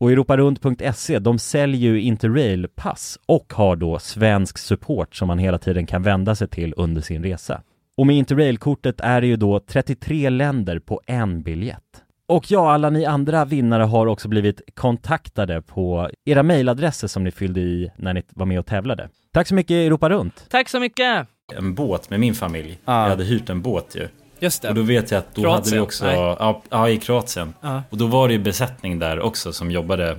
Och 0.00 0.12
europarunt.se, 0.12 1.18
de 1.18 1.38
säljer 1.38 1.90
ju 1.90 2.00
Interrail-pass 2.00 3.18
och 3.26 3.52
har 3.52 3.76
då 3.76 3.98
svensk 3.98 4.58
support 4.58 5.16
som 5.16 5.28
man 5.28 5.38
hela 5.38 5.58
tiden 5.58 5.86
kan 5.86 6.02
vända 6.02 6.34
sig 6.34 6.48
till 6.48 6.74
under 6.76 7.02
sin 7.02 7.22
resa. 7.22 7.62
Och 7.96 8.06
med 8.06 8.16
Interrail-kortet 8.16 9.00
är 9.00 9.20
det 9.20 9.26
ju 9.26 9.36
då 9.36 9.60
33 9.60 10.30
länder 10.30 10.78
på 10.78 11.00
en 11.06 11.42
biljett. 11.42 11.80
Och 12.26 12.50
ja, 12.50 12.72
alla 12.72 12.90
ni 12.90 13.04
andra 13.04 13.44
vinnare 13.44 13.82
har 13.82 14.06
också 14.06 14.28
blivit 14.28 14.60
kontaktade 14.74 15.62
på 15.62 16.10
era 16.24 16.42
mejladresser 16.42 17.08
som 17.08 17.24
ni 17.24 17.30
fyllde 17.30 17.60
i 17.60 17.90
när 17.96 18.14
ni 18.14 18.22
var 18.30 18.46
med 18.46 18.58
och 18.58 18.66
tävlade. 18.66 19.08
Tack 19.32 19.48
så 19.48 19.54
mycket 19.54 19.74
Europa 19.74 20.10
Runt! 20.10 20.46
Tack 20.50 20.68
så 20.68 20.80
mycket! 20.80 21.28
En 21.56 21.74
båt 21.74 22.10
med 22.10 22.20
min 22.20 22.34
familj. 22.34 22.78
Ja. 22.84 23.02
Jag 23.02 23.10
hade 23.10 23.24
hyrt 23.24 23.50
en 23.50 23.62
båt 23.62 23.96
ju. 23.96 24.08
Just 24.44 24.62
det. 24.62 24.68
Och 24.68 24.74
då 24.74 24.82
vet 24.82 25.10
jag 25.10 25.18
att 25.18 25.34
då 25.34 25.50
hade 25.50 25.62
vi 25.62 25.70
Kroatien? 25.70 25.82
också, 25.82 26.04
Nej. 26.04 26.16
ja, 26.16 26.62
ja 26.70 26.88
i 26.88 26.98
Kroatien. 26.98 27.54
Ja. 27.60 27.82
Och 27.90 27.96
då 27.96 28.06
var 28.06 28.28
det 28.28 28.34
ju 28.34 28.40
besättning 28.40 28.98
där 28.98 29.20
också 29.20 29.52
som 29.52 29.70
jobbade 29.70 30.16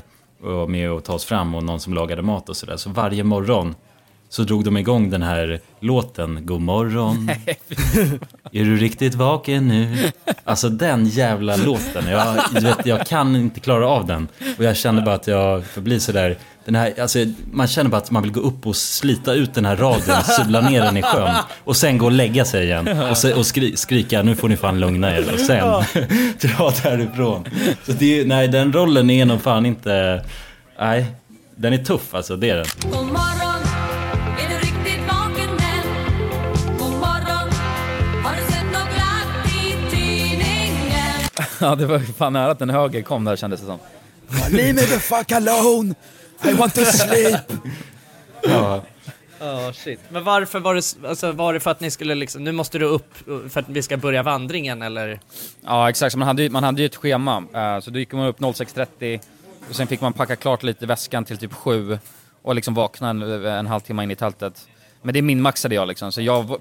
med 0.67 0.91
och 0.91 1.03
ta 1.03 1.13
oss 1.13 1.25
fram 1.25 1.55
och 1.55 1.63
någon 1.63 1.79
som 1.79 1.93
lagade 1.93 2.21
mat 2.21 2.49
och 2.49 2.57
sådär. 2.57 2.77
Så 2.77 2.89
varje 2.89 3.23
morgon 3.23 3.75
så 4.29 4.43
drog 4.43 4.63
de 4.63 4.77
igång 4.77 5.09
den 5.09 5.21
här 5.21 5.59
låten 5.79 6.39
God 6.45 6.61
morgon. 6.61 7.29
Är 8.51 8.63
du 8.63 8.77
riktigt 8.77 9.15
vaken 9.15 9.67
nu? 9.67 10.11
Alltså 10.43 10.69
den 10.69 11.05
jävla 11.05 11.55
låten. 11.55 12.07
Jag, 12.07 12.61
vet, 12.61 12.85
jag 12.85 13.07
kan 13.07 13.35
inte 13.35 13.59
klara 13.59 13.87
av 13.87 14.05
den. 14.05 14.27
Och 14.57 14.63
jag 14.63 14.77
kände 14.77 15.01
bara 15.01 15.15
att 15.15 15.27
jag 15.27 15.65
förblir 15.65 15.99
sådär. 15.99 16.37
Den 16.65 16.75
här, 16.75 16.93
alltså, 17.01 17.19
man 17.51 17.67
känner 17.67 17.89
bara 17.89 17.97
att 17.97 18.11
man 18.11 18.23
vill 18.23 18.31
gå 18.31 18.39
upp 18.39 18.67
och 18.67 18.75
slita 18.75 19.33
ut 19.33 19.53
den 19.53 19.65
här 19.65 19.75
radion, 19.75 20.23
subbla 20.23 20.61
ner 20.61 20.81
den 20.81 20.97
i 20.97 21.01
sjön 21.01 21.33
och 21.63 21.77
sen 21.77 21.97
gå 21.97 22.05
och 22.05 22.11
lägga 22.11 22.45
sig 22.45 22.65
igen 22.65 22.87
och, 23.01 23.17
se, 23.17 23.33
och 23.33 23.45
skri, 23.45 23.77
skrika 23.77 24.21
nu 24.21 24.35
får 24.35 24.49
ni 24.49 24.57
fan 24.57 24.79
lugna 24.79 25.17
er 25.17 25.33
och 25.33 25.39
sen 25.39 25.59
dra 26.41 26.73
därifrån. 26.83 27.45
Så 27.85 27.91
det, 27.91 28.19
är- 28.19 28.25
nej, 28.25 28.47
den 28.47 28.73
rollen 28.73 29.09
är 29.09 29.25
nog 29.25 29.41
fan 29.41 29.65
inte, 29.65 30.25
nej, 30.79 31.05
den 31.55 31.73
är 31.73 31.77
tuff 31.77 32.13
alltså, 32.15 32.35
det 32.35 32.49
är 32.49 32.55
den. 32.55 32.65
Ja, 41.59 41.75
det 41.75 41.85
var 41.85 41.99
fan 41.99 42.33
nära 42.33 42.51
att 42.51 42.61
en 42.61 42.69
höger 42.69 43.01
kom 43.01 43.23
där 43.25 43.35
kändes 43.35 43.59
det 43.61 43.65
som. 43.65 43.79
Leave 44.51 44.73
me 44.73 44.81
the 44.81 44.99
fuck 44.99 45.31
alone! 45.31 45.95
I 46.43 46.53
want 46.53 46.73
to 46.75 46.81
sleep! 46.85 47.41
Ja. 48.47 48.81
Ja, 49.39 49.73
shit. 49.73 49.99
Men 50.09 50.23
varför 50.23 50.59
var 50.59 50.75
det, 50.75 51.07
alltså 51.09 51.31
var 51.31 51.53
det 51.53 51.59
för 51.59 51.71
att 51.71 51.79
ni 51.79 51.91
skulle 51.91 52.15
liksom, 52.15 52.43
nu 52.43 52.51
måste 52.51 52.79
du 52.79 52.85
upp 52.85 53.13
för 53.49 53.59
att 53.59 53.69
vi 53.69 53.81
ska 53.81 53.97
börja 53.97 54.23
vandringen 54.23 54.81
eller? 54.81 55.19
Ja 55.63 55.89
exakt, 55.89 56.11
så 56.11 56.17
man 56.17 56.27
hade, 56.27 56.43
ju- 56.43 56.49
man 56.49 56.63
hade 56.63 56.81
ju 56.81 56.85
ett 56.85 56.95
schema. 56.95 57.43
eh, 57.53 57.79
så 57.79 57.91
då 57.91 57.99
gick 57.99 58.11
man 58.11 58.27
upp 58.27 58.39
06.30 58.39 59.19
och 59.69 59.75
sen 59.75 59.87
fick 59.87 60.01
man 60.01 60.13
packa 60.13 60.35
klart 60.35 60.63
lite 60.63 60.83
i 60.85 60.87
väskan 60.87 61.25
till 61.25 61.37
typ 61.37 61.53
7 61.53 61.99
och 62.41 62.55
liksom 62.55 62.73
vakna 62.73 63.09
en, 63.09 63.21
en 63.45 63.67
halvtimme 63.67 64.03
in 64.03 64.11
i 64.11 64.15
tältet. 64.15 64.67
Men 65.01 65.13
det 65.13 65.21
minmaxade 65.21 65.75
jag 65.75 65.87
liksom, 65.87 66.11
så 66.11 66.21
jag, 66.21 66.55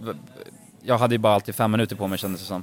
jag 0.83 0.99
hade 0.99 1.14
ju 1.14 1.18
bara 1.18 1.35
alltid 1.35 1.55
fem 1.55 1.70
minuter 1.70 1.97
på 1.97 2.07
mig 2.07 2.18
kändes 2.18 2.41
det 2.41 2.47
som. 2.47 2.62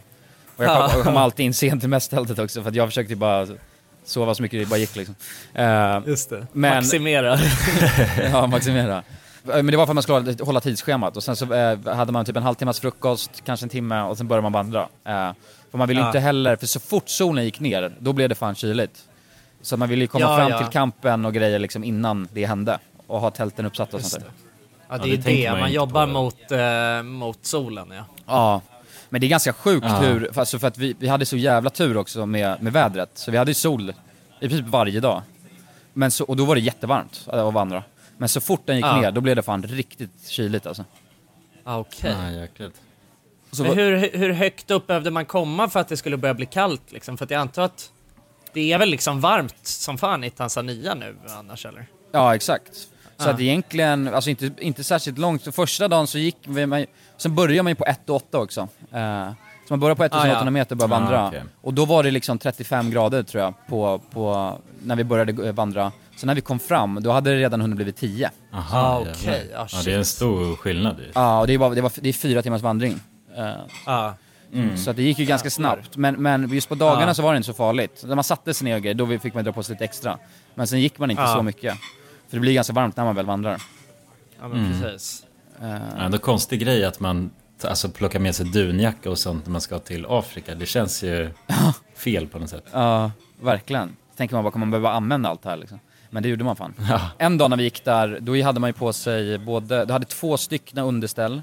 Och 0.55 0.64
jag 0.64 0.68
kom, 0.78 0.78
Ja. 0.89 0.91
jag 0.95 1.03
kom 1.05 1.18
alltid 1.18 1.45
in 1.45 1.53
sent 1.53 1.82
till 1.82 1.89
mästtältet 1.89 2.39
också 2.39 2.62
för 2.62 2.70
att 2.70 2.76
jag 2.76 2.88
försökte 2.88 3.14
ju 3.14 3.18
bara 3.20 3.47
sova 4.04 4.36
så 4.36 4.41
mycket 4.43 4.60
det 4.60 4.66
bara 4.66 4.80
gick 4.80 4.95
liksom. 4.95 5.16
Eh, 5.54 5.99
Just 6.08 6.30
det. 6.30 6.47
Men, 6.54 6.76
Maximera. 6.76 7.38
ja, 8.32 8.47
maximera. 8.47 8.97
Eh, 8.97 9.04
Men 9.56 9.66
det 9.66 9.78
var 9.78 9.86
för 9.86 9.91
att 9.91 9.95
man 9.95 10.04
skulle 10.04 10.36
hålla- 10.43 10.62
tidsschemat 10.62 11.18
och 11.18 11.24
sen 11.24 11.36
så 11.36 11.54
eh, 11.54 11.80
hade 11.95 12.12
man 12.12 12.26
typ 12.26 12.36
en 12.38 12.43
halvtimmas 12.43 12.80
frukost, 12.80 13.32
kanske 13.45 13.66
en 13.66 13.70
timme 13.70 14.02
och 14.02 14.18
sen 14.18 14.28
började 14.28 14.41
man 14.49 14.52
vandra. 14.52 14.82
Eh, 14.82 15.34
för 15.72 15.78
man 15.78 15.88
ville 15.88 16.02
Ja. 16.02 16.08
inte 16.08 16.20
heller, 16.20 16.56
för 16.56 16.68
så 16.68 16.80
fort 16.80 17.10
solen 17.10 17.45
gick 17.45 17.60
ner, 17.60 17.91
då 17.99 18.14
blev 18.14 18.30
det 18.30 18.36
fan 18.36 18.56
kyligt. 18.56 19.04
Så 19.62 19.78
man 19.78 19.89
ville 19.89 20.02
ju 20.04 20.08
komma 20.08 20.26
Ja, 20.26 20.38
fram 20.38 20.49
ja. 20.52 20.58
till 20.58 20.68
campen 20.68 21.26
och 21.26 21.34
grejer 21.34 21.60
liksom 21.60 21.84
innan 21.84 22.28
det 22.34 22.45
hände. 22.45 22.80
Och 23.08 23.20
ha 23.22 23.32
tälten 23.32 23.66
uppsatta 23.66 23.97
och 23.97 24.02
Just 24.02 24.12
sånt 24.12 24.24
där. 24.24 24.32
Ja, 24.89 24.97
det 24.97 25.04
är 25.04 25.08
ju 25.08 25.18
det, 25.18 25.52
man, 25.52 25.72
jobbar 25.72 26.08
mot, 26.08 26.52
eh, 26.52 27.04
mot 27.04 27.45
solen 27.45 27.88
ja. 27.97 28.04
Ja, 28.28 28.62
men 29.12 29.22
det 29.22 29.28
är 29.28 29.30
ganska 29.30 29.53
sjukt 29.53 29.86
Ja. 29.89 29.95
hur, 29.99 30.30
för, 30.34 30.41
alltså 30.41 30.59
för 30.59 30.68
att 30.68 30.78
vi, 30.78 30.95
vi 30.99 31.07
hade 31.07 31.26
så 31.26 31.38
jävla 31.38 31.70
tur 31.70 31.97
också 31.97 32.26
med, 32.26 32.64
med 32.64 32.74
vädret. 32.74 33.09
Så 33.14 33.32
vi 33.32 33.38
hade 33.38 33.51
ju 33.51 33.55
sol 33.55 33.93
i 34.39 34.47
princip 34.47 34.68
varje 34.68 34.99
dag. 34.99 35.22
Men 35.93 36.12
så, 36.12 36.24
och 36.26 36.38
då 36.38 36.45
var 36.45 36.55
det 36.55 36.62
jättevarmt 36.62 37.24
att 37.28 37.53
vandra. 37.53 37.84
Men 38.18 38.30
så 38.30 38.41
fort 38.41 38.62
den 38.66 38.76
gick 38.76 38.86
Ja. 38.86 39.01
ner, 39.01 39.12
då 39.12 39.22
blev 39.22 39.36
det 39.36 39.41
fan 39.41 39.64
riktigt 39.64 40.28
kyligt 40.28 40.66
alltså. 40.66 40.86
Ah, 41.64 41.78
Okej. 41.78 42.16
Ah, 42.20 42.30
jäkligt. 42.32 42.82
Så 43.51 43.64
Men 43.64 43.70
vad- 43.70 43.78
hur, 43.78 44.09
hur 44.18 44.30
högt 44.32 44.72
upp 44.72 44.88
behövde 44.88 45.12
man 45.12 45.26
komma 45.26 45.70
för 45.70 45.80
att 45.80 45.88
det 45.88 45.97
skulle 45.97 46.18
börja 46.18 46.34
bli 46.34 46.45
kallt 46.45 46.91
liksom? 46.91 47.18
För 47.18 47.26
att 47.26 47.32
jag 47.32 47.41
antar 47.41 47.62
att 47.64 47.91
det 48.53 48.74
är 48.74 48.78
väl 48.80 48.89
liksom 48.89 49.22
varmt 49.22 49.55
som 49.68 49.97
fan 49.97 50.24
i 50.24 50.30
Tanzania 50.30 50.93
nu 50.93 51.16
annars 51.38 51.66
eller? 51.66 51.86
Ja, 52.12 52.36
exakt. 52.36 52.88
Så 53.24 53.30
att 53.30 53.39
egentligen, 53.39 54.07
alltså 54.13 54.30
inte, 54.30 54.51
inte 54.57 54.84
särskilt 54.84 55.17
långt. 55.17 55.43
Så 55.43 55.51
första 55.51 55.88
dagen 55.88 56.07
så 56.07 56.17
gick 56.17 56.38
vi, 56.47 56.65
man, 56.65 56.86
sen 57.17 57.36
började 57.36 57.63
man 57.63 57.72
ju 57.72 57.76
på 57.76 57.86
1 57.86 58.09
och 58.09 58.15
8 58.15 58.38
också. 58.39 58.61
Eh, 58.91 59.30
så 59.67 59.74
man 59.74 59.80
började 59.80 59.95
på 59.97 60.03
1800 60.03 60.39
Ah, 60.41 60.43
ja. 60.45 60.49
meter 60.51 60.72
och 60.76 60.78
började 60.78 60.95
Ah, 60.95 60.99
vandra. 60.99 61.28
okej. 61.28 61.43
Och 61.61 61.74
då 61.74 61.86
var 61.86 62.03
det 62.03 62.11
liksom 62.11 62.38
35 62.38 62.91
grader 62.91 63.24
tror 63.24 63.43
jag, 63.43 63.53
på, 63.67 64.01
på, 64.11 64.53
när 64.84 64.95
vi 64.95 65.03
började 65.03 65.51
vandra. 65.51 65.91
Så 66.17 66.26
när 66.28 66.36
vi 66.36 66.41
kom 66.41 66.59
fram, 66.59 66.97
då 67.03 67.11
hade 67.11 67.30
det 67.30 67.38
redan 67.39 67.61
hunnit 67.61 67.76
blivit 67.76 67.97
10. 67.97 68.32
Aha, 68.53 68.80
Ah, 68.80 68.99
okej. 68.99 69.51
Ah, 69.55 69.67
ja, 69.72 69.82
det 69.86 69.93
är 69.93 69.97
en 69.97 70.05
stor 70.05 70.55
skillnad 70.55 70.99
ju. 70.99 71.11
Ja, 71.13 71.39
och 71.39 71.47
det, 71.47 71.57
var, 71.57 71.76
det, 71.76 71.82
var, 71.82 71.91
det 71.95 72.09
är 72.09 72.13
fyra 72.13 72.41
timmars 72.41 72.61
vandring. 72.61 72.99
Eh, 73.38 73.51
Ja. 73.86 74.13
Så 74.78 74.89
att 74.89 74.95
det 74.95 75.03
gick 75.03 75.19
ju 75.19 75.26
ganska 75.26 75.49
snabbt. 75.49 75.97
Men, 75.97 76.15
men 76.15 76.49
just 76.53 76.69
på 76.69 76.76
dagarna 76.76 77.07
Ja. 77.07 77.13
så 77.13 77.22
var 77.22 77.34
det 77.34 77.38
inte 77.38 77.47
så 77.47 77.53
farligt. 77.53 78.03
När 78.05 78.15
man 78.15 78.24
satte 78.24 78.53
sig 78.53 78.65
ner 78.65 78.76
och 78.76 78.82
grejer, 78.82 78.95
då 78.95 79.19
fick 79.19 79.34
man 79.34 79.43
dra 79.43 79.51
på 79.51 79.63
sig 79.63 79.74
lite 79.74 79.84
extra. 79.86 80.17
Men 80.55 80.67
sen 80.67 80.80
gick 80.82 80.99
man 80.99 81.11
inte 81.11 81.28
så 81.28 81.43
mycket. 81.43 81.76
För 82.32 82.38
det 82.38 82.41
blir 82.41 82.53
ganska 82.53 82.73
varmt 82.73 82.97
när 82.97 83.03
man 83.05 83.15
väl 83.15 83.25
vandrar. 83.25 83.61
Ja 84.41 84.47
men 84.47 84.82
precis. 84.82 85.25
Eh, 85.61 85.69
Ja, 85.69 85.77
ändå 86.03 86.17
konstig 86.17 86.59
grej 86.59 86.86
att 86.86 86.99
man 86.99 87.32
alltså, 87.63 87.89
plockar 87.89 88.19
med 88.19 88.36
sig 88.36 88.45
dunjacka 88.45 89.09
och 89.09 89.17
sånt 89.17 89.45
när 89.45 89.51
man 89.51 89.61
ska 89.61 89.79
till 89.79 90.05
Afrika. 90.09 90.55
Det 90.55 90.65
känns 90.65 91.03
ju 91.03 91.29
fel 91.95 92.27
på 92.27 92.39
något 92.39 92.49
sätt. 92.49 92.65
Ja, 92.71 93.11
verkligen. 93.41 93.95
Tänker 94.17 94.36
man 94.36 94.43
bara, 94.43 94.51
kommer 94.51 94.65
man 94.65 94.71
behöva 94.71 94.91
använda 94.91 95.29
allt 95.29 95.43
det 95.43 95.49
här 95.49 95.57
liksom? 95.57 95.79
Men 96.09 96.23
det 96.23 96.29
gjorde 96.29 96.43
man 96.43 96.55
fan. 96.55 96.73
Ja. 96.89 97.01
En 97.17 97.38
dag 97.38 97.49
när 97.49 97.57
vi 97.57 97.63
gick 97.63 97.86
där, 97.86 98.17
då 98.21 98.41
hade 98.43 98.59
man 98.59 98.69
ju 98.69 98.73
på 98.73 98.93
sig 98.93 99.38
både, 99.38 99.86
du 99.86 99.93
hade 99.93 100.05
två 100.05 100.38
stycken 100.38 100.77
underställ, 100.79 101.41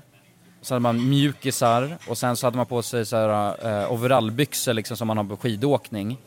så 0.62 0.74
hade 0.74 0.82
man 0.82 1.08
mjukisar 1.08 1.98
och 2.08 2.18
sen 2.18 2.36
så 2.36 2.46
hade 2.46 2.56
man 2.56 2.66
på 2.66 2.82
sig 2.82 3.06
så 3.06 3.16
här, 3.16 3.82
eh, 3.82 3.92
overallbyxor 3.92 4.72
liksom 4.72 4.96
som 4.96 5.06
man 5.08 5.16
har 5.16 5.24
på 5.24 5.36
skidåkning. 5.36 6.18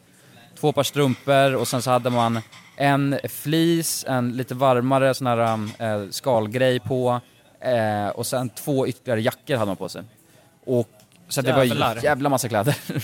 Två 0.60 0.72
par 0.72 0.84
strumpor 0.84 1.56
och 1.56 1.68
sen 1.68 1.82
så 1.82 1.92
hade 1.92 2.10
man 2.10 2.42
en 2.82 3.20
fleece, 3.30 4.08
en 4.08 4.38
lite 4.38 4.56
varmare 4.56 5.14
sån 5.14 5.28
här 5.28 5.60
eh, 5.80 6.10
skalgrej 6.10 6.80
på 6.80 7.22
eh, 7.60 8.08
och 8.08 8.28
sen 8.28 8.50
två 8.50 8.88
ytterligare 8.88 9.22
jackor 9.22 9.56
hade 9.56 9.70
man 9.70 9.78
på 9.78 9.90
sig. 9.90 10.04
Och, 10.66 10.90
så 11.28 11.40
att 11.40 11.46
det 11.46 11.54
var 11.54 11.64
ju 11.64 12.04
jävla 12.04 12.30
massa 12.30 12.50
kläder. 12.50 12.78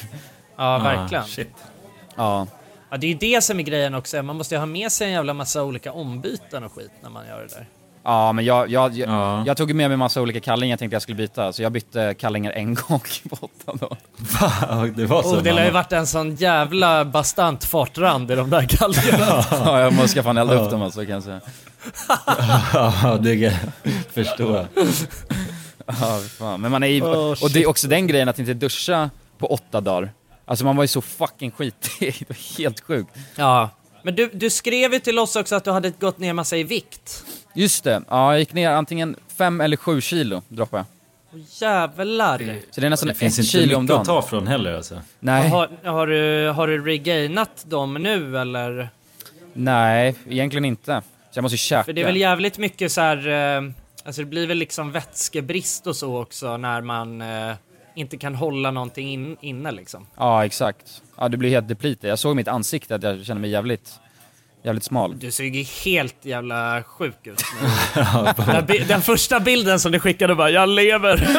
Ja, 0.60 0.78
verkligen. 0.78 1.24
Ah, 1.24 1.28
shit. 1.28 1.54
ja. 2.16 2.48
Ja, 2.90 2.98
det 2.98 3.08
är 3.08 3.10
ju 3.10 3.18
det 3.18 3.42
som 3.42 3.60
är 3.60 3.64
grejen 3.64 3.94
också. 3.94 4.24
Man 4.24 4.36
måste 4.36 4.56
ju 4.56 4.60
ha 4.60 4.66
med 4.66 4.92
sig 4.92 5.08
en 5.08 5.14
jävla 5.14 5.34
massa 5.34 5.64
olika 5.64 5.92
ombyten 5.92 6.64
och 6.64 6.74
skit 6.74 6.92
när 7.02 7.10
man 7.10 7.28
gör 7.28 7.40
det 7.42 7.48
där. 7.48 7.66
Ja, 8.08 8.34
men 8.34 8.46
jag, 8.46 8.70
jag, 8.70 8.98
jag, 8.98 9.10
Ja. 9.10 9.44
jag 9.46 9.58
tog 9.58 9.74
med 9.74 9.90
mig 9.90 9.98
massa 9.98 10.22
olika 10.22 10.40
kallingar 10.40 10.72
jag 10.74 10.80
tänkte 10.80 10.96
jag 10.96 11.02
skulle 11.02 11.16
byta, 11.16 11.54
så 11.54 11.62
jag 11.62 11.72
bytte 11.72 12.14
kallingar 12.20 12.52
en 12.52 12.74
gång 12.88 13.02
på 13.30 13.38
åtta 13.42 13.74
dagar. 13.74 13.98
Va? 14.18 14.88
Det 14.96 15.06
var 15.06 15.24
så? 15.24 15.36
Och 15.38 15.44
det 15.44 15.52
lär 15.54 15.66
ju 15.66 15.72
varit 15.72 15.94
en 15.94 16.08
sån 16.08 16.36
jävla 16.36 17.06
bastant 17.06 17.64
fartrand 17.66 18.32
i 18.32 18.36
de 18.36 18.50
där 18.50 18.62
galgarna. 18.62 19.44
Ja, 19.52 19.82
jag 19.82 19.94
måste 19.94 20.24
fan 20.24 20.38
elda 20.38 20.54
upp 20.54 20.72
dem 20.72 20.82
alltså 20.82 21.00
kan 21.02 21.10
jag 21.10 21.24
säga. 21.24 21.42
Ja, 22.74 23.18
det 23.22 23.34
kan 23.34 23.42
jag 23.44 23.54
förstå. 24.14 24.66
Ja, 25.86 26.20
fan. 26.38 26.62
Men 26.62 26.72
man 26.72 26.84
är 26.84 26.88
ju, 26.88 27.02
Oh, 27.04 27.44
och 27.44 27.52
det 27.52 27.64
är 27.64 27.70
också 27.70 27.88
den 27.88 28.08
grejen 28.08 28.30
att 28.30 28.40
inte 28.40 28.54
duscha 28.54 29.10
på 29.38 29.48
åtta 29.48 29.82
dagar. 29.82 30.12
Alltså 30.46 30.66
man 30.66 30.76
var 30.76 30.84
ju 30.84 30.88
så 30.88 31.02
fucking 31.02 31.52
skitig, 31.52 32.16
det 32.20 32.30
var 32.30 32.58
helt 32.58 32.80
sjukt. 32.82 33.10
Ja. 33.36 33.70
Men 34.04 34.16
du, 34.16 34.30
du 34.34 34.50
skrev 34.50 34.94
ju 34.94 35.00
till 35.00 35.20
oss 35.20 35.36
också 35.36 35.56
att 35.56 35.64
du 35.64 35.72
hade 35.72 35.90
gått 35.90 36.20
ner 36.20 36.34
massa 36.34 36.58
i 36.58 36.64
vikt. 36.64 37.24
Just 37.58 37.84
det, 37.84 38.02
ja 38.10 38.32
jag 38.32 38.40
gick 38.40 38.54
ner 38.54 38.70
antingen 38.72 39.16
fem 39.38 39.62
eller 39.62 39.78
sju 39.78 40.02
kilo 40.02 40.42
droppade 40.50 40.86
jag. 41.32 41.42
Jävlar. 41.50 42.38
Så 42.72 42.82
det 42.82 42.88
är 42.88 42.90
nästan 42.90 43.08
Det 43.08 43.14
finns 43.16 43.34
ett 43.40 43.46
inte 43.46 43.52
kilo 43.52 43.78
om 43.78 43.84
mycket 43.84 43.98
att 43.98 44.06
dagen. 44.06 44.22
ta 44.22 44.28
från 44.28 44.48
heller 44.48 44.74
alltså. 44.74 45.02
Nej, 45.20 45.50
Har, 45.50 45.70
har, 45.84 46.08
du, 46.08 46.50
har 46.50 46.68
du 46.68 46.86
regainat 46.86 47.66
dem 47.68 47.94
nu 47.94 48.38
eller? 48.38 48.90
nej, 49.54 50.16
egentligen 50.30 50.66
inte. 50.66 51.02
Så 51.32 51.38
jag 51.38 51.42
måste 51.42 51.54
ju 51.54 51.58
käka. 51.58 51.84
För 51.84 51.94
det 51.94 52.02
är 52.02 52.06
väl 52.06 52.18
jävligt 52.18 52.58
mycket 52.58 52.92
så 52.92 53.02
här, 53.02 53.28
eh, 53.28 53.72
alltså 54.06 54.22
det 54.22 54.26
blir 54.26 54.48
väl 54.48 54.58
liksom 54.58 54.92
vätskebrist 54.92 55.88
och 55.88 55.96
så 55.96 56.22
också 56.22 56.58
när 56.58 56.82
man 56.82 57.22
eh, 57.22 57.54
inte 57.96 58.18
kan 58.18 58.36
hålla 58.36 58.72
någonting 58.72 59.10
in, 59.14 59.38
inne 59.42 59.72
liksom. 59.72 60.08
Ja, 60.18 60.46
exakt. 60.46 61.02
Ja, 61.18 61.30
du 61.30 61.38
blir 61.38 61.50
helt 61.50 61.68
deplete. 61.68 62.08
Jag 62.08 62.20
såg 62.20 62.32
i 62.32 62.36
mitt 62.36 62.48
ansikte 62.48 62.96
att 62.96 63.04
jag 63.04 63.26
kände 63.26 63.42
mig 63.42 63.50
jävligt, 63.50 64.00
jävligt 64.68 64.84
smal. 64.84 65.20
Du 65.20 65.32
ser 65.32 65.44
ju 65.44 65.64
helt 65.64 66.16
jävla 66.22 66.84
sjuk 66.84 67.28
ut. 67.28 67.44
den, 68.68 68.88
den 68.88 69.02
första 69.02 69.40
bilden 69.40 69.80
som 69.80 69.92
du 69.92 70.00
skickade 70.00 70.36
bara, 70.36 70.50
jag 70.50 70.70
lever. 70.70 71.30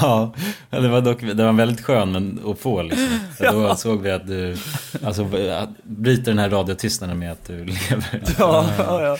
ja, 0.02 0.32
det 0.70 0.88
var 0.88 1.00
dock 1.00 1.20
det 1.20 1.44
var 1.44 1.52
väldigt 1.52 1.84
skön 1.84 2.12
men 2.12 2.40
att 2.46 2.58
få 2.58 2.82
liksom. 2.82 3.08
Så 3.38 3.52
Då 3.52 3.74
såg 3.74 4.02
vi 4.02 4.10
att 4.10 4.26
du 4.26 4.56
alltså, 5.04 5.24
att 5.50 5.68
bryter 5.82 6.24
den 6.24 6.38
här 6.38 6.50
radiotystnaden 6.50 7.18
med 7.18 7.32
att 7.32 7.46
du 7.46 7.64
lever. 7.64 8.22
ja, 8.38 8.66
ja, 8.78 9.02
ja. 9.02 9.16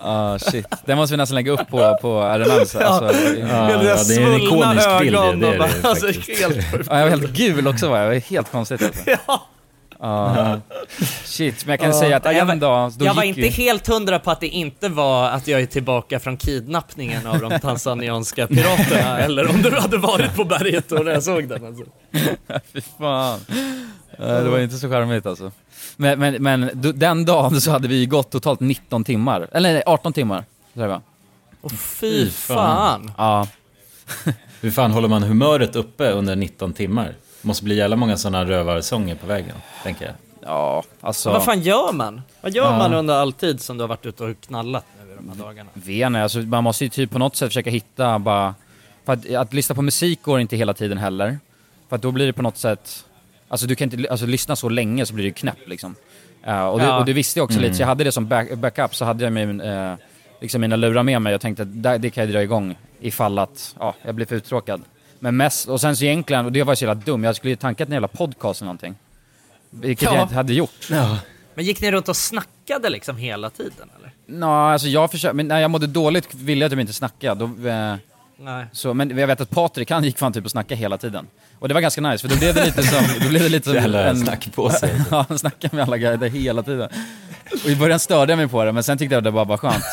Ah 0.00 0.38
shit, 0.38 0.66
den 0.84 0.96
måste 0.96 1.12
vi 1.12 1.16
nästan 1.16 1.34
lägga 1.34 1.52
upp 1.52 1.68
på, 1.68 1.98
på 2.02 2.22
RMS. 2.22 2.76
Alltså, 2.76 3.20
Ja, 3.40 3.70
ja, 3.70 3.78
det 4.08 4.14
är 4.14 4.26
en 4.26 4.42
ikonisk 4.42 4.88
bild 5.00 5.16
ju, 5.16 5.40
det 5.40 5.48
är 5.48 5.58
det 5.58 5.88
alltså, 5.88 6.06
helt 6.06 6.86
Ja, 6.90 6.98
jag 6.98 7.02
var 7.02 7.08
helt 7.08 7.32
gul 7.32 7.68
också 7.68 7.88
var 7.88 7.98
jag, 7.98 8.06
det 8.06 8.14
var 8.14 8.20
helt 8.20 8.50
konstigt 8.50 8.82
alltså. 8.82 9.10
Ja. 9.26 9.48
Ja. 10.00 10.60
Shit, 11.24 11.66
men 11.66 11.72
jag 11.72 11.80
kan 11.80 11.94
säga 11.94 12.16
att 12.16 12.24
jag 12.24 12.44
var- 12.44 12.52
en 12.52 12.58
dag, 12.60 12.92
då 12.98 13.04
jag 13.04 13.14
var 13.14 13.22
inte 13.22 13.40
vi... 13.40 13.48
helt 13.48 13.86
hundra 13.86 14.18
på 14.18 14.30
att 14.30 14.40
det 14.40 14.48
inte 14.48 14.88
var 14.88 15.28
att 15.30 15.48
jag 15.48 15.60
är 15.60 15.66
tillbaka 15.66 16.20
från 16.20 16.36
kidnappningen 16.36 17.26
av 17.26 17.38
de 17.40 17.58
tanzanianska 17.60 18.46
piraterna 18.46 19.18
eller 19.20 19.50
om 19.50 19.62
du 19.62 19.70
hade 19.70 19.98
varit 19.98 20.36
på 20.36 20.44
berget 20.44 20.92
och 20.92 21.04
när 21.04 21.12
jag 21.12 21.22
såg 21.22 21.48
den 21.48 21.66
alltså. 21.66 21.84
Fy 22.72 22.80
fan. 22.98 23.40
Eh, 24.18 24.26
Det 24.26 24.48
var 24.50 24.58
inte 24.58 24.76
så 24.76 24.88
charmigt 24.90 25.26
alltså. 25.26 25.52
Men, 25.96 26.18
men, 26.18 26.34
men 26.42 26.70
då- 26.74 26.92
den 26.92 27.24
dagen 27.24 27.60
så 27.60 27.70
hade 27.70 27.88
vi 27.88 28.06
gått 28.06 28.30
totalt 28.30 28.60
19 28.60 29.04
timmar, 29.04 29.48
eller 29.52 29.72
nej, 29.72 29.82
18 29.86 30.12
timmar. 30.12 30.44
Så 30.74 30.80
det 30.80 30.86
var. 30.88 31.00
Och 31.60 31.72
fy 31.72 32.30
fan. 32.30 33.12
Ja. 33.16 33.46
Hur 34.60 34.70
fan 34.70 34.90
håller 34.90 35.08
man 35.08 35.22
humöret 35.22 35.76
uppe 35.76 36.10
under 36.10 36.36
19 36.36 36.72
timmar? 36.72 37.14
Måste 37.48 37.64
bli 37.64 37.74
jävla 37.76 37.96
många 37.96 38.16
sådana 38.16 38.44
rövarsånger 38.44 39.14
på 39.14 39.26
vägen, 39.26 39.54
tänker 39.82 40.04
jag. 40.04 40.14
Ja, 40.42 40.82
alltså... 41.00 41.30
Vad 41.30 41.44
fan 41.44 41.60
gör 41.60 41.92
man? 41.92 42.22
Vad 42.40 42.52
gör 42.52 42.64
Ja. 42.64 42.78
man 42.78 42.94
under 42.94 43.14
all 43.14 43.32
tid 43.32 43.60
som 43.60 43.76
du 43.76 43.82
har 43.82 43.88
varit 43.88 44.06
ute 44.06 44.24
och 44.24 44.40
knallat 44.40 44.84
nu 45.06 45.12
i 45.12 45.16
de 45.16 45.28
här 45.28 45.44
dagarna? 45.44 45.70
Vet 45.74 46.06
inte, 46.06 46.22
alltså 46.22 46.38
man 46.38 46.64
måste 46.64 46.84
ju 46.84 46.90
typ 46.90 47.10
på 47.10 47.18
något 47.18 47.36
sätt 47.36 47.48
försöka 47.48 47.70
hitta 47.70 48.18
bara... 48.18 48.54
För 49.04 49.12
att, 49.12 49.34
att 49.34 49.52
lyssna 49.54 49.74
på 49.74 49.82
musik 49.82 50.22
går 50.22 50.40
inte 50.40 50.56
hela 50.56 50.74
tiden 50.74 50.98
heller. 50.98 51.38
För 51.88 51.96
att 51.96 52.02
då 52.02 52.10
blir 52.10 52.26
det 52.26 52.32
på 52.32 52.42
något 52.42 52.56
sätt... 52.56 53.04
Alltså 53.48 53.66
du 53.66 53.74
kan 53.74 53.92
inte 53.92 54.10
alltså, 54.10 54.26
lyssna 54.26 54.56
så 54.56 54.68
länge 54.68 55.06
så 55.06 55.14
blir 55.14 55.24
det 55.24 55.28
ju 55.28 55.34
knäpp 55.34 55.68
liksom. 55.68 55.94
Eh, 56.44 56.66
och, 56.66 56.78
det, 56.78 56.84
Ja. 56.84 56.98
och 56.98 57.04
det 57.04 57.12
visste 57.12 57.38
jag 57.38 57.44
också 57.44 57.58
Mm. 57.58 57.62
lite, 57.64 57.76
så 57.76 57.82
jag 57.82 57.86
hade 57.88 58.04
det 58.04 58.12
som 58.12 58.26
back, 58.26 58.54
backup, 58.54 58.94
så 58.94 59.04
hade 59.04 59.24
jag 59.24 59.32
min, 59.32 59.60
eh, 59.60 59.94
liksom 60.40 60.60
mina 60.60 60.76
lurar 60.76 61.02
med 61.02 61.22
mig 61.22 61.34
och 61.34 61.40
tänkte 61.40 61.62
att 61.62 61.82
det, 61.82 61.98
det 61.98 62.10
kan 62.10 62.24
jag 62.24 62.32
dra 62.32 62.42
igång 62.42 62.76
ifall 63.00 63.38
att 63.38 63.74
ja, 63.78 63.94
jag 64.02 64.14
blir 64.14 64.26
för 64.26 64.36
uttråkad. 64.36 64.82
Men 65.18 65.36
mest, 65.36 65.68
och 65.68 65.80
sen 65.80 65.96
så 65.96 66.04
egentligen, 66.04 66.44
och 66.44 66.52
det 66.52 66.62
var 66.62 66.74
så 66.74 66.84
jävla 66.84 67.02
dum, 67.04 67.24
jag 67.24 67.36
skulle 67.36 67.50
ju 67.50 67.56
tankat 67.56 67.88
en 67.88 67.92
jävla 67.92 68.08
podcast 68.08 68.60
eller 68.60 68.66
någonting. 68.66 68.94
Vilket 69.70 70.02
Ja. 70.08 70.14
jag 70.14 70.22
inte 70.24 70.34
hade 70.34 70.54
gjort. 70.54 70.88
Men 71.54 71.64
gick 71.64 71.80
ni 71.80 71.90
runt 71.92 72.08
och 72.08 72.16
snackade 72.16 72.88
liksom 72.90 73.16
hela 73.16 73.50
tiden 73.50 73.90
eller? 73.98 74.12
Nå, 74.26 74.50
alltså 74.52 74.88
jag 74.88 75.10
försökte, 75.10 75.34
men 75.36 75.48
när 75.48 75.58
jag 75.60 75.70
mådde 75.70 75.86
dåligt 75.86 76.34
ville 76.34 76.64
jag 76.64 76.70
typ 76.70 76.80
inte 76.80 76.92
snacka. 76.92 77.34
Då, 77.34 77.44
eh, 77.44 77.94
Nej. 78.40 78.66
så, 78.72 78.94
men 78.94 79.18
jag 79.18 79.26
vet 79.26 79.40
att 79.40 79.50
Patrik, 79.50 79.90
han 79.90 80.04
gick 80.04 80.18
fan 80.18 80.32
typ 80.32 80.44
och 80.44 80.50
snackade 80.50 80.80
hela 80.80 80.98
tiden. 80.98 81.26
Och 81.58 81.68
det 81.68 81.74
var 81.74 81.80
ganska 81.80 82.00
nice, 82.00 82.28
för 82.28 82.34
då 82.34 82.36
blev 82.40 82.54
det 82.54 82.64
lite 82.64 82.82
som... 82.82 83.04
Då 83.22 83.28
blev 83.28 83.42
det 83.42 83.48
lite 83.48 83.64
som 83.64 83.74
Jävla 83.74 84.14
snack 84.14 84.54
på 84.54 84.70
sig. 84.70 84.90
ja, 85.10 85.26
han 85.28 85.38
snackade 85.38 85.76
med 85.76 85.82
alla 85.82 85.98
guider 85.98 86.28
hela 86.28 86.62
tiden. 86.62 86.88
Och 87.64 87.70
i 87.70 87.76
början 87.76 87.98
störde 87.98 88.32
jag 88.32 88.36
mig 88.36 88.48
på 88.48 88.64
det, 88.64 88.72
men 88.72 88.82
sen 88.82 88.98
tyckte 88.98 89.14
jag 89.14 89.24
det 89.24 89.30
bara 89.32 89.44
var 89.44 89.56
skönt. 89.56 89.84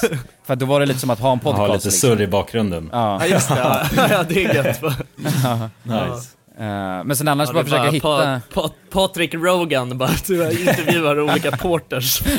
För 0.43 0.53
att 0.53 0.59
då 0.59 0.65
var 0.65 0.79
det 0.79 0.85
lite 0.85 0.99
som 0.99 1.09
att 1.09 1.19
ha 1.19 1.31
en 1.31 1.39
podcast. 1.39 1.59
Ha 1.59 1.67
lite 1.67 1.87
liksom. 1.87 2.09
surr 2.09 2.21
i 2.21 2.27
bakgrunden. 2.27 2.89
Ja. 2.91 3.17
Ja 3.21 3.27
just 3.27 3.49
det, 3.49 3.55
ja, 3.95 4.07
ja 4.09 4.23
det 4.23 4.45
är 4.45 4.55
gött. 4.55 4.81
Ja. 5.43 5.69
Nice. 5.83 6.29
Eh, 6.59 7.03
men 7.03 7.15
sen 7.15 7.27
annars 7.27 7.49
Ja, 7.49 7.53
bara 7.53 7.63
försöka 7.63 7.89
hitta... 7.91 8.41
Pa, 8.53 8.61
pa, 8.61 8.69
Patrik 8.89 9.33
Rogan 9.33 9.97
bara 9.97 10.09
intervjuar 10.51 11.19
olika 11.19 11.51
porters. 11.51 12.21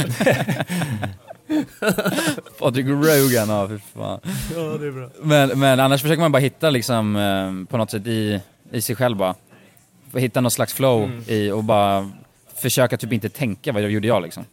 Patrik 2.58 2.86
Rogan, 2.86 3.48
ja 3.48 3.68
fy 3.68 3.78
fan. 3.94 4.20
Ja 4.56 4.60
det 4.80 4.86
är 4.86 4.92
bra. 4.92 5.08
Men, 5.22 5.58
men 5.60 5.80
annars 5.80 6.02
försöker 6.02 6.20
man 6.20 6.32
bara 6.32 6.38
hitta 6.38 6.70
liksom, 6.70 7.16
eh, 7.16 7.70
på 7.70 7.76
något 7.76 7.90
sätt 7.90 8.06
i, 8.06 8.40
i 8.72 8.80
sig 8.80 8.96
själv 8.96 9.16
bara. 9.16 9.34
Hitta 10.14 10.40
någon 10.40 10.50
slags 10.50 10.74
flow 10.74 11.04
Mm. 11.04 11.24
i 11.28 11.50
och 11.50 11.64
bara 11.64 12.10
försöka 12.56 12.96
typ 12.96 13.12
inte 13.12 13.28
tänka 13.28 13.72
vad 13.72 13.82
gjorde 13.82 14.08
jag 14.08 14.22
liksom. 14.22 14.44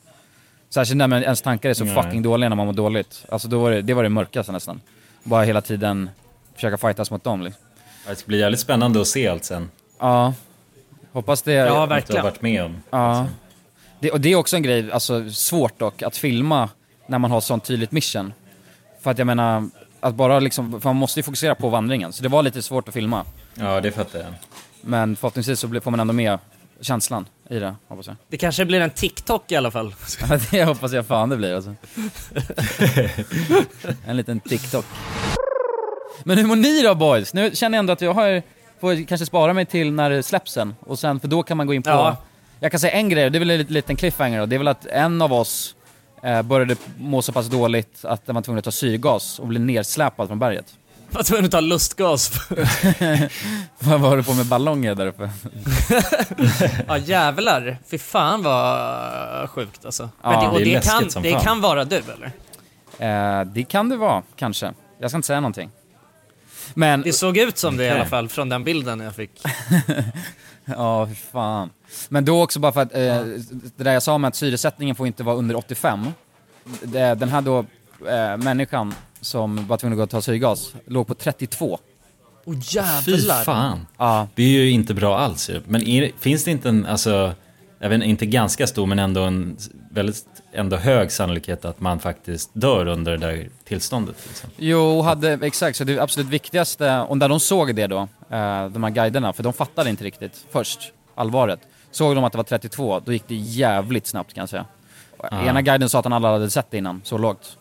Särskilt 0.73 0.97
när 0.97 1.07
man, 1.07 1.23
ens 1.23 1.41
tankar 1.41 1.69
är 1.69 1.73
så 1.73 1.85
Nej. 1.85 1.95
fucking 1.95 2.21
dåliga 2.21 2.49
när 2.49 2.55
man 2.55 2.65
mår 2.65 2.73
dåligt. 2.73 3.25
Alltså 3.29 3.47
då 3.47 3.59
var 3.59 3.71
det, 3.71 3.81
det 3.81 3.93
var 3.93 4.03
det 4.03 4.09
mörkaste 4.09 4.51
nästan. 4.51 4.81
Bara 5.23 5.43
hela 5.43 5.61
tiden 5.61 6.09
försöka 6.55 6.77
fightas 6.77 7.11
mot 7.11 7.23
dem 7.23 7.41
liksom. 7.41 7.63
Det 8.07 8.15
ska 8.15 8.27
bli 8.27 8.39
jävligt 8.39 8.59
spännande 8.59 9.01
att 9.01 9.07
se 9.07 9.27
allt 9.27 9.43
sen. 9.43 9.71
Ja. 9.99 10.33
Hoppas 11.11 11.41
det... 11.41 11.53
Ja, 11.53 11.63
Att 11.63 11.69
du 11.69 11.75
har 11.79 11.87
verkligen. 11.87 12.23
varit 12.23 12.41
med 12.41 12.63
om. 12.63 12.83
Ja. 12.89 13.27
Det, 13.99 14.11
och 14.11 14.21
det 14.21 14.31
är 14.31 14.35
också 14.35 14.55
en 14.55 14.63
grej, 14.63 14.91
alltså 14.91 15.29
svårt 15.29 15.79
dock, 15.79 16.01
att 16.01 16.17
filma 16.17 16.69
när 17.07 17.19
man 17.19 17.31
har 17.31 17.41
sånt 17.41 17.63
tydligt 17.63 17.91
mission. 17.91 18.33
För 19.01 19.11
att 19.11 19.17
jag 19.17 19.27
menar, 19.27 19.69
att 19.99 20.15
bara 20.15 20.39
liksom, 20.39 20.81
för 20.81 20.89
man 20.89 20.95
måste 20.95 21.19
ju 21.19 21.23
fokusera 21.23 21.55
på 21.55 21.69
vandringen, 21.69 22.13
så 22.13 22.23
det 22.23 22.29
var 22.29 22.43
lite 22.43 22.61
svårt 22.61 22.87
att 22.87 22.93
filma. 22.93 23.25
Ja, 23.55 23.81
det 23.81 23.91
fattar 23.91 24.19
jag. 24.19 24.33
Men 24.81 25.15
förhoppningsvis 25.15 25.59
så 25.59 25.81
får 25.81 25.91
man 25.91 25.99
ändå 25.99 26.13
med 26.13 26.39
känslan 26.81 27.25
i 27.49 27.59
det, 27.59 27.75
hoppas 27.87 28.07
jag. 28.07 28.15
Det 28.29 28.37
kanske 28.37 28.65
blir 28.65 28.81
en 28.81 28.89
TikTok 28.89 29.51
i 29.51 29.55
alla 29.55 29.71
fall. 29.71 29.95
Det 30.51 30.63
hoppas 30.63 30.93
jag 30.93 31.05
fan 31.05 31.29
det 31.29 31.37
blir 31.37 31.55
alltså. 31.55 31.75
en 34.07 34.17
liten 34.17 34.39
TikTok. 34.39 34.85
Men 36.23 36.37
hur 36.37 36.45
mår 36.45 36.55
ni 36.55 36.81
då 36.81 36.95
boys? 36.95 37.33
Nu 37.33 37.55
känner 37.55 37.77
jag 37.77 37.79
ändå 37.79 37.93
att 37.93 38.01
jag 38.01 38.13
har, 38.13 38.41
får 38.79 39.07
kanske 39.07 39.25
spara 39.25 39.53
mig 39.53 39.65
till 39.65 39.91
när 39.91 40.09
det 40.09 40.23
släpps 40.23 40.51
sen, 40.51 40.75
och 40.79 40.99
sen, 40.99 41.19
för 41.19 41.27
då 41.27 41.43
kan 41.43 41.57
man 41.57 41.67
gå 41.67 41.73
in 41.73 41.83
på... 41.83 41.89
Ja. 41.89 42.17
Jag 42.59 42.71
kan 42.71 42.79
säga 42.79 42.93
en 42.93 43.09
grej, 43.09 43.29
det 43.29 43.37
är 43.37 43.39
väl 43.39 43.49
en 43.49 43.57
liten- 43.57 43.73
liten 43.73 43.95
cliffhanger 43.95 44.39
då, 44.39 44.45
det 44.45 44.55
är 44.55 44.57
väl 44.57 44.67
att 44.67 44.85
en 44.85 45.21
av 45.21 45.33
oss 45.33 45.75
eh, 46.23 46.41
började 46.41 46.75
må 46.97 47.21
så 47.21 47.31
pass 47.31 47.47
dåligt 47.47 48.05
att 48.05 48.25
den 48.25 48.35
var 48.35 48.41
tvungen 48.41 48.57
att 48.59 48.65
ta 48.65 48.71
syrgas 48.71 49.39
och 49.39 49.47
bli 49.47 49.59
nersläpad 49.59 50.27
från 50.27 50.39
berget. 50.39 50.65
Var 51.13 51.23
tvungen 51.23 51.45
att 51.45 51.51
ta 51.51 51.59
lustgas. 51.59 52.31
Vad 53.79 53.99
var 53.99 54.17
det 54.17 54.23
på 54.23 54.33
med 54.33 54.45
ballonger 54.45 54.95
där 54.95 55.07
uppe? 55.07 55.29
ja 56.87 56.97
jävlar. 56.97 57.77
Fy 57.87 57.97
fan 57.97 58.43
vad 58.43 59.49
sjukt 59.49 59.85
alltså. 59.85 60.09
Ja, 60.21 60.29
Men 60.29 60.39
det, 60.39 60.47
och 60.47 60.59
det 60.59 60.65
det, 60.65 60.85
kan, 60.85 61.09
som 61.09 61.23
det 61.23 61.31
fan. 61.31 61.41
kan 61.41 61.61
vara 61.61 61.85
du 61.85 61.95
eller? 61.95 62.31
Eh, 63.39 63.45
det 63.45 63.63
kan 63.63 63.89
det 63.89 63.97
vara, 63.97 64.23
kanske. 64.35 64.73
Jag 64.99 65.11
ska 65.11 65.17
inte 65.17 65.27
säga 65.27 65.39
någonting. 65.39 65.69
Men... 66.73 67.01
Det 67.01 67.13
såg 67.13 67.37
ut 67.37 67.57
som 67.57 67.77
det 67.77 67.85
i 67.85 67.89
alla 67.89 68.05
fall 68.05 68.29
från 68.29 68.49
den 68.49 68.63
bilden 68.63 68.99
jag 68.99 69.15
fick. 69.15 69.41
Ja, 70.65 71.07
fy 71.07 71.15
fan. 71.15 71.69
Men 72.09 72.25
då 72.25 72.43
också 72.43 72.59
bara 72.59 72.71
för 72.71 72.81
att, 72.81 72.93
eh, 72.93 72.99
det 73.75 73.83
där 73.83 73.93
jag 73.93 74.03
sa 74.03 74.17
med 74.17 74.27
att 74.27 74.35
syresättningen 74.35 74.95
får 74.95 75.07
inte 75.07 75.23
vara 75.23 75.35
under 75.35 75.55
85. 75.55 76.07
Det, 76.81 77.15
den 77.15 77.29
här 77.29 77.41
då, 77.41 77.65
eh, 78.07 78.37
människan 78.37 78.95
som 79.23 79.67
var 79.67 79.77
tvungen 79.77 79.93
att 79.93 79.97
gå 79.97 80.03
och 80.03 80.09
ta 80.09 80.21
syrgas, 80.21 80.73
låg 80.85 81.07
på 81.07 81.13
32. 81.13 81.79
Oh 82.45 82.55
Fy 82.55 83.11
jävlar. 83.11 83.43
fan. 83.43 83.87
Ja. 83.97 84.27
Det 84.35 84.43
är 84.43 84.47
ju 84.47 84.69
inte 84.69 84.93
bra 84.93 85.17
alls 85.17 85.49
ju. 85.49 85.61
Men 85.67 85.87
är, 85.87 86.11
finns 86.19 86.43
det 86.43 86.51
inte 86.51 86.69
en, 86.69 86.85
alltså, 86.85 87.33
jag 87.79 87.89
vet 87.89 87.95
inte, 87.95 88.07
inte 88.07 88.25
ganska 88.25 88.67
stor 88.67 88.85
men 88.85 88.99
ändå 88.99 89.21
en 89.21 89.57
väldigt 89.91 90.25
ändå 90.53 90.77
hög 90.77 91.11
sannolikhet 91.11 91.65
att 91.65 91.79
man 91.79 91.99
faktiskt 91.99 92.49
dör 92.53 92.87
under 92.87 93.11
det 93.11 93.17
där 93.17 93.49
tillståndet? 93.63 94.15
Liksom. 94.27 94.49
Jo, 94.57 95.01
hade, 95.01 95.31
exakt, 95.31 95.77
så 95.77 95.83
det 95.83 95.99
absolut 95.99 96.29
viktigaste, 96.29 96.99
och 96.99 97.17
när 97.17 97.29
de 97.29 97.39
såg 97.39 97.75
det 97.75 97.87
då, 97.87 97.99
eh, 98.29 98.67
de 98.69 98.83
här 98.83 98.89
guiderna, 98.89 99.33
för 99.33 99.43
de 99.43 99.53
fattade 99.53 99.89
inte 99.89 100.03
riktigt 100.03 100.45
först 100.51 100.79
allvaret. 101.15 101.59
Såg 101.91 102.15
de 102.15 102.23
att 102.23 102.31
det 102.31 102.37
var 102.37 102.43
32, 102.43 102.99
då 103.05 103.13
gick 103.13 103.27
det 103.27 103.35
jävligt 103.35 104.07
snabbt 104.07 104.33
kan 104.33 104.41
jag 104.41 104.49
säga. 104.49 104.65
Ah. 105.17 105.45
Ena 105.45 105.61
guiden 105.61 105.89
sa 105.89 105.99
att 105.99 106.05
han 106.05 106.13
aldrig 106.13 106.31
hade 106.31 106.49
sett 106.49 106.71
det 106.71 106.77
innan, 106.77 107.01
så 107.03 107.17
lågt. 107.17 107.57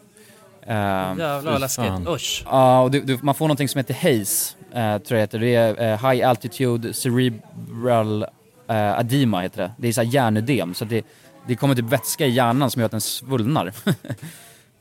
Eh, 0.66 0.74
Jävlar 0.74 1.42
vad 1.52 1.60
läskigt. 1.60 2.08
Usch. 2.08 2.42
Ja, 2.46 2.80
och 2.82 2.90
du, 2.90 3.00
du, 3.00 3.18
man 3.22 3.34
får 3.34 3.44
någonting 3.44 3.68
som 3.68 3.78
heter 3.78 3.94
HAZE, 3.94 4.56
eh, 4.72 4.98
tror 4.98 5.16
jag 5.18 5.20
heter. 5.20 5.38
Det 5.38 5.54
är 5.54 5.92
eh, 5.92 6.10
High 6.10 6.28
Altitude 6.28 6.94
Cerebral 6.94 8.22
eh, 8.68 9.00
Edema 9.00 9.40
heter 9.40 9.62
det. 9.62 9.72
Det 9.76 9.88
är 9.88 9.92
så 9.92 10.02
hjärnödem, 10.02 10.74
så 10.74 10.84
det, 10.84 11.06
det 11.46 11.56
kommer 11.56 11.74
typ 11.74 11.84
vätska 11.84 12.26
i 12.26 12.30
hjärnan 12.30 12.70
som 12.70 12.80
gör 12.80 12.86
att 12.86 12.90
den 12.92 13.00
svullnar. 13.00 13.72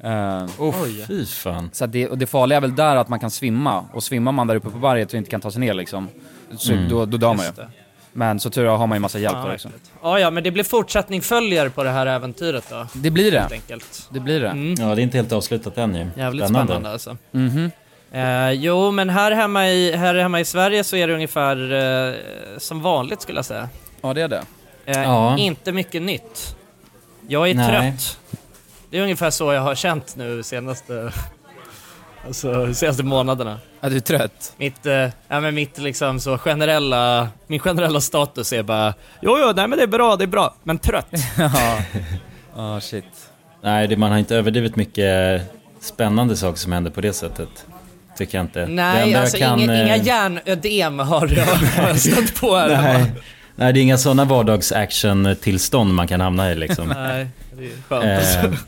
Eh, 0.04 0.46
Oj. 0.60 1.06
Fy 1.08 1.26
fan. 1.26 1.70
Så 1.74 1.86
att 1.86 1.92
det, 1.92 2.08
och 2.08 2.18
det 2.18 2.26
farliga 2.28 2.58
är 2.58 2.62
väl 2.62 2.76
där 2.76 2.96
att 2.96 3.10
man 3.10 3.20
kan 3.20 3.32
svimma, 3.32 3.86
och 3.94 4.04
svimmar 4.04 4.32
man 4.32 4.48
där 4.48 4.56
uppe 4.56 4.70
på 4.70 4.78
berget 4.78 5.08
och 5.10 5.14
inte 5.18 5.30
kan 5.32 5.42
ta 5.42 5.52
sig 5.52 5.60
ner 5.60 5.74
liksom, 5.74 6.08
så 6.58 6.74
Mm. 6.74 6.90
då, 6.90 7.06
då 7.06 7.18
dör 7.18 7.34
man 7.34 7.46
ju. 7.46 7.52
Men 8.14 8.40
så 8.40 8.50
tur 8.50 8.66
är 8.66 8.70
har 8.70 8.88
man 8.88 8.96
ju 8.96 9.00
massa 9.00 9.20
hjälp 9.20 9.34
Fan, 9.34 9.48
där 9.48 9.54
också. 9.54 9.70
Ja, 10.04 10.20
ja, 10.20 10.32
men 10.32 10.44
det 10.44 10.52
blir 10.52 10.64
fortsättning 10.64 11.22
följer 11.22 11.70
på 11.70 11.84
det 11.84 11.90
här 11.90 12.06
äventyret 12.06 12.64
då. 12.70 12.88
Det 12.94 13.12
blir 13.12 13.32
det. 13.32 13.40
Helt 13.40 13.52
enkelt. 13.52 14.10
Det 14.10 14.20
blir 14.20 14.40
det. 14.42 14.50
Mm. 14.50 14.74
Ja, 14.90 14.96
det 14.96 15.02
är 15.02 15.04
inte 15.04 15.18
helt 15.18 15.32
avslutat 15.32 15.78
än 15.78 15.96
ju. 15.96 16.08
Jävligt 16.18 16.50
spännande, 16.50 16.90
alltså. 16.92 17.18
Mhm. 17.32 17.72
Eh, 18.12 18.52
jo, 18.52 18.92
men 18.92 19.10
här 19.10 19.32
hemma, 19.32 19.68
i, 19.68 19.92
här 19.96 20.16
hemma 20.16 20.40
i 20.40 20.46
Sverige 20.46 20.84
så 20.84 20.96
är 20.96 21.08
det 21.08 21.14
ungefär 21.14 21.74
eh, 21.74 22.16
som 22.58 22.82
vanligt 22.82 23.22
skulle 23.22 23.38
jag 23.38 23.46
säga. 23.46 23.70
Ja, 24.02 24.14
det 24.14 24.22
är 24.22 24.28
det. 24.28 24.44
Eh, 24.86 25.02
Ja. 25.02 25.38
Inte 25.38 25.72
mycket 25.72 26.02
nytt. 26.02 26.56
Jag 27.28 27.50
är 27.50 27.56
Nej. 27.56 27.70
trött. 27.70 28.20
Det 28.90 28.98
är 28.98 29.02
ungefär 29.04 29.30
så 29.30 29.54
jag 29.54 29.62
har 29.62 29.76
känt 29.76 30.16
nu 30.16 30.44
senaste, 30.44 31.12
alltså, 32.28 32.74
senaste 32.74 33.04
månaderna. 33.04 33.60
Är 33.82 33.90
du 33.90 34.00
trött? 34.00 34.54
Mitt, 34.58 34.86
eh, 34.86 35.10
ja, 35.28 35.40
men 35.40 35.56
mitt 35.56 35.78
liksom 35.78 36.20
så 36.20 36.38
generella, 36.38 37.30
min 37.48 37.60
generella 37.60 38.02
status 38.02 38.54
är 38.54 38.64
bara 38.64 38.94
Jo, 39.22 39.38
jo, 39.40 39.52
nej 39.56 39.68
men 39.68 39.78
det 39.78 39.84
är 39.84 39.88
bra, 39.88 40.16
det 40.16 40.24
är 40.24 40.28
bra, 40.28 40.56
men 40.64 40.78
trött. 40.78 41.12
Ja, 42.56 42.76
oh, 42.76 42.80
shit. 42.80 43.06
Nej, 43.64 43.88
det, 43.88 43.98
man 43.98 44.12
har 44.12 44.18
inte 44.18 44.36
överdrivit 44.36 44.76
mycket 44.76 45.42
spännande 45.82 46.38
saker 46.38 46.60
som 46.60 46.72
händer 46.72 46.92
på 46.92 47.02
det 47.02 47.14
sättet. 47.14 47.66
Tycker 48.18 48.38
jag 48.38 48.46
inte. 48.46 48.66
Nej, 48.66 49.16
alltså 49.16 49.38
kan, 49.38 49.60
inga, 49.60 49.74
eh, 49.74 49.86
inga 49.86 49.98
hjärnödem 49.98 51.00
har 51.00 51.28
jag, 51.28 51.46
har 51.46 51.88
jag 51.88 52.00
stött 52.00 52.42
på 52.42 52.56
här. 52.56 52.68
Nej. 52.68 53.12
Nej, 53.56 53.74
det 53.74 53.80
är 53.80 53.82
inga 53.82 53.98
sådana 53.98 54.26
vardags-action-tillstånd 54.26 55.94
man 55.94 56.08
kan 56.08 56.22
hamna 56.22 56.52
i 56.52 56.56
liksom. 56.56 56.88
Nej, 56.88 57.28
det 57.58 57.66
är 57.66 57.72
skönt. 57.90 58.54
Eh, 58.54 58.60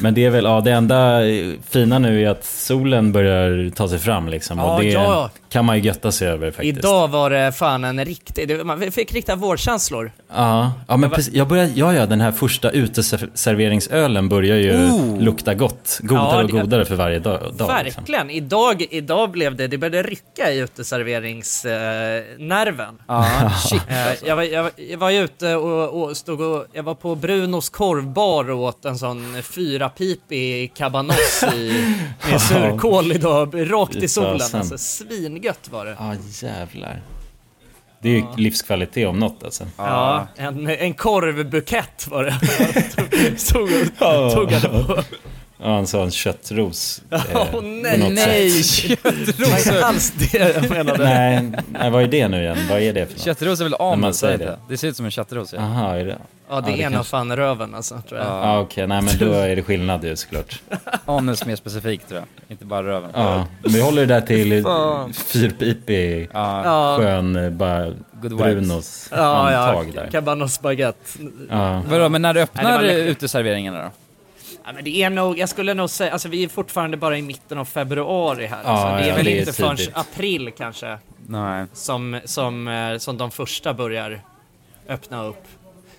men 0.00 0.14
det 0.14 0.24
är 0.24 0.30
väl, 0.30 0.44
ja 0.44 0.60
det 0.60 0.70
enda 0.72 1.26
eh, 1.28 1.46
fina 1.70 1.98
nu 1.98 2.22
är 2.24 2.28
att 2.30 2.44
solen 2.44 3.12
börjar 3.12 3.70
ta 3.70 3.88
sig 3.88 3.98
fram 3.98 4.28
liksom. 4.28 4.58
Ja, 4.58 4.74
och 4.74 4.80
det 4.80 4.86
ja. 4.90 5.30
kan 5.48 5.64
man 5.64 5.76
ju 5.78 5.82
götta 5.82 6.12
sig 6.12 6.28
över 6.28 6.50
faktiskt. 6.50 6.78
Idag 6.78 7.08
var 7.08 7.30
det 7.30 7.52
fan 7.52 7.84
en 7.84 8.04
riktig, 8.04 8.66
man 8.66 8.92
fick 8.92 9.12
riktiga 9.12 9.36
vårkänslor. 9.36 10.12
Ja, 10.34 10.72
ja 10.88 10.96
men 10.96 11.10
precis. 11.10 11.34
Jag 11.34 11.48
börjar, 11.48 11.68
ja, 11.74 11.94
ja, 11.94 12.06
den 12.06 12.20
här 12.20 12.32
första 12.32 12.70
uteserveringsölen 12.70 14.28
börjar 14.28 14.56
ju 14.56 14.74
Oh. 14.74 15.20
lukta 15.20 15.54
gott. 15.54 15.98
Godare 16.02 16.38
Ja, 16.38 16.44
och 16.44 16.50
godare 16.50 16.84
för 16.84 16.94
varje 16.94 17.18
dag. 17.18 17.40
liksom. 17.44 17.66
Verkligen. 17.66 18.30
Idag, 18.30 18.86
idag 18.90 19.30
blev 19.30 19.56
det, 19.56 19.66
det 19.66 19.78
började 19.78 20.02
rycka 20.02 20.52
i 20.52 20.58
uteserveringsnerven. 20.58 22.94
Ja, 23.08 23.50
shit. 23.68 23.82
Eh, 23.88 24.28
jag, 24.28 24.36
var, 24.36 24.42
jag, 24.42 24.62
var- 24.62 24.72
jag 24.76 24.98
var 24.98 25.10
ute 25.10 25.54
och, 25.56 26.02
och 26.02 26.16
stod 26.16 26.40
och, 26.40 26.66
jag 26.72 26.82
var 26.82 26.94
på 26.94 27.14
Brunos 27.14 27.68
korvbar 27.68 28.50
och 28.50 28.58
åt 28.62 28.84
en 28.84 28.98
sån 28.98 29.42
fyrapipig 29.42 29.83
cabanos 30.74 31.44
i, 31.54 31.84
med 32.30 32.40
surkål 32.40 33.12
idag, 33.12 33.72
rakt 33.72 33.96
i 33.96 34.08
solen. 34.08 34.40
Alltså 34.52 34.78
svingött 34.78 35.68
var 35.70 35.86
det. 35.86 35.96
Ja, 35.98 36.14
jävlar. 36.42 37.02
Det 38.02 38.08
är 38.08 38.12
ju 38.12 38.24
livskvalitet 38.36 39.08
om 39.08 39.18
något 39.18 39.44
alltså. 39.44 39.64
Ja, 39.76 40.26
en, 40.36 40.68
en 40.68 40.94
korvbukett 40.94 42.06
var 42.10 42.24
det. 42.24 42.38
Stod 43.38 43.70
och 43.98 44.32
tuggade 44.32 44.68
på. 44.68 45.02
Ja, 45.64 45.78
en 45.78 45.86
sån 45.86 46.10
köttros. 46.10 47.02
eh, 47.10 47.20
Åh 47.34 47.44
på 47.50 47.60
nej, 47.60 47.98
nej! 48.10 48.52
var 49.02 49.58
inte 49.58 49.84
alls 49.86 50.10
det 50.10 50.38
jag 50.38 50.70
menade. 50.70 51.04
nej, 51.04 51.52
nej, 51.72 51.90
vad 51.90 52.02
är 52.02 52.06
det 52.06 52.28
nu 52.28 52.42
igen? 52.42 52.58
Vad 52.70 52.80
är 52.80 52.92
det 52.92 53.06
för 53.06 53.12
något? 53.14 53.22
Köttros 53.24 53.60
är 53.60 53.64
väl 53.64 53.74
anus, 53.78 54.20
det. 54.20 54.36
det. 54.36 54.58
det 54.68 54.76
ser 54.76 54.88
ut 54.88 54.96
som 54.96 55.04
en 55.04 55.10
köttros. 55.10 55.52
Ja. 55.52 55.58
Aha, 55.60 55.94
är 55.96 56.04
det? 56.04 56.18
Ja, 56.48 56.60
det 56.60 56.70
är 56.72 56.84
nog 56.84 56.92
kanske- 56.92 57.10
fan 57.10 57.36
röven 57.36 57.74
alltså, 57.74 58.02
tror 58.08 58.20
jag. 58.20 58.28
Ja, 58.28 58.60
okej, 58.60 58.86
nej 58.86 59.02
men 59.02 59.18
då 59.18 59.32
är 59.32 59.56
det 59.56 59.62
skillnad 59.62 60.04
ju 60.04 60.16
såklart. 60.16 60.60
Anus 61.06 61.46
mer 61.46 61.56
specifikt 61.56 62.08
tror 62.08 62.20
jag, 62.20 62.28
inte 62.52 62.64
bara 62.64 62.82
röven. 62.82 63.10
Ja, 63.14 63.46
men 63.62 63.72
vi 63.72 63.80
håller 63.80 64.06
det 64.06 64.14
där 64.14 64.20
till 64.20 64.64
fyrpipig, 65.14 66.28
Ja. 66.32 66.96
skön, 67.00 67.36
eh, 67.36 67.50
bara 67.50 67.84
Good 68.12 68.32
vibes. 68.32 68.38
Brunos 68.38 69.08
Ja, 69.10 69.52
ja, 69.52 69.84
där. 69.94 70.08
cabanos 70.12 70.60
baguette. 70.60 70.98
Ja. 71.50 71.82
Vadå, 71.88 72.08
men 72.08 72.22
när 72.22 72.34
Nej, 72.34 72.42
öppnar 72.42 72.64
det 72.64 72.72
var 72.76 72.82
läckert. 72.82 73.06
uteserveringarna 73.08 73.82
då? 73.82 73.90
Ja, 74.66 74.72
men 74.72 74.84
det 74.84 75.02
är 75.02 75.10
nog, 75.10 75.38
jag 75.38 75.48
skulle 75.48 75.74
nog 75.74 75.90
säga, 75.90 76.12
alltså 76.12 76.28
vi 76.28 76.44
är 76.44 76.48
fortfarande 76.48 76.96
bara 76.96 77.18
i 77.18 77.22
mitten 77.22 77.58
av 77.58 77.64
februari 77.64 78.46
här. 78.46 78.60
Ja, 78.64 78.70
alltså, 78.70 78.86
det 78.86 79.02
är 79.02 79.08
ja, 79.08 79.14
väl 79.14 79.24
det 79.24 79.36
är 79.36 79.40
inte 79.40 79.52
förrän 79.52 79.76
tidigt. 79.76 79.96
april 79.96 80.50
kanske 80.58 80.98
Nej. 81.26 81.66
som, 81.72 82.20
som, 82.24 82.68
eh, 82.68 82.98
som 82.98 83.18
de 83.18 83.30
första 83.30 83.74
börjar 83.74 84.20
öppna 84.88 85.24
upp. 85.24 85.44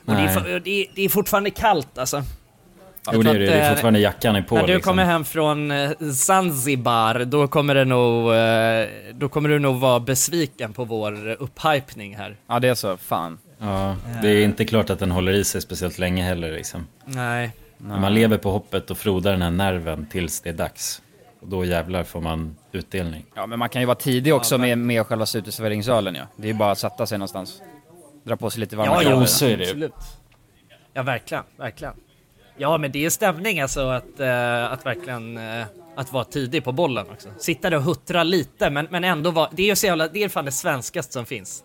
Och 0.06 0.16
det 0.16 0.22
är, 0.22 0.60
det, 0.60 0.70
är, 0.70 0.86
det 0.96 1.02
är 1.06 1.10
fortfarande 1.10 1.50
kallt 1.50 1.98
alltså. 1.98 2.24
Jo 3.14 3.22
det 3.22 3.30
är 3.30 3.34
det, 3.34 3.46
det 3.46 3.54
är 3.54 3.64
eh, 3.64 3.70
fortfarande 3.70 4.00
jackan 4.00 4.36
är 4.36 4.42
på 4.42 4.56
När 4.56 4.68
du 4.68 4.74
liksom. 4.74 4.92
kommer 4.92 5.06
hem 5.06 5.26
från 5.26 5.72
eh, 5.72 5.92
Zanzibar, 6.14 7.20
då 7.26 7.48
kommer 7.48 7.76
det 7.76 7.86
nog, 7.86 8.32
då 9.20 9.30
kommer 9.30 9.50
du 9.50 9.60
nog 9.60 9.80
vara 9.80 10.00
besviken 10.00 10.74
på 10.74 10.86
vår 10.86 11.36
upphypning 11.40 12.16
här. 12.16 12.36
Ja 12.48 12.60
det 12.60 12.68
är 12.68 12.76
så, 12.76 12.98
fan. 12.98 13.38
Ja, 13.60 13.96
det 14.22 14.30
är 14.30 14.44
inte 14.44 14.66
klart 14.66 14.90
att 14.90 15.00
den 15.00 15.12
håller 15.12 15.32
i 15.32 15.44
sig 15.44 15.62
speciellt 15.62 15.98
länge 16.00 16.24
heller 16.24 16.52
liksom. 16.52 16.88
Nej. 17.06 17.52
Men 17.88 18.02
man 18.02 18.14
lever 18.14 18.38
på 18.38 18.52
hoppet 18.52 18.92
och 18.92 18.98
frodar 18.98 19.32
den 19.32 19.42
här 19.42 19.52
nerven 19.52 20.06
tills 20.12 20.42
det 20.42 20.50
är 20.50 20.54
dags. 20.54 21.02
Och 21.42 21.48
då 21.48 21.66
jävlar 21.66 22.04
får 22.04 22.22
man 22.22 22.56
utdelning. 22.72 23.26
Ja 23.36 23.46
men 23.46 23.60
man 23.60 23.70
kan 23.70 23.82
ju 23.82 23.86
vara 23.86 23.96
tidig 23.96 24.36
också 24.36 24.58
med, 24.58 24.78
med 24.78 25.06
själva 25.08 25.26
uteserveringsölen 25.36 26.16
ja. 26.16 26.24
Det 26.36 26.44
är 26.44 26.52
ju 26.52 26.58
bara 26.58 26.72
att 26.72 26.78
sätta 26.80 27.06
sig 27.06 27.18
någonstans. 27.18 27.62
Dra 28.24 28.36
på 28.36 28.50
sig 28.50 28.60
lite 28.60 28.76
varma 28.76 28.94
Ja, 28.94 29.00
kläder. 29.00 29.20
jo, 29.20 29.26
så 29.26 29.46
är 29.46 29.58
det 29.58 29.64
ju. 29.64 29.70
Absolut. 29.70 29.94
Ja, 30.94 31.04
verkligen, 31.04 31.44
verkligen. 31.58 31.94
Ja, 32.58 32.78
men 32.78 32.92
det 32.92 33.06
är 33.06 33.10
stämning 33.10 33.60
alltså 33.60 33.82
att, 33.88 34.20
eh, 34.20 34.72
att 34.72 34.86
verkligen 34.86 35.38
eh, 35.38 35.66
att 35.96 36.14
vara 36.14 36.24
tidig 36.24 36.64
på 36.64 36.72
bollen 36.72 37.06
också. 37.12 37.30
Sitta 37.38 37.70
där 37.70 37.78
och 37.78 37.84
huttra 37.84 38.24
lite, 38.24 38.70
men, 38.70 38.88
men 38.90 39.04
ändå 39.04 39.32
vara... 39.32 39.50
Det 39.52 39.64
är 39.64 39.68
ju 39.68 39.76
så 39.76 39.86
jävla, 39.86 40.08
det 40.08 40.24
är 40.24 40.30
fan 40.30 40.46
det 40.46 40.52
svenskaste 40.52 41.14
som 41.14 41.26
finns. 41.26 41.64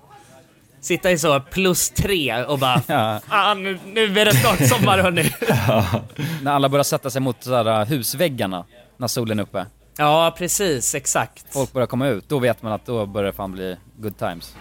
Sitta 0.81 1.11
i 1.11 1.19
så 1.19 1.41
plus 1.41 1.91
tre 1.91 2.45
och 2.45 2.59
bara, 2.59 2.83
Ja. 2.87 3.21
ah, 3.29 3.55
nu, 3.55 3.79
nu 3.87 4.21
är 4.21 4.25
det 4.25 4.35
snart 4.37 4.69
sommar 4.69 4.99
hörni. 4.99 5.33
När 6.43 6.53
alla 6.53 6.69
börjar 6.69 6.85
sätta 6.85 7.11
sig 7.11 7.21
mot 7.23 7.45
sådär, 7.45 7.85
husväggarna 7.85 8.65
när 8.97 9.07
solen 9.07 9.39
är 9.39 9.43
uppe. 9.43 9.67
Ja, 9.97 10.35
precis, 10.39 10.95
exakt. 10.95 11.45
Folk 11.53 11.73
börjar 11.73 11.87
komma 11.87 12.09
ut, 12.09 12.29
då 12.29 12.39
vet 12.39 12.63
man 12.63 12.73
att 12.73 12.87
då 12.87 13.07
börjar 13.07 13.27
det 13.27 13.33
fan 13.37 13.53
bli 13.53 13.77
good 13.99 14.19
times. 14.19 14.55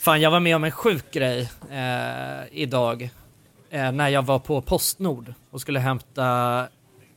Fan, 0.00 0.20
jag 0.20 0.30
var 0.30 0.40
med 0.40 0.56
om 0.56 0.64
en 0.64 0.70
sjuk 0.70 1.10
grej 1.12 1.50
eh, 1.70 2.46
idag. 2.52 3.10
Eh, 3.70 3.92
när 3.92 4.08
jag 4.08 4.22
var 4.22 4.38
på 4.38 4.60
Postnord 4.62 5.34
och 5.50 5.60
skulle 5.60 5.80
hämta, 5.80 6.66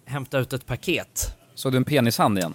hämta 0.05 0.37
ut 0.39 0.53
ett 0.53 0.65
paket. 0.65 1.35
Såg 1.55 1.71
du 1.71 1.77
en 1.77 1.83
penishand 1.85 2.37
igen? 2.37 2.53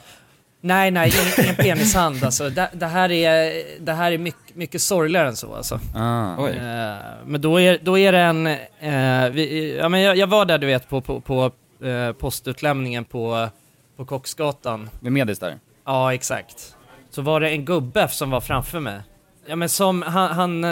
Nej, 0.60 0.90
nej, 0.90 1.12
ingen, 1.14 1.44
ingen 1.44 1.56
penishand 1.56 2.24
alltså. 2.24 2.50
Det, 2.50 2.70
det 2.72 2.86
här 2.86 3.10
är, 3.10 3.62
det 3.80 3.92
här 3.92 4.12
är 4.12 4.18
mycket, 4.18 4.56
mycket 4.56 4.82
sorgligare 4.82 5.28
än 5.28 5.36
så 5.36 5.54
alltså. 5.54 5.80
Ah. 5.94 6.36
Oj. 6.38 6.50
Eh, 6.50 6.96
men 7.26 7.40
då 7.40 7.60
är, 7.60 7.78
då 7.82 7.98
är 7.98 8.12
det 8.12 8.18
en, 8.18 8.46
eh, 8.46 9.30
vi, 9.30 9.76
ja, 9.80 9.88
men 9.88 10.00
jag, 10.00 10.16
jag 10.16 10.26
var 10.26 10.44
där 10.44 10.58
du 10.58 10.66
vet 10.66 10.88
på, 10.88 11.00
på, 11.00 11.20
på 11.20 11.50
eh, 11.86 12.12
postutlämningen 12.12 13.04
på, 13.04 13.48
på 13.96 14.04
Kocksgatan. 14.04 14.90
Med 15.00 15.12
Medis 15.12 15.38
där? 15.38 15.58
Ja, 15.84 16.14
exakt. 16.14 16.76
Så 17.10 17.22
var 17.22 17.40
det 17.40 17.50
en 17.50 17.64
gubbe 17.64 18.08
som 18.08 18.30
var 18.30 18.40
framför 18.40 18.80
mig. 18.80 19.00
Ja 19.46 19.56
men 19.56 19.68
som, 19.68 20.02
han, 20.02 20.30
han, 20.30 20.64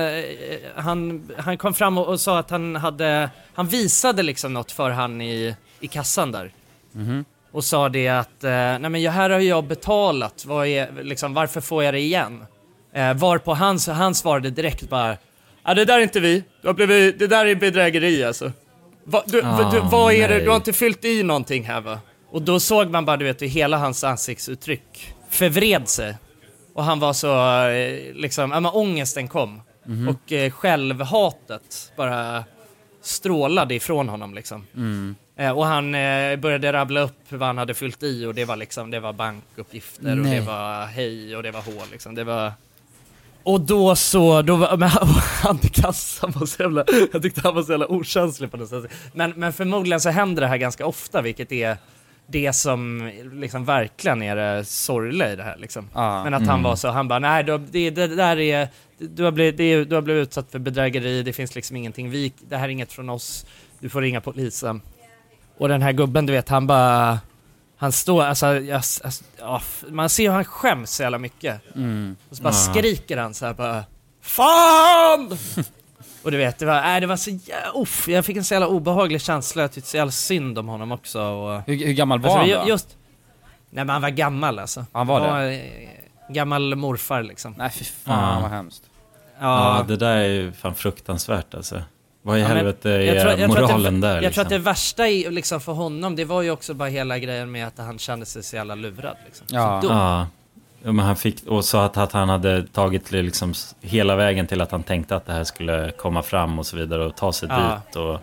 han, 0.74 1.30
han 1.38 1.58
kom 1.58 1.74
fram 1.74 1.98
och, 1.98 2.06
och 2.06 2.20
sa 2.20 2.38
att 2.38 2.50
han 2.50 2.76
hade, 2.76 3.30
han 3.54 3.66
visade 3.66 4.22
liksom 4.22 4.52
något 4.52 4.72
för 4.72 4.90
han 4.90 5.20
i, 5.20 5.56
i 5.80 5.88
kassan 5.88 6.32
där. 6.32 6.52
Mhm. 6.92 7.24
Och 7.58 7.64
sa 7.64 7.88
det 7.88 8.08
att, 8.08 8.44
eh, 8.44 8.50
nej 8.50 8.90
men 8.90 9.06
här 9.06 9.30
har 9.30 9.40
jag 9.40 9.64
betalat, 9.64 10.44
vad 10.44 10.66
är, 10.66 11.02
liksom, 11.02 11.34
varför 11.34 11.60
får 11.60 11.84
jag 11.84 11.94
det 11.94 12.00
igen? 12.00 12.44
Eh, 12.94 13.14
varpå 13.14 13.54
han, 13.54 13.78
han 13.88 14.14
svarade 14.14 14.50
direkt 14.50 14.88
bara, 14.88 15.16
ja 15.64 15.74
det 15.74 15.84
där 15.84 15.98
är 15.98 16.02
inte 16.02 16.20
vi, 16.20 16.44
blivit, 16.62 17.18
det 17.18 17.26
där 17.26 17.46
är 17.46 17.54
bedrägeri 17.54 18.24
alltså. 18.24 18.52
Va, 19.04 19.22
du, 19.26 19.42
Ah, 19.44 19.70
du, 19.70 19.80
vad 19.80 20.12
är 20.12 20.28
det, 20.28 20.38
du 20.40 20.48
har 20.48 20.56
inte 20.56 20.72
fyllt 20.72 21.04
i 21.04 21.22
någonting 21.22 21.64
här 21.64 21.80
va? 21.80 22.00
Och 22.30 22.42
då 22.42 22.60
såg 22.60 22.90
man 22.90 23.04
bara, 23.04 23.16
du 23.16 23.24
vet, 23.24 23.42
hur 23.42 23.46
hela 23.46 23.76
hans 23.76 24.04
ansiktsuttryck 24.04 25.14
förvred 25.30 25.88
sig. 25.88 26.16
Och 26.74 26.84
han 26.84 27.00
var 27.00 27.12
så, 27.12 27.62
eh, 27.68 28.14
liksom, 28.14 28.50
ja 28.50 28.60
men 28.60 28.72
ångesten 28.72 29.28
kom. 29.28 29.62
Mhm. 29.86 30.08
Och 30.08 30.32
eh, 30.32 30.50
självhatet 30.50 31.92
bara 31.96 32.44
strålade 33.02 33.74
ifrån 33.74 34.08
honom 34.08 34.34
liksom. 34.34 34.66
Mm. 34.76 35.16
Eh, 35.40 35.50
och 35.50 35.66
han 35.66 35.94
eh, 35.94 36.36
började 36.36 36.72
rabbla 36.72 37.00
upp 37.00 37.16
vad 37.28 37.42
han 37.46 37.58
hade 37.58 37.74
fyllt 37.74 38.02
i 38.02 38.24
och 38.26 38.34
det 38.34 38.44
var 38.44 38.56
liksom, 38.56 38.90
det 38.90 39.00
var 39.00 39.12
bankuppgifter 39.12 40.10
och 40.10 40.16
Nej. 40.26 40.40
det 40.40 40.46
var 40.46 40.86
hej 40.86 41.36
och 41.36 41.42
det 41.42 41.50
var 41.50 41.60
hå 41.60 41.82
liksom. 41.92 42.14
Det 42.14 42.24
var... 42.24 42.52
Och 43.42 43.60
då 43.60 43.96
så, 43.96 44.42
då 44.42 44.56
var, 44.56 44.76
men 44.76 44.88
han, 44.88 45.08
han 45.42 45.58
i 45.62 45.68
kassan 45.68 46.32
var 46.36 46.46
så 46.46 46.62
jävla, 46.62 46.84
jag 47.12 47.22
tyckte 47.22 47.40
han 47.44 47.54
var 47.54 47.62
så 47.62 47.72
jävla 47.72 47.86
okänslig 47.86 48.50
på 48.50 48.56
något 48.56 48.68
sätt. 48.68 48.84
Men, 49.12 49.30
men 49.36 49.52
förmodligen 49.52 50.00
så 50.00 50.10
händer 50.10 50.40
det 50.42 50.48
här 50.48 50.56
ganska 50.56 50.86
ofta 50.86 51.22
vilket 51.22 51.52
är 51.52 51.76
det 52.26 52.52
som 52.52 53.10
liksom 53.32 53.64
verkligen 53.64 54.22
är 54.22 54.36
det 54.36 54.64
sorgliga 54.64 55.32
i 55.32 55.36
det 55.36 55.42
här 55.42 55.56
liksom. 55.56 55.88
Ah. 55.92 56.24
Men 56.24 56.34
att 56.34 56.40
han 56.40 56.50
Mm. 56.50 56.62
var 56.62 56.76
så, 56.76 56.88
han 56.88 57.08
bara 57.08 57.18
nej 57.18 57.44
du, 57.44 57.58
det, 57.58 57.90
det 57.90 58.06
där 58.06 58.38
är, 58.38 58.68
du 58.98 59.24
har, 59.24 59.30
blivit, 59.30 59.56
det 59.56 59.84
du 59.84 59.94
har 59.94 60.02
blivit 60.02 60.22
utsatt 60.28 60.50
för 60.50 60.58
bedrägeri, 60.58 61.22
det 61.22 61.32
finns 61.32 61.54
liksom 61.54 61.76
ingenting, 61.76 62.10
vi, 62.10 62.32
det 62.48 62.56
här 62.56 62.64
är 62.64 62.68
inget 62.68 62.92
från 62.92 63.08
oss, 63.08 63.46
du 63.80 63.88
får 63.88 64.00
ringa 64.00 64.20
polisen. 64.20 64.80
Och 65.58 65.68
den 65.68 65.82
här 65.82 65.92
gubben 65.92 66.26
du 66.26 66.32
vet, 66.32 66.48
han 66.48 66.66
bara, 66.66 67.18
han 67.76 67.92
står, 67.92 68.24
alltså, 68.24 68.46
jag, 68.46 68.76
alltså 68.76 69.24
ja, 69.38 69.56
f- 69.62 69.84
man 69.88 70.08
ser 70.08 70.22
hur 70.28 70.34
han 70.34 70.44
skäms 70.44 70.90
så 70.96 71.02
jävla 71.02 71.18
mycket. 71.18 71.60
Mm. 71.76 72.16
Och 72.30 72.36
så 72.36 72.42
bara 72.42 72.48
Ja. 72.54 72.72
skriker 72.74 73.16
han 73.16 73.34
så 73.34 73.46
här 73.46 73.54
bara 73.54 73.84
FAN! 74.22 75.38
och 76.22 76.30
du 76.30 76.36
vet, 76.36 76.58
det 76.58 76.66
var, 76.66 76.80
nej, 76.80 77.00
det 77.00 77.06
var 77.06 77.16
så 77.16 77.30
jävla, 77.30 77.72
uff, 77.80 78.08
jag 78.08 78.24
fick 78.24 78.36
en 78.36 78.44
så 78.44 78.54
jävla 78.54 78.66
obehaglig 78.68 79.20
känsla, 79.20 79.62
jag 79.62 79.72
tyckte 79.72 79.90
så 79.90 79.96
jävla 79.96 80.10
synd 80.12 80.58
om 80.58 80.68
honom 80.68 80.92
också 80.92 81.20
och, 81.22 81.62
Hur, 81.66 81.86
hur 81.86 81.92
gammal 81.92 82.20
var 82.20 82.38
Alltså, 82.38 82.54
han 82.56 82.64
då? 82.66 82.70
Just, 82.72 82.96
nej 83.70 83.84
men 83.84 83.88
han 83.88 84.02
var 84.02 84.10
gammal 84.10 84.58
alltså. 84.58 84.86
Han 84.92 85.06
var 85.06 85.20
det? 85.40 85.54
eh, 85.54 85.88
Gammal 86.30 86.74
morfar 86.76 87.22
liksom. 87.22 87.54
Nej 87.58 87.70
fy 87.70 87.84
fan 87.84 88.34
Ja. 88.34 88.40
vad 88.42 88.50
hemskt. 88.50 88.82
Ja, 89.40 89.76
Ja, 89.78 89.84
det 89.88 89.96
där 89.96 90.16
är 90.16 90.24
ju 90.28 90.52
fan 90.52 90.74
fruktansvärt 90.74 91.54
alltså. 91.54 91.82
Vad 92.28 92.38
i 92.38 92.42
helvete 92.42 92.90
är 92.90 93.00
jag 93.00 93.20
tror- 93.22 93.38
jag 93.40 93.48
moralen 93.48 94.00
det, 94.00 94.06
där 94.08 94.14
Jag 94.14 94.22
liksom? 94.22 94.34
tror 94.34 94.42
att 94.44 94.48
det 94.50 94.58
värsta 94.58 95.08
i, 95.08 95.30
liksom 95.30 95.60
för 95.60 95.72
honom, 95.72 96.16
det 96.16 96.24
var 96.24 96.42
ju 96.42 96.50
också 96.50 96.74
bara 96.74 96.88
hela 96.88 97.18
grejen 97.18 97.50
med 97.50 97.66
att 97.66 97.78
han 97.78 97.98
kände 97.98 98.26
sig 98.26 98.42
så 98.42 98.56
jävla 98.56 98.74
lurad 98.74 99.16
liksom. 99.26 99.46
Ja. 99.50 99.80
Så. 99.82 99.88
Ja. 99.88 100.26
ja, 100.82 100.92
men 100.92 101.04
han 101.04 101.16
fick, 101.16 101.46
och 101.46 101.64
sa 101.64 101.84
att, 101.84 101.96
att 101.96 102.12
han 102.12 102.28
hade 102.28 102.62
tagit 102.66 103.10
liksom 103.10 103.54
hela 103.80 104.16
vägen 104.16 104.46
till 104.46 104.60
att 104.60 104.70
han 104.70 104.82
tänkte 104.82 105.16
att 105.16 105.26
det 105.26 105.32
här 105.32 105.44
skulle 105.44 105.90
komma 105.90 106.22
fram 106.22 106.58
och 106.58 106.66
så 106.66 106.76
vidare 106.76 107.04
och 107.04 107.16
ta 107.16 107.32
sig 107.32 107.48
Ja. 107.48 107.80
dit 107.86 107.96
och 107.96 108.20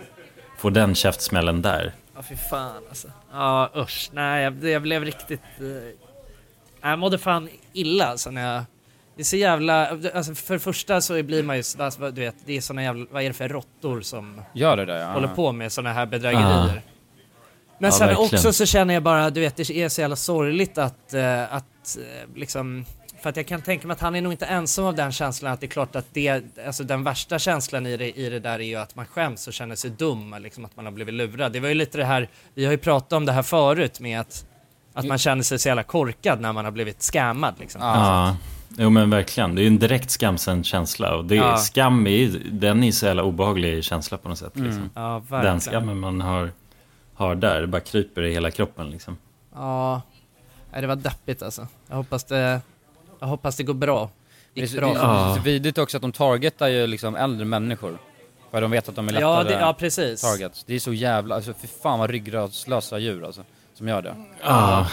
få 0.57 0.69
den 0.69 0.95
käftsmällen 0.95 1.61
där. 1.61 1.93
Ja 2.15 2.21
fy 2.29 2.35
fan 2.35 2.83
alltså. 2.89 3.07
Ja 3.33 3.69
usch, 3.75 4.09
nej 4.13 4.43
jag, 4.43 4.63
jag 4.63 4.81
blev 4.81 5.03
riktigt... 5.05 5.41
Eh, 5.59 6.89
jag 6.89 6.99
mådde 6.99 7.17
fan 7.17 7.49
illa 7.73 8.05
alltså 8.05 8.31
när 8.31 8.53
jag... 8.53 8.63
Det 9.15 9.21
är 9.21 9.25
så 9.25 9.35
jävla... 9.35 9.87
Alltså 10.13 10.35
för 10.35 10.53
det 10.53 10.59
första 10.59 11.01
så 11.01 11.23
blir 11.23 11.43
man 11.43 11.57
ju... 11.57 11.63
Alltså, 11.79 12.11
du 12.11 12.21
vet, 12.21 12.35
det 12.45 12.57
är 12.57 12.61
såna 12.61 12.83
jävla... 12.83 13.05
Vad 13.11 13.23
är 13.23 13.27
det 13.27 13.33
för 13.33 13.49
råttor 13.49 14.01
som 14.01 14.41
Gör 14.53 14.77
det 14.77 14.85
där 14.85 14.97
ja. 14.97 15.11
håller 15.11 15.27
på 15.27 15.51
med 15.51 15.71
såna 15.71 15.93
här 15.93 16.05
bedrägerier? 16.05 16.81
Men 17.77 17.91
Ja, 17.91 17.91
sen 17.91 18.07
verkligen. 18.07 18.35
också 18.35 18.53
så 18.53 18.65
känner 18.65 18.93
jag 18.93 19.03
bara, 19.03 19.29
du 19.29 19.41
vet 19.41 19.55
det 19.55 19.69
är 19.69 19.89
så 19.89 20.01
jävla 20.01 20.15
sorgligt 20.15 20.77
att, 20.77 21.13
eh, 21.13 21.53
att 21.53 21.97
eh, 21.97 22.35
liksom... 22.35 22.85
För 23.21 23.29
att 23.29 23.37
jag 23.37 23.47
kan 23.47 23.61
tänka 23.61 23.87
mig 23.87 23.93
att 23.93 24.01
han 24.01 24.15
är 24.15 24.21
nog 24.21 24.33
inte 24.33 24.45
ensam 24.45 24.85
av 24.85 24.95
den 24.95 25.11
känslan 25.11 25.53
att 25.53 25.59
det 25.59 25.65
är 25.65 25.69
klart 25.69 25.95
att 25.95 26.05
det, 26.13 26.43
alltså 26.67 26.83
den 26.83 27.03
värsta 27.03 27.39
känslan 27.39 27.85
i 27.85 27.97
det, 27.97 28.19
i 28.19 28.29
det 28.29 28.39
där 28.39 28.59
är 28.59 28.63
ju 28.63 28.75
att 28.75 28.95
man 28.95 29.05
skäms 29.05 29.47
och 29.47 29.53
känner 29.53 29.75
sig 29.75 29.89
dum, 29.89 30.35
liksom 30.39 30.65
att 30.65 30.75
man 30.75 30.85
har 30.85 30.91
blivit 30.91 31.13
lurad. 31.13 31.51
Det 31.51 31.59
var 31.59 31.67
ju 31.67 31.73
lite 31.73 31.97
det 31.97 32.05
här, 32.05 32.29
vi 32.53 32.65
har 32.65 32.71
ju 32.71 32.77
pratat 32.77 33.13
om 33.13 33.25
det 33.25 33.31
här 33.31 33.43
förut 33.43 33.99
med 33.99 34.19
att, 34.19 34.45
att 34.93 35.05
man 35.05 35.17
känner 35.17 35.43
sig 35.43 35.59
så 35.59 35.67
jävla 35.67 35.83
korkad 35.83 36.41
när 36.41 36.53
man 36.53 36.65
har 36.65 36.71
blivit 36.71 37.01
scammad 37.01 37.53
liksom. 37.59 37.81
Ja, 37.81 38.37
jo 38.77 38.89
men 38.89 39.09
verkligen. 39.09 39.55
Det 39.55 39.61
är 39.61 39.63
ju 39.63 39.67
en 39.67 39.79
direkt 39.79 40.09
skamsen 40.11 40.63
känsla 40.63 41.15
och 41.15 41.25
det, 41.25 41.35
Ja. 41.35 41.57
skam 41.57 42.07
är 42.07 42.11
ju, 42.11 42.29
den 42.51 42.83
är 42.83 42.85
ju 42.87 42.91
så 42.91 43.05
jävla 43.05 43.23
obehaglig 43.23 43.83
känsla 43.83 44.17
på 44.17 44.29
något 44.29 44.37
sätt. 44.37 44.51
Liksom. 44.55 44.71
Mm. 44.77 44.89
Ja, 44.95 45.01
Den 45.29 45.41
verkligen. 45.41 45.59
skammen 45.61 45.99
man 45.99 46.21
har, 46.21 46.51
har 47.13 47.35
där, 47.35 47.61
det 47.61 47.67
bara 47.67 47.81
kryper 47.81 48.23
i 48.23 48.33
hela 48.33 48.51
kroppen 48.51 48.89
liksom. 48.89 49.17
Ja, 49.53 50.01
det 50.79 50.87
var 50.87 50.95
deppigt 50.95 51.41
alltså. 51.43 51.67
Jag 51.89 51.95
hoppas 51.95 52.23
det, 52.23 52.61
jag 53.19 53.27
hoppas 53.27 53.55
det 53.55 53.63
går 53.63 53.73
bra. 53.73 54.09
Gick 54.53 54.69
så, 54.69 54.77
bra. 54.77 54.87
det 54.87 54.93
är 54.93 54.99
så, 54.99 55.07
det 55.07 55.31
är 55.31 55.35
så 55.35 55.41
vidrigt 55.41 55.77
också 55.77 55.97
att 55.97 56.01
de 56.01 56.11
targetar 56.11 56.67
ju 56.67 56.87
liksom 56.87 57.15
äldre 57.15 57.45
människor. 57.45 57.97
För 58.51 58.61
de 58.61 58.71
vet 58.71 58.89
att 58.89 58.95
de 58.95 59.07
är 59.07 59.13
lättare 59.13 59.29
Ja, 59.31 59.43
det, 59.43 59.59
ja 59.59 59.75
precis. 59.79 60.21
targets. 60.21 60.63
Det 60.63 60.75
är 60.75 60.79
så 60.79 60.93
jävla, 60.93 61.35
alltså 61.35 61.53
för 61.53 61.67
fan 61.67 61.99
vad 61.99 62.09
ryggradslösa 62.09 62.97
djur 62.99 63.25
alltså. 63.25 63.43
Som 63.73 63.87
gör 63.87 64.01
det. 64.01 64.15
Ja, 64.43 64.87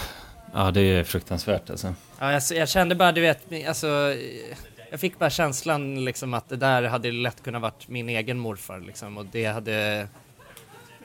ja 0.53 0.71
det 0.71 0.81
är 0.81 1.03
fruktansvärt 1.03 1.69
alltså. 1.69 1.93
Ja, 2.23 2.31
jag, 2.31 2.41
jag 2.57 2.69
kände 2.69 2.95
bara, 2.95 3.11
du 3.11 3.21
vet, 3.21 3.67
alltså, 3.67 3.87
eh, 3.87 4.57
jag 4.91 4.99
fick 4.99 5.19
bara 5.19 5.29
känslan 5.29 6.05
liksom 6.05 6.33
att 6.33 6.49
det 6.49 6.55
där 6.55 6.83
hade 6.83 7.11
lätt 7.11 7.43
kunnat 7.43 7.61
varit 7.61 7.87
min 7.87 8.09
egen 8.09 8.39
morfar 8.39 8.79
liksom 8.79 9.17
och 9.17 9.25
det 9.25 9.45
hade 9.45 10.07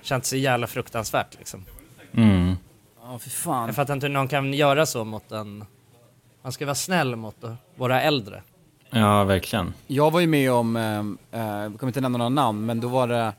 känts 0.02 0.28
så 0.28 0.36
jävla 0.36 0.66
fruktansvärt 0.66 1.38
liksom. 1.38 1.64
Mm. 2.12 2.56
Ja, 3.02 3.18
för 3.18 3.30
fan. 3.30 3.66
Jag 3.66 3.76
fattar 3.76 3.94
inte 3.94 4.06
hur 4.06 4.14
någon 4.14 4.28
kan 4.28 4.54
göra 4.54 4.86
så 4.86 5.04
mot 5.04 5.32
en, 5.32 5.64
man 6.42 6.52
ska 6.52 6.66
vara 6.66 6.74
snäll 6.74 7.16
mot 7.16 7.44
eh, 7.44 7.54
våra 7.76 8.02
äldre. 8.02 8.42
Ja, 8.90 9.24
verkligen. 9.24 9.74
Jag 9.86 10.10
var 10.10 10.20
ju 10.20 10.26
med 10.26 10.52
om, 10.52 10.76
eh, 10.76 11.40
eh, 11.40 11.62
jag 11.62 11.78
kommer 11.78 11.90
inte 11.90 12.00
nämna 12.00 12.18
några 12.18 12.28
namn, 12.28 12.66
men 12.66 12.80
då 12.80 12.88
var 12.88 13.08
det 13.08 13.32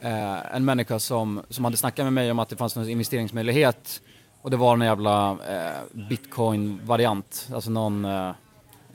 eh, 0.00 0.54
en 0.56 0.64
människa 0.64 0.98
som, 0.98 1.42
som 1.48 1.64
hade 1.64 1.76
snackat 1.76 2.06
med 2.06 2.12
mig 2.12 2.30
om 2.30 2.38
att 2.38 2.48
det 2.48 2.56
fanns 2.56 2.76
någon 2.76 2.88
investeringsmöjlighet 2.88 4.02
och 4.48 4.50
det 4.50 4.56
var 4.56 4.74
en 4.74 4.80
jävla 4.80 5.30
eh, 5.30 6.08
bitcoin-variant, 6.08 7.48
alltså 7.54 7.70
någon 7.70 8.04
eh, 8.04 8.28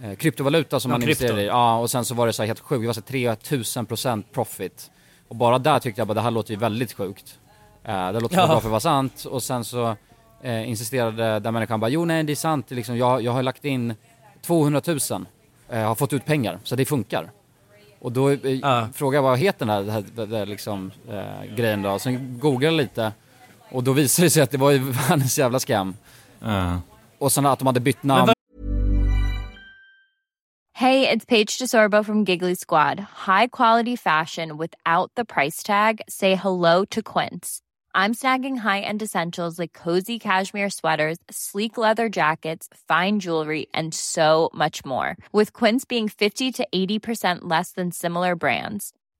eh, 0.04 0.16
kryptovaluta 0.18 0.80
som 0.80 0.90
Någon 0.92 1.00
man 1.00 1.06
krypto. 1.08 1.24
investerade 1.24 1.44
i. 1.44 1.48
Ja, 1.48 1.78
och 1.78 1.92
sen 1.92 2.06
så 2.06 2.16
var 2.16 2.28
det 2.28 2.34
så 2.34 2.42
här 2.42 2.48
helt 2.48 2.60
sjukt, 2.60 2.82
det 2.82 2.88
var 2.88 2.94
så 2.94 3.02
här 3.08 3.36
3000% 3.36 4.24
profit. 4.34 4.92
Och 5.28 5.36
bara 5.36 5.60
där 5.60 5.80
tyckte 5.80 6.02
jag 6.02 6.08
bara 6.08 6.14
det 6.14 6.22
här 6.22 6.32
låter 6.32 6.52
ju 6.54 6.60
väldigt 6.60 6.94
sjukt. 6.94 7.40
Eh, 7.84 8.12
det 8.12 8.20
låter 8.20 8.38
Ja. 8.38 8.48
bra 8.48 8.60
för 8.60 8.68
att 8.68 8.72
vara 8.72 8.80
sant 8.80 9.26
och 9.26 9.44
sen 9.44 9.64
så 9.64 9.96
eh, 10.42 10.70
insisterade 10.70 11.40
den 11.40 11.54
människan 11.54 11.80
bara 11.80 11.90
jo 11.90 12.06
nej 12.06 12.24
det 12.24 12.34
är 12.34 12.36
sant, 12.36 12.72
liksom, 12.72 12.98
jag, 12.98 13.22
jag 13.22 13.32
har 13.32 13.44
lagt 13.44 13.66
in 13.66 13.96
200 14.42 14.82
000 14.88 15.00
eh, 15.70 15.80
har 15.88 15.96
fått 15.96 16.14
ut 16.14 16.26
pengar, 16.26 16.60
så 16.64 16.76
det 16.76 16.86
funkar. 16.86 17.32
Och 18.00 18.12
då 18.12 18.30
eh, 18.30 18.88
frågade 18.94 19.18
jag 19.18 19.22
vad 19.24 19.40
heter 19.40 19.66
den 19.66 19.70
här, 19.70 19.82
det 19.84 19.92
här, 19.92 20.26
det 20.26 20.38
här 20.38 20.46
liksom, 20.46 20.92
eh, 21.10 21.56
grejen 21.56 21.82
då, 21.82 22.00
sen 22.00 22.40
googlade 22.40 22.66
jag 22.66 22.74
lite 22.74 23.12
och 23.74 23.84
då 23.84 23.94
visade 23.94 24.26
det 24.26 24.30
sig 24.30 24.44
att 24.44 24.52
det 24.52 24.58
var 24.58 24.72
ju 24.72 24.80
världens 25.10 25.40
jävla 25.40 25.60
scam. 25.60 25.96
Och 27.18 27.32
sen 27.32 27.46
att 27.46 27.60
de 27.60 27.66
hade 27.66 27.80
bytt 27.80 28.04
namn. 28.04 28.34
Hey, 30.76 31.08
it's 31.08 31.26
Paige 31.26 31.60
DeSorbo 31.60 32.04
from 32.04 32.24
Giggly 32.24 32.56
Squad. 32.56 33.00
High 33.00 33.48
quality 33.48 33.96
fashion 33.96 34.58
without 34.58 35.12
the 35.16 35.24
price 35.26 35.64
tag. 35.64 36.02
Say 36.10 36.36
hello 36.36 36.84
to 36.86 37.02
Quince. 37.02 37.62
I'm 37.96 38.16
snagging 38.16 38.58
high-end 38.58 39.04
essentials 39.04 39.60
like 39.60 39.74
cozy 39.74 40.18
cashmere 40.18 40.72
sweaters, 40.72 41.20
sleek 41.30 41.78
leather 41.78 42.10
jackets, 42.10 42.68
fine 42.88 43.20
jewelry, 43.20 43.68
and 43.72 43.94
so 43.94 44.50
much 44.54 44.84
more. 44.84 45.16
With 45.32 45.54
Quince 45.54 45.86
being 45.86 46.10
50 46.10 46.52
to 46.54 46.68
80% 46.74 47.42
less 47.42 47.72
than 47.72 47.92
similar 47.92 48.36
brands. 48.36 48.94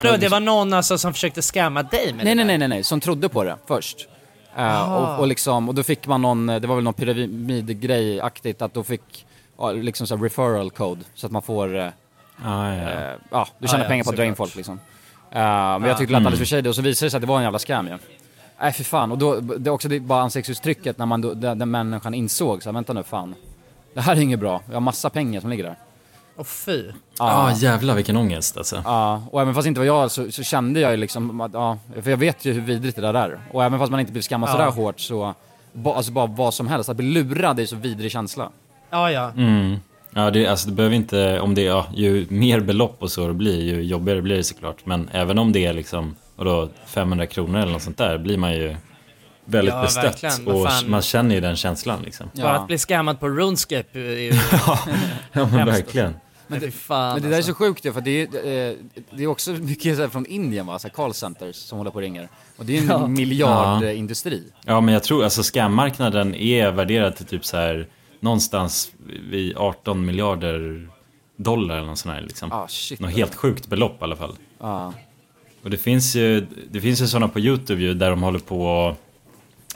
Det 0.00 0.28
var 0.28 0.40
någon 0.40 0.72
alltså 0.72 0.98
som 0.98 1.12
försökte 1.12 1.42
scamma 1.42 1.82
dig 1.82 2.12
med 2.12 2.24
Nej, 2.24 2.34
det 2.34 2.34
nej, 2.34 2.44
nej, 2.44 2.58
nej, 2.58 2.68
nej, 2.68 2.84
som 2.84 3.00
trodde 3.00 3.28
på 3.28 3.44
det 3.44 3.56
först. 3.66 4.08
Eh, 4.56 4.92
Ah. 4.92 4.96
och, 5.14 5.20
och, 5.20 5.26
liksom, 5.26 5.68
och 5.68 5.74
då 5.74 5.82
fick 5.82 6.06
man 6.06 6.22
någon, 6.22 6.46
det 6.46 6.66
var 6.66 6.74
väl 6.74 6.84
någon 6.84 6.94
pyramidgrej-aktigt, 6.94 8.62
att 8.62 8.74
då 8.74 8.82
fick 8.84 9.26
ja, 9.58 9.72
liksom 9.72 10.06
så 10.06 10.16
här 10.16 10.22
referral 10.22 10.70
code, 10.70 11.00
så 11.14 11.26
att 11.26 11.32
man 11.32 11.42
får, 11.42 11.76
eh, 11.76 11.88
ja. 12.44 12.72
eh, 12.72 13.12
ja, 13.30 13.48
du 13.58 13.68
tjänar 13.68 13.78
Ja, 13.80 13.84
ja, 13.84 13.88
pengar 13.88 14.04
på 14.04 14.10
att 14.10 14.16
dra 14.16 14.24
in 14.24 14.36
folk 14.36 14.54
liksom. 14.56 14.74
Eh, 14.74 14.80
men 15.30 15.42
Ja. 15.82 15.88
jag 15.88 15.98
tyckte 15.98 16.14
det 16.14 16.18
lät 16.20 16.26
alldeles 16.26 16.38
Mm. 16.40 16.46
för 16.46 16.56
shady 16.56 16.68
och 16.68 16.74
så 16.74 16.82
visade 16.82 17.06
det 17.06 17.10
sig 17.10 17.16
att 17.16 17.22
det 17.22 17.26
var 17.28 17.36
en 17.36 17.42
jävla 17.42 17.58
scam 17.58 17.86
ju. 17.86 17.98
Nej 18.60 18.72
för 18.72 18.84
fan, 18.84 19.12
och 19.12 19.18
då, 19.18 19.40
det 19.40 19.70
är 19.70 19.72
också 19.72 19.88
det, 19.88 20.00
bara 20.00 20.22
ansiktsuttrycket 20.22 20.98
när 20.98 21.06
man 21.06 21.20
då, 21.20 21.34
den, 21.34 21.58
den 21.58 21.70
människan 21.70 22.14
insåg 22.14 22.62
så 22.62 22.68
här, 22.68 22.74
vänta 22.74 22.92
nu 22.92 23.02
fan. 23.02 23.34
Det 23.94 24.00
här 24.00 24.16
är 24.16 24.20
inget 24.20 24.40
bra, 24.40 24.62
jag 24.66 24.74
har 24.74 24.80
massa 24.80 25.10
pengar 25.10 25.40
som 25.40 25.50
ligger 25.50 25.64
där. 25.64 25.76
Åh 26.38 26.44
fy. 26.44 26.84
Ja, 27.18 27.52
jävlar 27.56 27.94
vilken 27.94 28.16
ångest 28.16 28.56
alltså. 28.56 28.82
Ja, 28.84 29.22
och 29.30 29.40
även 29.42 29.54
fast 29.54 29.64
det 29.64 29.68
inte 29.68 29.80
var 29.80 29.86
jag 29.86 30.10
så, 30.10 30.32
så 30.32 30.42
kände 30.42 30.80
jag 30.80 30.90
ju 30.90 30.96
liksom 30.96 31.40
att, 31.40 31.50
ja, 31.54 31.78
för 32.02 32.10
jag 32.10 32.16
vet 32.16 32.44
ju 32.44 32.52
hur 32.52 32.60
vidrigt 32.60 32.96
det 32.96 33.02
där 33.02 33.14
är. 33.14 33.38
Och 33.52 33.64
även 33.64 33.78
fast 33.78 33.90
man 33.90 34.00
inte 34.00 34.12
blir 34.12 34.22
skammad 34.22 34.50
sådär 34.50 34.70
hårt 34.70 35.00
så, 35.00 35.34
ba, 35.72 35.94
alltså 35.94 36.12
bara 36.12 36.26
vad 36.26 36.54
som 36.54 36.66
helst, 36.68 36.88
att 36.88 36.96
bli 36.96 37.06
lurad 37.22 37.60
är 37.60 37.66
så 37.66 37.76
vidrig 37.76 38.10
känsla. 38.12 38.50
Ja, 38.90 39.10
ja. 39.10 39.30
Mm. 39.36 39.76
Ja, 40.14 40.30
det, 40.30 40.46
alltså, 40.46 40.68
det 40.68 40.74
behöver 40.74 40.96
inte, 40.96 41.40
om 41.40 41.54
det, 41.54 41.62
ja, 41.62 41.86
ju 41.94 42.26
mer 42.30 42.60
belopp 42.60 42.96
och 43.02 43.10
så 43.10 43.28
det 43.28 43.34
blir, 43.34 43.62
ju 43.62 43.82
jobbigare 43.82 44.22
blir 44.22 44.36
det 44.36 44.44
såklart. 44.44 44.76
Men 44.86 45.08
även 45.12 45.38
om 45.38 45.52
det 45.52 45.66
är 45.66 45.72
liksom, 45.72 46.16
och 46.36 46.44
då 46.44 46.68
500 46.86 47.26
kronor 47.26 47.60
eller 47.60 47.72
något 47.72 47.82
sånt 47.82 47.98
där, 47.98 48.18
blir 48.18 48.36
man 48.38 48.52
ju 48.52 48.76
väldigt 49.44 49.74
Ja, 49.74 49.82
bestött. 49.82 50.04
verkligen. 50.24 50.48
Och 50.54 50.66
man 50.86 51.02
känner 51.02 51.34
ju 51.34 51.40
den 51.40 51.56
känslan 51.56 52.02
liksom. 52.04 52.30
Bara 52.34 52.56
att 52.56 52.66
bli 52.66 52.78
scammad 52.78 53.20
på 53.20 53.28
RuneScape 53.28 53.98
är 53.98 54.00
ju 54.20 54.32
Ja, 55.32 55.48
men 55.52 55.66
verkligen. 55.66 56.14
Men 56.48 56.60
det, 56.60 56.70
fan, 56.70 57.14
men 57.14 57.22
det 57.22 57.28
där 57.28 57.36
alltså. 57.36 57.50
är 57.50 57.54
så 57.54 57.58
sjukt 57.58 57.84
ju, 57.84 57.92
för 57.92 58.00
det 58.00 58.10
är, 58.22 58.24
eh, 58.70 58.74
det 59.10 59.22
är 59.22 59.26
också 59.26 59.52
mycket 59.52 59.96
så 59.96 60.08
från 60.08 60.26
Indien 60.26 60.66
va, 60.66 60.78
så 60.78 60.88
här 60.88 60.94
call 60.94 61.14
centers 61.14 61.56
som 61.56 61.78
håller 61.78 61.90
på 61.90 61.94
och 61.96 62.02
ringer. 62.02 62.28
Och 62.56 62.64
det 62.66 62.78
är 62.78 62.82
en 62.82 62.88
Ja. 62.88 63.06
miljardindustri. 63.06 64.42
Ja, 64.64 64.80
men 64.80 64.94
jag 64.94 65.02
tror, 65.02 65.24
alltså 65.24 65.42
scam-marknaden 65.42 66.34
är 66.34 66.70
värderad 66.70 67.16
till 67.16 67.26
typ 67.26 67.44
så 67.44 67.56
här, 67.56 67.86
någonstans 68.20 68.92
vid 69.30 69.56
18 69.56 70.04
miljarder 70.06 70.88
dollar 71.36 71.76
eller 71.76 71.86
något 71.86 71.98
sånt 71.98 72.14
här 72.14 72.22
liksom. 72.22 72.52
Ah, 72.52 72.68
shit. 72.68 73.00
Något 73.00 73.12
helt 73.12 73.34
sjukt 73.34 73.66
belopp 73.66 74.00
i 74.00 74.04
alla 74.04 74.16
fall. 74.16 74.36
Ja. 74.60 74.92
Och 75.62 75.70
det 75.70 75.76
finns 75.76 76.16
ju, 76.16 76.46
det 76.70 76.80
finns 76.80 77.02
ju 77.02 77.06
sådana 77.06 77.28
på 77.28 77.40
YouTube 77.40 77.82
ju 77.82 77.94
där 77.94 78.10
de 78.10 78.22
håller 78.22 78.38
på 78.38 78.62
och 78.66 78.96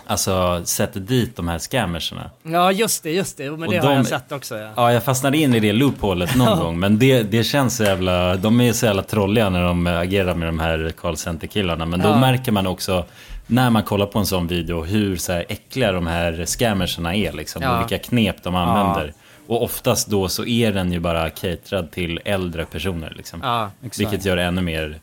Alltså 0.06 0.62
sätter 0.64 1.00
dit 1.00 1.36
de 1.36 1.48
här 1.48 1.58
scammerserna. 1.58 2.30
Ja, 2.42 2.72
just 2.72 3.02
det, 3.02 3.10
just 3.10 3.36
det. 3.36 3.50
Men 3.50 3.62
Och 3.62 3.72
det 3.72 3.78
har 3.78 3.88
de- 3.88 3.96
jag 3.96 4.06
sett 4.06 4.32
också. 4.32 4.58
Ja. 4.58 4.70
Ja, 4.76 4.92
jag 4.92 5.02
fastnade 5.02 5.38
in 5.38 5.54
i 5.54 5.60
det 5.60 5.72
loopholet 5.72 6.34
någon 6.36 6.58
gång. 6.58 6.78
Men 6.80 6.98
det, 6.98 7.22
det 7.22 7.44
känns 7.44 7.76
så 7.76 7.84
jävla... 7.84 8.36
De 8.36 8.60
är 8.60 8.72
så 8.72 8.86
jävla 8.86 9.02
trolliga 9.02 9.50
när 9.50 9.62
de 9.64 9.86
agerar 9.86 10.34
med 10.34 10.48
de 10.48 10.58
här 10.58 10.92
call 10.96 11.16
center-killarna. 11.16 11.86
Men 11.86 12.00
då 12.00 12.08
Ja. 12.08 12.18
märker 12.20 12.52
man 12.52 12.66
också, 12.66 13.04
när 13.46 13.70
man 13.70 13.82
kollar 13.82 14.06
på 14.06 14.18
en 14.18 14.26
sån 14.26 14.46
video, 14.46 14.84
hur 14.84 15.16
så 15.16 15.32
här 15.32 15.44
äckliga 15.48 15.92
de 15.92 16.06
här 16.06 16.44
scammerserna 16.46 17.14
är. 17.14 17.32
Liksom, 17.32 17.62
Ja. 17.62 17.74
Och 17.76 17.80
vilka 17.90 18.04
knep 18.04 18.42
de 18.42 18.54
använder. 18.54 19.12
Och 19.46 19.62
oftast 19.62 20.08
då 20.08 20.28
så 20.28 20.44
är 20.46 20.72
den 20.72 20.92
ju 20.92 21.00
bara 21.00 21.30
caterad 21.30 21.90
till 21.90 22.20
äldre 22.24 22.64
personer. 22.64 23.12
Liksom. 23.16 23.40
Ja. 23.42 23.70
Vilket 23.98 24.24
gör 24.24 24.36
det 24.36 24.42
ännu 24.42 24.62
mer 24.62 24.98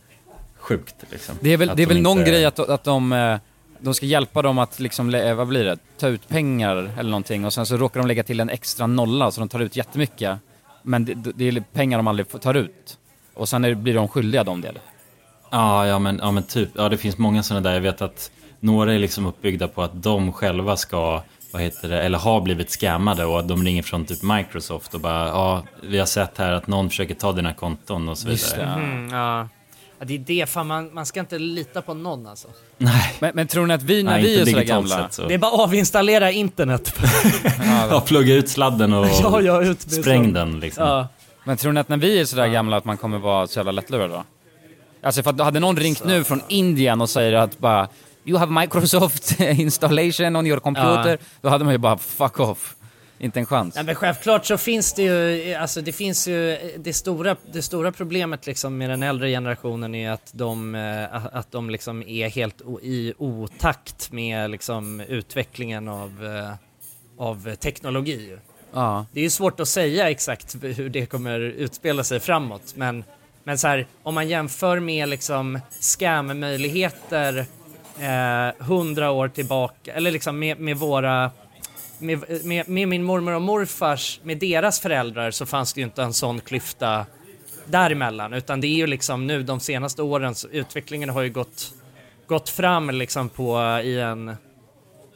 sjukt. 0.60 0.95
Liksom. 1.12 1.36
Det 1.41 1.54
är 1.54 1.58
väl, 1.58 1.70
Att 1.70 1.78
det 1.78 1.84
är 1.84 1.88
de 1.88 1.93
väl 1.93 2.04
någon 2.04 2.20
inte- 2.20 2.32
grej 2.32 2.45
att, 2.45 2.60
att 2.60 2.84
de, 2.84 3.14
eh, 3.14 3.38
de 3.80 3.93
ska 3.93 4.05
hjälpa 4.05 4.41
dem 4.41 4.57
att 4.59 4.80
liksom, 4.80 5.09
lä- 5.09 5.34
vad 5.34 5.47
blir 5.47 5.63
det, 5.63 5.77
ta 5.99 6.07
ut 6.07 6.30
pengar 6.30 6.75
eller 6.97 7.09
någonting 7.09 7.45
och 7.45 7.53
sen 7.53 7.65
så 7.65 7.77
råkar 7.77 7.99
de 7.99 8.07
lägga 8.07 8.23
till 8.23 8.39
en 8.39 8.49
extra 8.49 8.88
nolla 8.88 9.32
så 9.32 9.41
de 9.41 9.49
tar 9.49 9.59
ut 9.59 9.75
jättemycket. 9.75 10.38
Men 10.84 11.05
det, 11.05 11.13
det 11.15 11.47
är 11.47 11.63
pengar 11.73 11.97
de 11.97 12.07
aldrig 12.07 12.41
tar 12.41 12.53
ut. 12.53 12.97
Och 13.34 13.49
sen 13.49 13.65
är, 13.65 13.73
blir 13.75 13.93
de 13.93 14.07
skyldiga 14.07 14.43
dem 14.43 14.61
det. 14.61 14.71
Ja, 15.51 15.88
ja, 15.88 15.99
men, 15.99 16.19
ja 16.21 16.32
men 16.32 16.43
typ. 16.43 16.69
Ja, 16.75 16.89
det 16.89 16.97
finns 16.97 17.17
många 17.17 17.43
sådana 17.43 17.69
där. 17.69 17.73
Jag 17.73 17.82
vet 17.82 18.01
att 18.01 18.32
några 18.59 18.93
är 18.93 18.99
liksom 18.99 19.25
uppbyggda 19.25 19.67
på 19.67 19.84
att 19.84 20.03
de 20.03 20.34
själva 20.34 20.75
ska, 20.75 21.21
vad 21.53 21.61
heter 21.61 21.89
det, 21.89 22.01
eller 22.01 22.17
har 22.17 22.41
blivit 22.41 22.69
scammade 22.71 23.25
och 23.25 23.39
att 23.39 23.47
de 23.47 23.63
ringer 23.63 23.84
från 23.84 24.05
typ 24.05 24.23
Microsoft 24.23 24.93
och 24.93 24.99
bara, 24.99 25.27
ja, 25.27 25.63
vi 25.84 25.99
har 25.99 26.05
sett 26.05 26.38
här 26.38 26.51
att 26.53 26.67
någon 26.67 26.89
försöker 26.89 27.15
ta 27.15 27.32
dina 27.32 27.53
konton 27.53 28.09
och 28.09 28.17
så 28.17 28.27
vidare. 28.27 28.77
Mhm, 28.80 29.09
ja. 29.13 29.47
Ja, 30.00 30.06
det 30.06 30.16
är 30.16 30.20
det. 30.20 30.50
Fan, 30.50 30.68
man, 30.68 30.93
man 30.93 31.06
ska 31.06 31.20
inte 31.20 31.39
lita 31.39 31.82
på 31.82 31.93
någon 31.93 32.28
alltså. 32.28 32.47
Nej. 32.78 33.16
Men, 33.20 33.32
men 33.36 33.47
tror 33.47 33.66
ni 33.66 33.74
att 33.74 33.84
vi, 33.84 34.04
när 34.04 34.12
Nej, 34.12 34.24
vi 34.24 34.41
är 34.41 34.45
sådär 34.45 34.64
gamla... 34.64 34.95
sett 34.95 35.14
så. 35.14 35.28
Det 35.28 35.34
är 35.34 35.38
bara 35.38 35.54
att 35.54 35.60
avinstallera 35.60 36.32
internet. 36.32 36.93
Ja, 37.89 38.04
plugga 38.08 38.36
ut 38.36 38.50
sladden 38.50 38.93
och 38.93 39.06
Ja, 39.22 39.41
ja, 39.41 39.62
ut 39.62 39.82
spräng 39.82 40.26
så. 40.26 40.32
den 40.32 40.60
liksom. 40.60 40.88
Ja. 40.88 41.08
Men 41.43 41.58
tror 41.58 41.72
ni 41.72 41.80
att 41.80 41.89
när 41.89 41.97
vi 41.97 42.20
är 42.20 42.26
sådär 42.26 42.47
gamla 42.47 42.78
att 42.78 42.86
man 42.86 42.97
kommer 42.97 43.18
vara 43.18 43.47
så 43.47 43.60
jävla 43.60 43.72
lättlurad 43.72 44.10
då? 44.10 44.24
Alltså 45.04 45.24
för 45.24 45.30
att 45.30 45.39
hade 45.39 45.60
någon 45.60 45.78
ringt 45.78 46.06
nu 46.06 46.24
från 46.24 46.41
Indien 46.47 47.02
och 47.02 47.10
säger 47.10 47.34
att 47.34 47.60
bara 47.60 47.88
You 48.26 48.38
have 48.38 48.62
Microsoft 48.62 49.39
installation 49.39 50.36
on 50.36 50.45
your 50.45 50.60
computer. 50.60 51.10
Ja. 51.10 51.18
Då 51.41 51.50
hade 51.50 51.64
man 51.64 51.74
ju 51.74 51.78
bara 51.78 51.97
fuck 51.97 52.39
off. 52.39 52.76
Inte 53.20 53.39
en 53.39 53.45
chans. 53.45 53.76
Nej, 53.76 53.84
men 53.84 53.95
självklart 53.95 54.45
så 54.45 54.57
finns 54.57 54.93
det 54.93 55.03
ju, 55.03 55.53
alltså 55.53 55.82
det 55.82 55.91
finns 55.91 56.28
ju, 56.28 56.57
det 56.78 56.93
stora, 56.93 57.36
det 57.51 57.61
stora 57.61 57.91
problemet 57.91 58.47
liksom 58.47 58.78
med 58.78 58.89
den 58.89 59.03
äldre 59.03 59.30
generationen 59.30 59.95
är 59.95 60.11
att 60.11 60.32
de, 60.34 60.76
eh, 60.76 61.26
att 61.36 61.51
de 61.51 61.70
liksom 61.70 62.03
är 62.03 62.30
helt 62.30 62.61
i 62.82 63.13
otakt 63.17 64.11
med 64.11 64.49
liksom 64.49 64.99
utvecklingen 64.99 65.88
av, 65.88 66.26
eh, 66.26 66.53
av 67.26 67.55
teknologi. 67.55 68.38
Ja. 68.74 69.05
Det 69.11 69.20
är 69.20 69.24
ju 69.24 69.30
svårt 69.30 69.59
att 69.59 69.67
säga 69.67 70.09
exakt 70.09 70.55
hur 70.61 70.89
det 70.89 71.05
kommer 71.05 71.39
utspela 71.39 72.03
sig 72.03 72.20
framåt, 72.20 72.74
men, 72.76 73.03
men 73.43 73.57
så 73.57 73.67
här, 73.67 73.88
om 74.03 74.15
man 74.15 74.28
jämför 74.28 74.80
med 74.80 75.09
liksom 75.09 75.59
scam-möjligheter 75.80 77.45
eh, 77.99 78.65
hundra 78.65 79.11
år 79.11 79.28
tillbaka, 79.28 79.93
eller 79.93 80.11
liksom 80.11 80.39
med, 80.39 80.59
med 80.59 80.78
våra 80.78 81.32
med, 82.00 82.45
med, 82.45 82.70
med 82.70 82.88
min 82.88 83.04
mormor 83.04 83.34
och 83.34 83.41
morfars, 83.41 84.20
med 84.24 84.38
deras 84.38 84.80
föräldrar 84.80 85.32
så 85.32 85.45
fanns 85.45 85.74
det 85.74 85.82
ju 85.82 85.86
inte 85.86 86.04
en 86.04 86.14
sån 86.14 86.41
klyfta 86.41 87.06
däremellan 87.66 88.34
utan 88.34 88.62
det 88.62 88.68
är 88.68 88.76
ju 88.76 88.88
liksom 88.88 89.28
nu 89.28 89.43
de 89.43 89.60
senaste 89.60 90.02
åren 90.02 90.36
så 90.36 90.47
utvecklingen 90.47 91.10
har 91.10 91.22
ju 91.22 91.30
gått, 91.30 91.74
gått 92.28 92.50
fram 92.50 92.89
liksom 92.89 93.30
på 93.30 93.80
i 93.84 94.00
en 94.00 94.36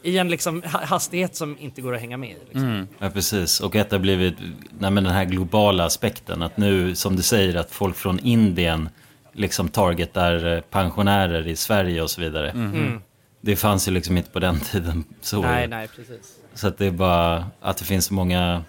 i 0.04 0.18
en 0.18 0.30
liksom 0.30 0.64
ha- 0.64 0.86
hastighet 0.86 1.36
som 1.36 1.58
inte 1.60 1.82
går 1.82 1.96
att 1.96 2.02
hänga 2.02 2.18
med 2.18 2.30
i. 2.30 2.38
Liksom. 2.50 2.88
Ja, 3.00 3.10
precis. 3.10 3.60
Och 3.60 3.76
att 3.76 3.90
det 3.90 3.96
har 3.96 4.02
blivit 4.02 4.36
nej, 4.80 4.92
den 4.92 5.06
här 5.06 5.26
globala 5.26 5.86
aspekten. 5.86 6.42
Att 6.42 6.58
nu, 6.58 6.96
som 6.96 7.16
du 7.16 7.22
säger, 7.22 7.56
att 7.56 7.72
folk 7.72 7.96
från 7.96 8.20
Indien 8.20 8.90
liksom 9.34 9.70
targetar 9.70 10.54
eh, 10.56 10.62
pensionärer 10.62 11.48
i 11.48 11.56
Sverige 11.56 12.02
och 12.02 12.10
så 12.10 12.22
vidare. 12.22 12.50
Mm. 12.50 13.02
Det 13.46 13.56
fanns 13.56 13.88
ju 13.88 13.91
liksom 13.91 14.18
inte 14.18 14.30
på 14.30 14.39
den 14.39 14.60
tiden. 14.60 15.04
Så, 15.22 15.41
Nej, 15.41 15.68
nej, 15.68 15.88
precis. 15.96 16.36
så 16.54 16.68
att 16.68 16.78
det 16.78 16.86
är 16.86 16.91
bara 16.91 17.46
att 17.62 17.78
det 17.78 17.86
finns 17.86 18.06
så 18.06 18.14
många 18.14 18.64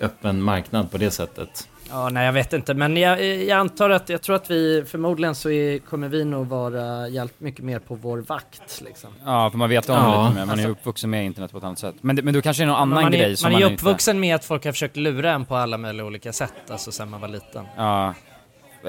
öppen 0.00 0.42
marknad 0.42 0.90
på 0.90 0.98
det 0.98 1.10
sättet. 1.10 1.68
Ja, 1.90 2.08
nej 2.08 2.26
jag 2.26 2.32
vet 2.32 2.52
inte, 2.52 2.74
men 2.74 2.96
jag, 2.96 3.24
jag 3.24 3.58
antar 3.58 3.90
att, 3.90 4.08
jag 4.08 4.22
tror 4.22 4.36
att 4.36 4.50
vi, 4.50 4.84
förmodligen 4.86 5.34
så 5.34 5.50
är, 5.50 5.78
kommer 5.78 6.08
vi 6.08 6.24
nog 6.24 6.46
vara 6.46 7.08
hjälpt 7.08 7.40
mycket 7.40 7.64
mer 7.64 7.78
på 7.78 7.94
vår 7.94 8.18
vakt 8.18 8.82
liksom. 8.84 9.10
Ja, 9.24 9.50
för 9.50 9.58
man 9.58 9.68
vet 9.68 9.88
om 9.88 9.94
Ja. 9.94 10.02
det 10.02 10.28
lite 10.28 10.34
mer. 10.34 10.46
Man 10.46 10.48
är 10.48 10.52
Alltså- 10.52 10.68
uppvuxen 10.68 11.10
med 11.10 11.24
internet 11.26 11.52
på 11.52 11.58
ett 11.58 11.64
annat 11.64 11.78
sätt. 11.78 11.94
Men, 12.00 12.16
det- 12.16 12.22
men 12.22 12.34
då 12.34 12.42
kanske 12.42 12.62
är 12.62 12.66
någon 12.66 12.76
annan 12.76 13.02
man 13.04 13.14
är, 13.14 13.18
grej 13.18 13.36
som 13.36 13.52
man 13.52 13.62
är 13.62 13.66
ju 13.66 13.72
inte... 13.72 13.82
uppvuxen 13.84 14.20
med 14.20 14.34
att 14.34 14.44
folk 14.44 14.64
har 14.64 14.72
försökt 14.72 14.96
lura 14.96 15.32
en 15.32 15.44
på 15.44 15.56
alla 15.56 15.78
möjliga 15.78 16.06
olika 16.06 16.32
sätt, 16.32 16.70
alltså 16.70 16.92
sen 16.92 17.10
man 17.10 17.20
var 17.20 17.28
liten. 17.28 17.64
Ja. 17.76 18.14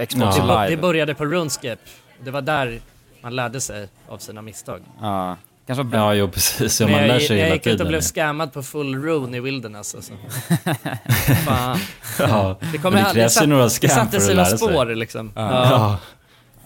Xbox 0.10 0.36
Det, 0.36 0.42
bo- 0.42 0.48
live. 0.48 0.70
det 0.70 0.78
började 0.78 1.16
på 1.16 1.26
RuneScape, 1.26 1.78
det 2.24 2.32
var 2.32 2.42
där 2.42 2.80
man 3.22 3.36
lärde 3.36 3.61
sig 3.61 3.88
av 4.09 4.17
sina 4.17 4.41
misstag. 4.41 4.82
Ja. 5.01 5.38
Kanske 5.67 5.84
var 5.84 5.97
Ja, 5.99 6.13
jo 6.13 6.28
precis. 6.30 6.82
Ja, 6.82 6.88
man 6.88 6.99
jag, 6.99 7.07
lär 7.07 7.20
sig 7.20 7.38
jag 7.38 7.43
hela 7.43 7.55
gick 7.55 7.67
ut 7.67 7.82
och 7.82 7.88
blev 7.88 8.01
scammad 8.01 8.53
på 8.53 8.63
full 8.63 8.95
rune 9.03 9.38
i 9.38 9.39
Wilderness 9.39 9.95
alltså. 9.95 10.13
Fan. 11.45 11.80
Ja, 12.20 12.57
Det, 12.72 12.78
kommer 12.78 13.03
det 13.03 13.13
krävs 13.13 13.41
ju 13.41 13.47
några 13.47 13.63
det 13.63 13.70
scam 13.70 13.89
satte 13.89 14.09
för 14.11 14.17
att 14.17 14.24
sina 14.24 14.36
lära 14.36 14.45
sig. 14.45 14.57
spår 14.57 14.86
liksom. 14.95 15.32
Ja. 15.36 15.97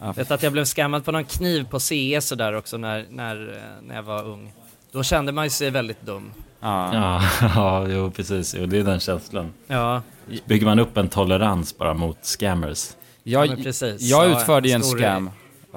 Ja. 0.01 0.11
Vet 0.11 0.31
att 0.31 0.43
jag 0.43 0.51
blev 0.53 0.65
scammad 0.65 1.05
på 1.05 1.11
någon 1.11 1.25
kniv 1.25 1.65
på 1.69 1.79
CS 1.79 2.31
och 2.31 2.37
där 2.37 2.53
också 2.53 2.77
när, 2.77 3.05
när, 3.09 3.47
eh, 3.55 3.83
när 3.87 3.95
jag 3.95 4.03
var 4.03 4.23
ung. 4.23 4.53
Då 4.91 5.03
kände 5.03 5.31
man 5.31 5.43
ju 5.43 5.49
sig 5.49 5.69
väldigt 5.71 6.01
dum. 6.01 6.31
Ja. 6.59 6.89
Ja, 6.93 7.21
ja, 7.55 7.87
jo 7.87 8.11
precis. 8.11 8.55
Jo, 8.59 8.65
det 8.65 8.77
är 8.79 8.83
den 8.83 8.99
känslan. 8.99 9.53
Ja. 9.67 10.01
Bygger 10.45 10.65
man 10.65 10.79
upp 10.79 10.97
en 10.97 11.09
tolerans 11.09 11.77
bara 11.77 11.93
mot 11.93 12.17
scammers? 12.21 12.89
Jag, 13.23 13.47
Ja, 13.47 13.55
jag 13.81 13.95
Ja, 13.99 14.25
utförde 14.25 14.67
ju 14.69 14.73
en 14.73 14.83
scam. 14.83 15.29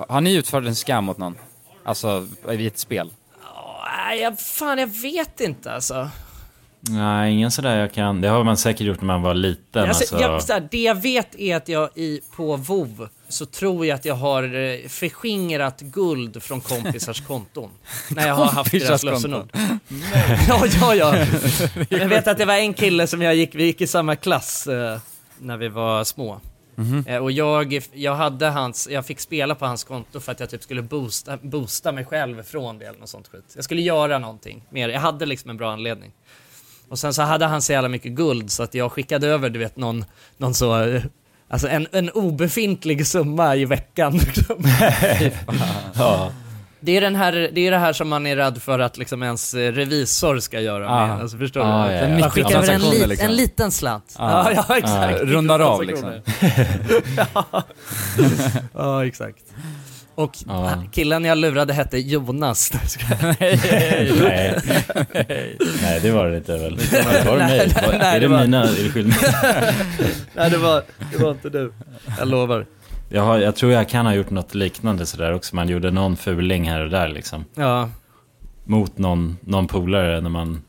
Har 0.09 0.21
ni 0.21 0.35
utfört 0.35 0.65
en 0.65 0.75
scam 0.75 1.05
mot 1.05 1.19
någon? 1.19 1.37
Alltså, 1.85 2.27
i 2.51 2.67
ett 2.67 2.79
spel? 2.79 3.11
Nej, 4.07 4.21
jag, 4.21 4.41
fan 4.41 4.79
jag 4.79 4.87
vet 4.87 5.41
inte 5.41 5.73
alltså. 5.73 6.09
Nej, 6.81 7.33
ingen 7.33 7.51
sådär 7.51 7.79
jag 7.79 7.93
kan. 7.93 8.21
Det 8.21 8.29
har 8.29 8.45
man 8.45 8.57
säkert 8.57 8.87
gjort 8.87 9.01
när 9.01 9.07
man 9.07 9.23
var 9.23 9.35
liten. 9.35 9.85
alltså, 9.89 10.15
Alltså, 10.15 10.21
jag, 10.31 10.43
så 10.43 10.53
här, 10.53 10.69
det 10.71 10.83
jag 10.83 10.95
vet 10.95 11.35
är 11.35 11.57
att 11.57 11.69
jag 11.69 11.91
i, 11.95 12.21
på 12.37 12.57
WoW 12.57 13.09
så 13.29 13.47
tror 13.47 13.87
jag 13.87 13.95
att 13.95 14.05
jag 14.05 14.15
har 14.15 14.43
eh, 14.55 14.89
förskingrat 14.89 15.81
guld 15.81 16.43
från 16.43 16.61
kompisars 16.61 17.21
konton. 17.27 17.71
när 18.11 18.29
jag 18.29 18.35
har 18.35 18.47
haft 18.47 18.73
deras 18.73 19.03
lösenord. 19.03 19.51
ja, 20.49 20.67
ja, 20.81 20.95
ja. 20.95 21.17
Jag 21.89 22.09
vet 22.09 22.29
att 22.29 22.39
det 22.39 22.45
var 22.45 22.55
en 22.55 22.75
kille 22.75 23.07
som 23.07 23.23
jag 23.23 23.35
gick, 23.35 23.55
vi 23.55 23.65
gick 23.65 23.81
i 23.81 23.87
samma 23.87 24.17
klass 24.17 24.67
eh, 24.67 24.99
när 25.39 25.57
vi 25.57 25.69
var 25.69 26.05
små. 26.05 26.41
Eh, 27.07 27.17
och 27.17 27.33
jag, 27.33 27.81
jag 27.93 28.15
hade 28.15 28.47
hans, 28.47 28.89
jag 28.91 29.07
fick 29.07 29.21
spela 29.21 29.55
på 29.55 29.67
hans 29.67 29.85
konto 29.85 30.21
för 30.21 30.33
att 30.33 30.41
jag 30.41 30.51
typ 30.51 30.63
skulle 30.63 30.83
boosta, 30.83 31.37
boosta 31.37 31.93
mig 31.93 32.05
själv 32.05 32.43
från 32.43 32.79
det 32.79 32.87
eller 32.87 32.99
något 32.99 33.09
sånt 33.09 33.29
skit. 33.29 33.53
Jag 33.55 33.65
skulle 33.65 33.83
göra 33.83 34.19
någonting 34.19 34.65
mer, 34.71 34.89
jag 34.89 35.01
hade 35.01 35.27
liksom 35.27 35.51
en 35.51 35.57
bra 35.57 35.73
anledning. 35.73 36.13
Och 36.89 36.99
sen 36.99 37.15
så 37.15 37.23
hade 37.23 37.47
han 37.47 37.63
så 37.63 37.73
jävla 37.73 37.89
mycket 37.89 38.13
guld 38.13 38.51
så 38.51 38.63
att 38.63 38.75
jag 38.75 38.93
skickade 38.93 39.27
över, 39.27 39.51
du 39.51 39.59
vet, 39.59 39.77
någon, 39.77 40.05
någon 40.37 40.55
så, 40.55 41.01
alltså 41.49 41.69
en, 41.69 41.87
en 41.93 42.11
obefintlig 42.11 43.07
summa 43.07 43.57
i 43.57 43.65
veckan. 43.65 44.13
liksom. 44.19 44.65
ja. 45.95 46.33
Det 46.87 46.97
är, 46.97 47.01
den 47.01 47.17
här, 47.17 47.51
det 47.53 47.67
är 47.67 47.71
det 47.71 47.79
här 47.79 47.93
som 47.93 48.09
man 48.09 48.27
är 48.27 48.37
rädd 48.37 48.63
för 48.63 48.79
att 48.79 48.99
liksom 48.99 49.23
ens 49.23 49.55
eh, 49.55 49.73
revisor 49.73 50.39
ska 50.39 50.61
göra 50.61 50.89
Ah. 50.91 51.07
med. 51.07 51.21
Alltså, 51.21 51.39
förstår 51.39 51.61
Ah, 51.61 51.87
du? 51.89 51.95
ja, 51.95 52.09
ja. 52.09 52.19
Man 52.19 52.31
skickar 52.31 52.57
över 52.59 52.73
en, 52.73 52.81
lit, 52.81 53.09
liksom. 53.09 53.27
en 53.29 53.37
liten 53.37 53.71
slant. 53.71 54.15
Ah. 54.17 54.51
Ja, 54.51 54.65
ja, 54.69 54.77
exakt. 54.77 55.21
Ah, 55.21 55.25
rundar 55.25 55.61
av, 55.61 55.79
Transaktioner. 55.85 56.23
ja. 57.35 57.63
ja, 58.75 59.07
exakt. 59.07 59.39
Och 60.15 60.33
Ja. 60.47 60.83
killen 60.93 61.25
jag 61.25 61.39
lurade 61.39 61.73
hette 61.73 61.99
Jonas. 61.99 62.73
Nej. 63.41 63.61
Nej, 65.83 66.01
det 66.03 66.11
var 66.11 66.27
det 66.31 66.37
inte 66.37 66.53
väl? 66.59 66.79
Var 67.27 67.33
det 67.33 67.45
mig? 67.45 67.73
Nej, 67.75 67.85
Var- 67.87 67.99
nej, 67.99 68.07
är 68.07 68.15
det 68.15 68.21
det 68.21 68.29
var- 68.29 68.41
mina? 68.41 68.63
Är 68.63 68.83
det 68.85 68.91
skillnad? 68.91 69.17
Nej, 70.35 70.51
det 70.51 70.57
var, 70.59 70.83
det 71.13 71.19
var 71.23 71.31
inte 71.31 71.49
du. 71.51 71.73
Jag 72.19 72.29
lovar. 72.29 72.67
Jag, 73.09 73.23
har, 73.23 73.39
jag 73.39 73.57
tror 73.57 73.73
jag 73.73 73.89
kan 73.89 74.07
ha 74.07 74.15
gjort 74.15 74.31
något 74.31 74.55
liknande 74.55 75.07
sådär 75.07 75.33
också. 75.35 75.57
Man 75.57 75.69
gjorde 75.69 75.91
någon 75.91 76.17
fuling 76.17 76.71
här 76.71 76.85
och 76.85 76.91
där 76.91 77.09
liksom. 77.09 77.45
Ja. 77.55 77.89
Mot 78.65 78.99
någon, 78.99 79.37
någon 79.41 79.67
polare 79.67 80.21
när 80.21 80.31
man 80.31 80.63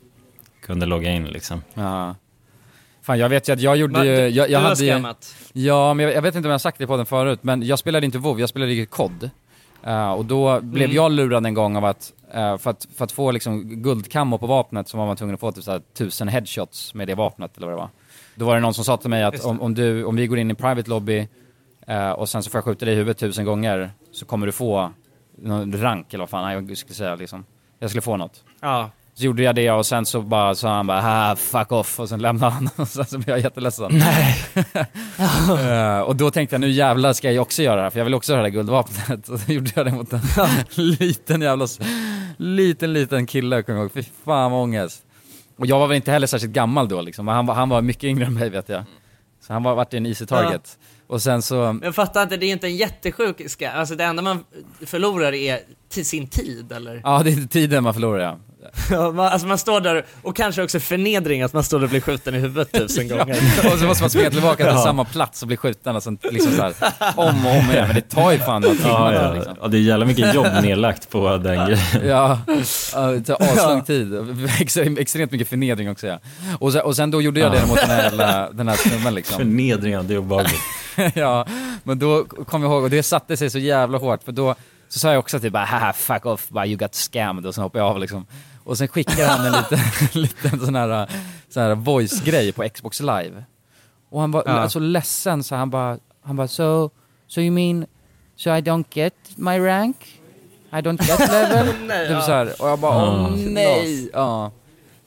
kunde 0.61 0.85
logga 0.85 1.11
in 1.11 1.25
liksom. 1.25 1.61
Ja. 1.73 2.15
Fan, 3.01 3.19
jag 3.19 3.29
vet 3.29 3.49
ju 3.49 3.53
att 3.53 3.61
jag 3.61 3.77
gjorde 3.77 3.93
Men 3.93 4.05
ju... 4.07 4.13
Jag, 4.13 4.49
jag 4.49 4.61
du 4.61 4.67
hade 4.67 4.85
ju. 4.85 5.13
Ja, 5.53 5.93
men 5.93 6.05
jag, 6.05 6.15
jag 6.15 6.21
vet 6.21 6.35
inte 6.35 6.47
om 6.47 6.49
jag 6.49 6.53
har 6.53 6.59
sagt 6.59 6.77
det 6.77 6.88
på 6.88 6.97
den 6.97 7.05
förut, 7.05 7.39
men 7.41 7.63
jag 7.63 7.79
spelade 7.79 8.05
inte 8.05 8.17
WoW, 8.17 8.39
jag 8.39 8.49
spelade 8.49 8.73
ju 8.73 8.85
COD. 8.85 9.29
Eh, 9.83 10.11
och 10.11 10.25
då 10.25 10.61
blev 10.61 10.83
Mm. 10.85 10.95
jag 10.95 11.11
lurad 11.11 11.45
en 11.45 11.53
gång 11.53 11.75
av 11.77 11.85
att, 11.85 12.13
eh, 12.33 12.57
för 12.57 12.69
att, 12.69 12.88
för 12.97 13.05
att 13.05 13.11
få 13.11 13.31
liksom 13.31 13.63
guldkammo 13.83 14.38
på 14.38 14.47
vapnet 14.47 14.88
så 14.88 14.97
var 14.97 15.05
man 15.05 15.15
tvungen 15.15 15.33
att 15.33 15.39
få 15.39 15.51
typ 15.51 15.63
såhär 15.63 15.81
tusen 15.97 16.27
headshots 16.27 16.93
med 16.93 17.07
det 17.07 17.15
vapnet 17.15 17.57
eller 17.57 17.67
vad 17.67 17.73
det 17.75 17.79
var. 17.79 17.89
Då 18.35 18.45
var 18.45 18.55
det 18.55 18.61
någon 18.61 18.73
som 18.73 18.83
sa 18.83 18.97
till 18.97 19.09
mig 19.09 19.23
att 19.23 19.45
om, 19.45 19.61
om, 19.61 19.73
du, 19.73 20.03
om 20.03 20.15
vi 20.15 20.27
går 20.27 20.38
in 20.38 20.51
i 20.51 20.55
private 20.55 20.89
lobby 20.89 21.27
eh, 21.88 22.09
och 22.09 22.29
sen 22.29 22.43
så 22.43 22.49
får 22.49 22.57
jag 22.57 22.65
skjuta 22.65 22.85
dig 22.85 22.93
i 22.93 22.97
huvudet 22.97 23.17
tusen 23.17 23.45
gånger 23.45 23.91
så 24.11 24.25
kommer 24.25 24.45
du 24.45 24.51
få 24.51 24.91
någon 25.38 25.81
rank 25.81 26.13
eller 26.13 26.21
vad 26.21 26.29
fan 26.29 26.51
jag 26.51 26.77
skulle 26.77 26.95
säga 26.95 27.15
liksom. 27.15 27.45
Jag 27.79 27.89
skulle 27.89 28.01
få 28.01 28.17
något. 28.17 28.43
Ja. 28.61 28.89
Så 29.13 29.23
gjorde 29.23 29.43
jag 29.43 29.55
det 29.55 29.71
och 29.71 29.85
sen 29.85 30.05
så 30.05 30.21
bara 30.21 30.55
sa 30.55 30.75
han 30.75 30.88
bara 30.88 31.35
fuck 31.35 31.71
off 31.71 31.99
och 31.99 32.09
sen 32.09 32.21
lämnade 32.21 32.51
han 32.51 32.69
och 32.75 32.88
sen 32.88 33.05
så 33.05 33.17
blev 33.17 33.29
jag 33.29 33.39
jätteledsen. 33.39 33.91
Nej. 33.91 34.35
och 36.05 36.15
då 36.15 36.31
tänkte 36.31 36.53
jag 36.53 36.61
nu 36.61 36.69
jävlar 36.69 37.13
ska 37.13 37.31
jag 37.31 37.41
också 37.41 37.63
göra 37.63 37.75
det 37.75 37.81
här 37.81 37.89
för 37.89 37.99
jag 37.99 38.05
vill 38.05 38.13
också 38.13 38.33
ha 38.33 38.38
det 38.38 38.43
här 38.43 38.49
guldvapnet. 38.49 39.29
Och 39.29 39.39
så 39.39 39.51
gjorde 39.51 39.71
jag 39.75 39.85
det 39.85 39.91
mot 39.91 40.13
en 40.13 40.21
liten 40.75 41.41
jävla, 41.41 41.67
liten 42.38 42.93
liten 42.93 43.25
kille 43.25 43.63
kommer 43.63 43.79
jag 43.79 43.83
ihåg. 43.83 43.91
Fy 43.93 44.03
fan 44.25 44.51
vad 44.51 44.61
ångest. 44.61 45.03
Och 45.57 45.65
jag 45.65 45.79
var 45.79 45.88
väl 45.88 45.95
inte 45.95 46.11
heller 46.11 46.27
särskilt 46.27 46.53
gammal 46.53 46.88
då 46.88 47.01
liksom. 47.01 47.27
Han 47.27 47.45
var, 47.45 47.55
han 47.55 47.69
var 47.69 47.81
mycket 47.81 48.03
yngre 48.03 48.25
än 48.25 48.33
mig 48.33 48.49
vet 48.49 48.69
jag. 48.69 48.83
Så 49.41 49.53
han 49.53 49.63
var 49.63 49.75
varit 49.75 49.93
en 49.93 50.05
easy 50.05 50.25
target. 50.25 50.77
Och 51.09 51.21
sen 51.21 51.41
så, 51.41 51.55
Men 51.55 51.79
jag 51.83 51.95
fattar 51.95 52.23
inte, 52.23 52.37
det 52.37 52.45
är 52.45 52.51
inte 52.51 52.67
en 52.67 52.75
jättesjuk 52.75 53.49
ska. 53.51 53.69
Alltså 53.69 53.95
det 53.95 54.03
enda 54.03 54.21
man 54.21 54.43
förlorar 54.85 55.33
är 55.33 55.59
sin 56.03 56.27
tid 56.27 56.71
eller? 56.71 57.01
ja 57.03 57.21
det 57.23 57.31
är 57.31 57.47
tiden 57.47 57.83
man 57.83 57.93
förlorar 57.93 58.19
ja. 58.19 58.37
Ja, 58.91 59.11
man, 59.11 59.25
alltså 59.27 59.47
man 59.47 59.57
står 59.57 59.81
där 59.81 60.05
och 60.21 60.35
kanske 60.35 60.63
också 60.63 60.79
förnedring 60.79 61.41
att 61.41 61.53
man 61.53 61.63
står 61.63 61.79
där 61.79 61.83
och 61.85 61.89
blir 61.89 62.01
skjuten 62.01 62.35
i 62.35 62.39
huvudet 62.39 62.71
tusen 62.71 63.07
gånger. 63.17 63.37
och 63.73 63.79
så 63.79 63.85
måste 63.85 64.03
man 64.03 64.09
springa 64.09 64.29
tillbaka 64.29 64.55
till 64.55 64.65
Ja. 64.75 64.83
samma 64.83 65.05
plats 65.05 65.41
och 65.41 65.47
bli 65.47 65.57
skjuten 65.57 65.95
och 65.95 66.03
sen 66.03 66.17
liksom 66.31 66.51
så 66.51 66.61
här, 66.61 66.73
om 67.15 67.45
och 67.45 67.51
om 67.51 67.71
igen. 67.71 67.87
Men 67.87 67.95
det 67.95 68.01
tar 68.01 68.31
ju 68.31 68.37
fan 68.39 68.61
några 68.61 68.75
timmar 68.75 69.13
Ja, 69.13 69.23
ja. 69.23 69.33
liksom. 69.33 69.55
ja, 69.61 69.67
det 69.67 69.77
är 69.77 69.81
jävla 69.81 70.05
mycket 70.05 70.33
jobb 70.35 70.47
nedlagt 70.61 71.09
på 71.09 71.37
den 71.37 71.65
grejen. 71.67 72.07
Ja, 72.07 72.39
det 72.47 73.21
tar 73.23 73.41
aslång 73.41 73.83
tid. 73.83 74.13
Extremt, 74.99 75.31
mycket 75.31 75.47
förnedring 75.49 75.89
också 75.89 76.07
ja. 76.07 76.19
Och 76.59 76.71
sen, 76.73 76.81
och 76.81 76.95
sen 76.95 77.11
då 77.11 77.21
gjorde 77.21 77.39
jag 77.39 77.51
det 77.51 77.65
mot 77.67 77.77
den 77.81 77.89
här, 77.89 78.03
jävla- 78.03 78.49
den 78.51 78.67
här 78.67 78.75
snubben 78.75 79.15
liksom. 79.15 79.37
Förnedringen, 79.37 80.07
det 80.07 80.13
är 80.13 80.17
obehagligt. 80.17 80.61
ja, 81.15 81.45
men 81.83 81.99
då 81.99 82.25
kom 82.25 82.63
jag 82.63 82.71
ihåg, 82.71 82.83
och 82.83 82.89
det 82.89 83.03
satte 83.03 83.37
sig 83.37 83.49
så 83.49 83.59
jävla 83.59 83.97
hårt, 83.97 84.23
för 84.23 84.31
då 84.31 84.55
så 84.89 84.99
sa 84.99 85.09
jag 85.11 85.19
också 85.19 85.39
typ 85.39 85.53
bara 85.53 85.65
haha 85.65 85.93
fuck 85.93 86.25
off, 86.25 86.49
bara 86.49 86.65
you 86.65 86.77
got 86.77 86.95
scammed 86.95 87.45
och 87.45 87.55
sen 87.55 87.63
hoppade 87.63 87.83
jag 87.83 87.91
av 87.91 87.99
liksom. 87.99 88.25
Och 88.63 88.77
sen 88.77 88.87
skickade 88.87 89.25
han 89.27 89.45
en 89.45 89.51
liten, 89.51 89.79
liten 90.21 90.59
sån 90.59 90.75
här, 90.75 91.09
sån 91.49 91.63
här 91.63 91.75
voice-grej 91.75 92.51
på 92.51 92.69
Xbox 92.69 92.99
live. 92.99 93.43
Och 94.09 94.21
han 94.21 94.31
var 94.31 94.43
Ja. 94.45 94.69
så 94.69 94.79
ledsen 94.79 95.43
så 95.43 95.55
han 95.55 95.69
bara, 95.69 95.97
han 96.23 96.35
bara 96.35 96.47
so, 96.47 96.89
so 97.27 97.41
you 97.41 97.51
mean, 97.51 97.85
so 98.35 98.49
I 98.49 98.61
don't 98.61 98.85
get 98.93 99.13
my 99.35 99.59
rank? 99.59 100.19
I 100.71 100.75
don't 100.75 101.03
get 101.07 101.19
level? 101.31 101.67
Nej, 101.87 102.07
typ 102.07 102.15
ja. 102.15 102.21
så 102.21 102.31
här. 102.31 102.61
Och 102.61 102.69
jag 102.69 102.79
bara, 102.79 102.95
åh 103.03 103.29
Ja. 103.39 103.49
nej! 103.49 104.09
Ja, 104.13 104.51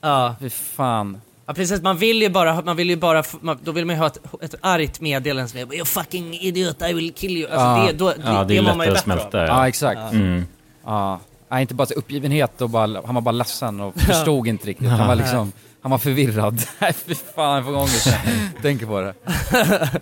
Ja. 0.01 0.35
fy 0.39 0.49
fan. 0.49 1.21
Ja 1.45 1.53
precis, 1.53 1.81
man 1.81 1.97
vill 1.97 2.21
ju 2.21 2.29
bara, 2.29 2.61
man 2.61 2.75
vill 2.77 2.89
ju 2.89 2.95
bara, 2.95 3.23
man, 3.41 3.59
då 3.63 3.71
vill 3.71 3.85
man 3.85 3.95
ju 3.95 3.99
ha 3.99 4.07
ett, 4.07 4.19
ett 4.41 4.55
argt 4.61 5.01
meddelande 5.01 5.47
som 5.49 5.59
är 5.59 5.75
You 5.75 5.85
fucking 5.85 6.33
idiot, 6.33 6.81
I 6.89 6.93
will 6.93 7.13
kill 7.13 7.37
you. 7.37 7.51
Alltså 7.51 7.65
Ja. 7.65 7.87
det, 7.87 7.93
då, 7.97 8.13
Ja, 8.25 8.43
det 8.43 8.57
är 8.57 8.61
mår 8.61 8.75
man 8.75 8.85
ju 8.87 8.93
lättare 8.93 9.13
att 9.19 9.23
bättre 9.31 9.41
av. 9.41 9.47
Ja, 9.47 9.67
exakt. 9.67 10.13
Mm. 10.13 10.45
Ja, 10.85 11.19
nej, 11.49 11.61
inte 11.61 11.73
bara 11.73 11.85
så 11.87 11.93
uppgivenhet 11.93 12.61
och 12.61 12.69
bara, 12.69 13.01
han 13.05 13.15
var 13.15 13.21
bara 13.21 13.31
ledsen 13.31 13.79
och 13.79 13.99
förstod 14.01 14.47
inte 14.47 14.67
riktigt. 14.67 14.87
Han 14.89 15.07
var 15.07 15.15
liksom, 15.15 15.51
han 15.81 15.91
var 15.91 15.97
förvirrad. 15.97 16.61
Nej 16.79 16.93
fy 16.93 17.15
fan, 17.15 17.55
jag 17.55 17.65
får 17.65 17.75
ångest 17.77 18.15
tänker 18.61 18.85
på 18.85 19.01
det. 19.01 19.13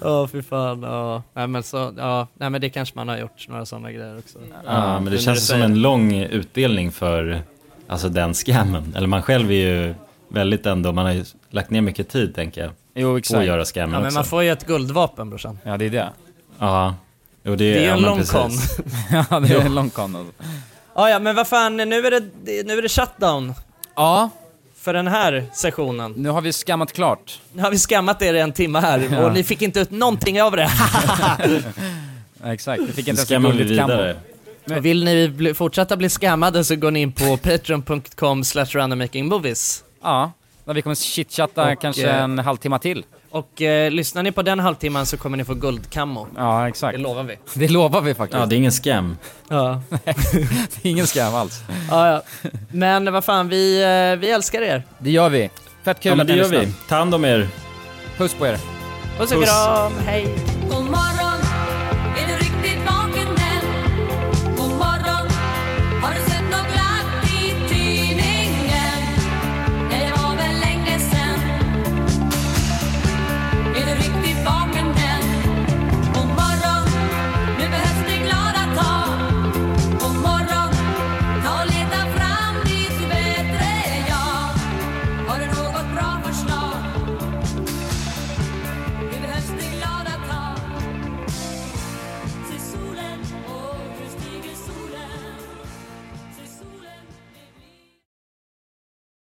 Ja, 0.00 0.28
fy 0.32 0.42
fan. 0.42 0.82
Ja. 0.82 1.22
Nej, 1.34 1.46
men 1.46 1.62
så, 1.62 1.92
ja. 1.96 2.26
Nej, 2.34 2.50
men 2.50 2.60
det 2.60 2.70
kanske 2.70 2.96
man 2.96 3.08
har 3.08 3.16
gjort, 3.18 3.48
några 3.48 3.66
sådana 3.66 3.92
grejer 3.92 4.18
också. 4.18 4.38
Ja, 4.64 5.00
men 5.00 5.12
det 5.12 5.18
känns 5.18 5.46
som 5.46 5.62
en 5.62 5.82
lång 5.82 6.14
utdelning 6.14 6.92
för 6.92 7.42
alltså, 7.88 8.08
den 8.08 8.34
scammen. 8.34 8.92
Eller 8.96 9.06
man 9.06 9.22
själv 9.22 9.50
är 9.50 9.54
ju 9.54 9.94
väldigt 10.28 10.66
ändå, 10.66 10.92
man 10.92 11.04
har 11.06 11.12
ju 11.12 11.24
lagt 11.50 11.70
ner 11.70 11.80
mycket 11.80 12.08
tid 12.08 12.34
tänker 12.34 12.60
jag. 12.60 12.70
Jo 12.94 13.08
På 13.08 13.14
att 13.14 13.18
exakt. 13.18 13.46
göra 13.46 13.64
scammen 13.64 13.92
Ja, 13.92 13.98
men 13.98 14.06
också. 14.06 14.18
man 14.18 14.24
får 14.24 14.42
ju 14.42 14.50
ett 14.52 14.66
guldvapen 14.66 15.30
brorsan. 15.30 15.58
Ja 15.62 15.76
det 15.76 15.84
är 15.84 15.90
det. 15.90 16.08
Ja, 16.58 16.94
jo, 17.42 17.56
det, 17.56 17.56
Det 17.56 17.76
är 17.76 17.80
ju 17.80 17.86
ja, 17.86 17.92
en 17.94 18.00
men 18.00 18.10
lång 18.10 18.24
con. 18.24 18.50
ja 19.30 19.40
det 19.40 19.54
är 19.54 19.60
en 19.60 19.74
lång 19.74 19.90
con 19.90 20.16
alltså. 20.16 20.32
Ja, 20.94 21.10
ja, 21.10 21.18
men 21.18 21.36
vad 21.36 21.48
fan, 21.48 21.76
nu 21.76 21.82
är 22.06 22.10
det, 22.10 22.20
nu 22.66 22.78
är 22.78 22.82
det 22.82 22.88
shutdown 22.88 23.54
Ja, 23.96 24.30
för 24.76 24.92
den 24.94 25.06
här 25.06 25.44
sessionen. 25.52 26.12
nu 26.16 26.28
har 26.28 26.40
vi 26.40 26.52
skammat 26.52 26.92
klart. 26.92 27.40
Nu 27.52 27.62
har 27.62 27.70
vi 27.70 27.78
skammat 27.78 28.22
er 28.22 28.34
i 28.34 28.40
en 28.40 28.52
timme 28.52 28.78
här 28.80 29.08
Ja. 29.12 29.24
och 29.26 29.32
ni 29.32 29.42
fick 29.44 29.62
inte 29.62 29.80
ut 29.80 29.90
någonting 29.90 30.42
av 30.42 30.56
det. 30.56 30.70
Ja, 31.18 31.38
exakt, 32.52 32.82
vi 32.82 32.86
fick 32.92 32.98
inte 32.98 33.10
ens 33.10 33.20
en 33.20 33.26
skammar 33.26 33.50
vi 33.52 33.58
gulligt 33.58 33.80
Och 34.70 34.84
vill 34.84 35.04
ni 35.04 35.28
bli, 35.28 35.54
fortsätta 35.54 35.96
bli 35.96 36.08
scammade 36.08 36.64
så 36.64 36.76
går 36.76 36.90
ni 36.90 37.00
in 37.00 37.12
på 37.12 37.36
patreon.com 37.36 38.44
slash 38.44 38.66
randommakingmovies. 38.66 39.84
Ja, 40.02 40.32
där 40.64 40.74
vi 40.74 40.82
kommer 40.82 40.94
chitchatta 40.96 41.72
Och, 41.72 41.80
kanske 41.80 42.08
eh, 42.10 42.22
en 42.22 42.38
halvtimme 42.38 42.78
till. 42.78 43.04
Och 43.30 43.62
eh, 43.62 43.90
lyssnar 43.90 44.22
ni 44.22 44.32
på 44.32 44.42
den 44.42 44.60
halvtimman 44.60 45.06
så 45.06 45.16
kommer 45.16 45.36
ni 45.36 45.44
få 45.44 45.54
guldkammo. 45.54 46.26
Ja, 46.36 46.68
exakt. 46.68 46.96
Det 46.96 47.02
lovar 47.02 47.22
vi. 47.22 47.38
Det 47.54 47.68
lovar 47.68 48.00
vi 48.00 48.14
faktiskt. 48.14 48.40
Ja, 48.40 48.46
det 48.46 48.54
är 48.54 48.56
ingen 48.56 48.72
scam. 48.72 49.16
Ja. 49.48 49.82
det 50.04 50.10
är 50.82 50.86
ingen 50.90 51.06
skam 51.06 51.34
alls. 51.34 51.60
ja, 51.90 52.08
ja. 52.12 52.22
Men 52.72 53.12
vad 53.12 53.24
fan, 53.24 53.48
vi, 53.48 53.82
eh, 53.82 54.20
vi 54.20 54.30
älskar 54.30 54.62
er. 54.62 54.82
Det 54.98 55.10
gör 55.10 55.28
vi. 55.28 55.50
Fett 55.84 56.00
kul 56.00 56.10
Ja, 56.10 56.16
men 56.16 56.20
att 56.20 56.26
det 56.26 56.32
ni 56.32 56.38
gör 56.38 56.48
lyssnar. 56.48 56.66
vi. 56.66 56.72
Ta 56.88 56.96
hand 56.96 57.14
om 57.14 57.24
er. 57.24 57.48
Puss 58.16 58.34
på 58.34 58.46
er. 58.46 58.58
Puss 59.18 59.32
och 59.32 59.44
kram, 59.44 59.92
hej! 60.06 60.26
God 60.70 60.84
morgon 60.84 61.43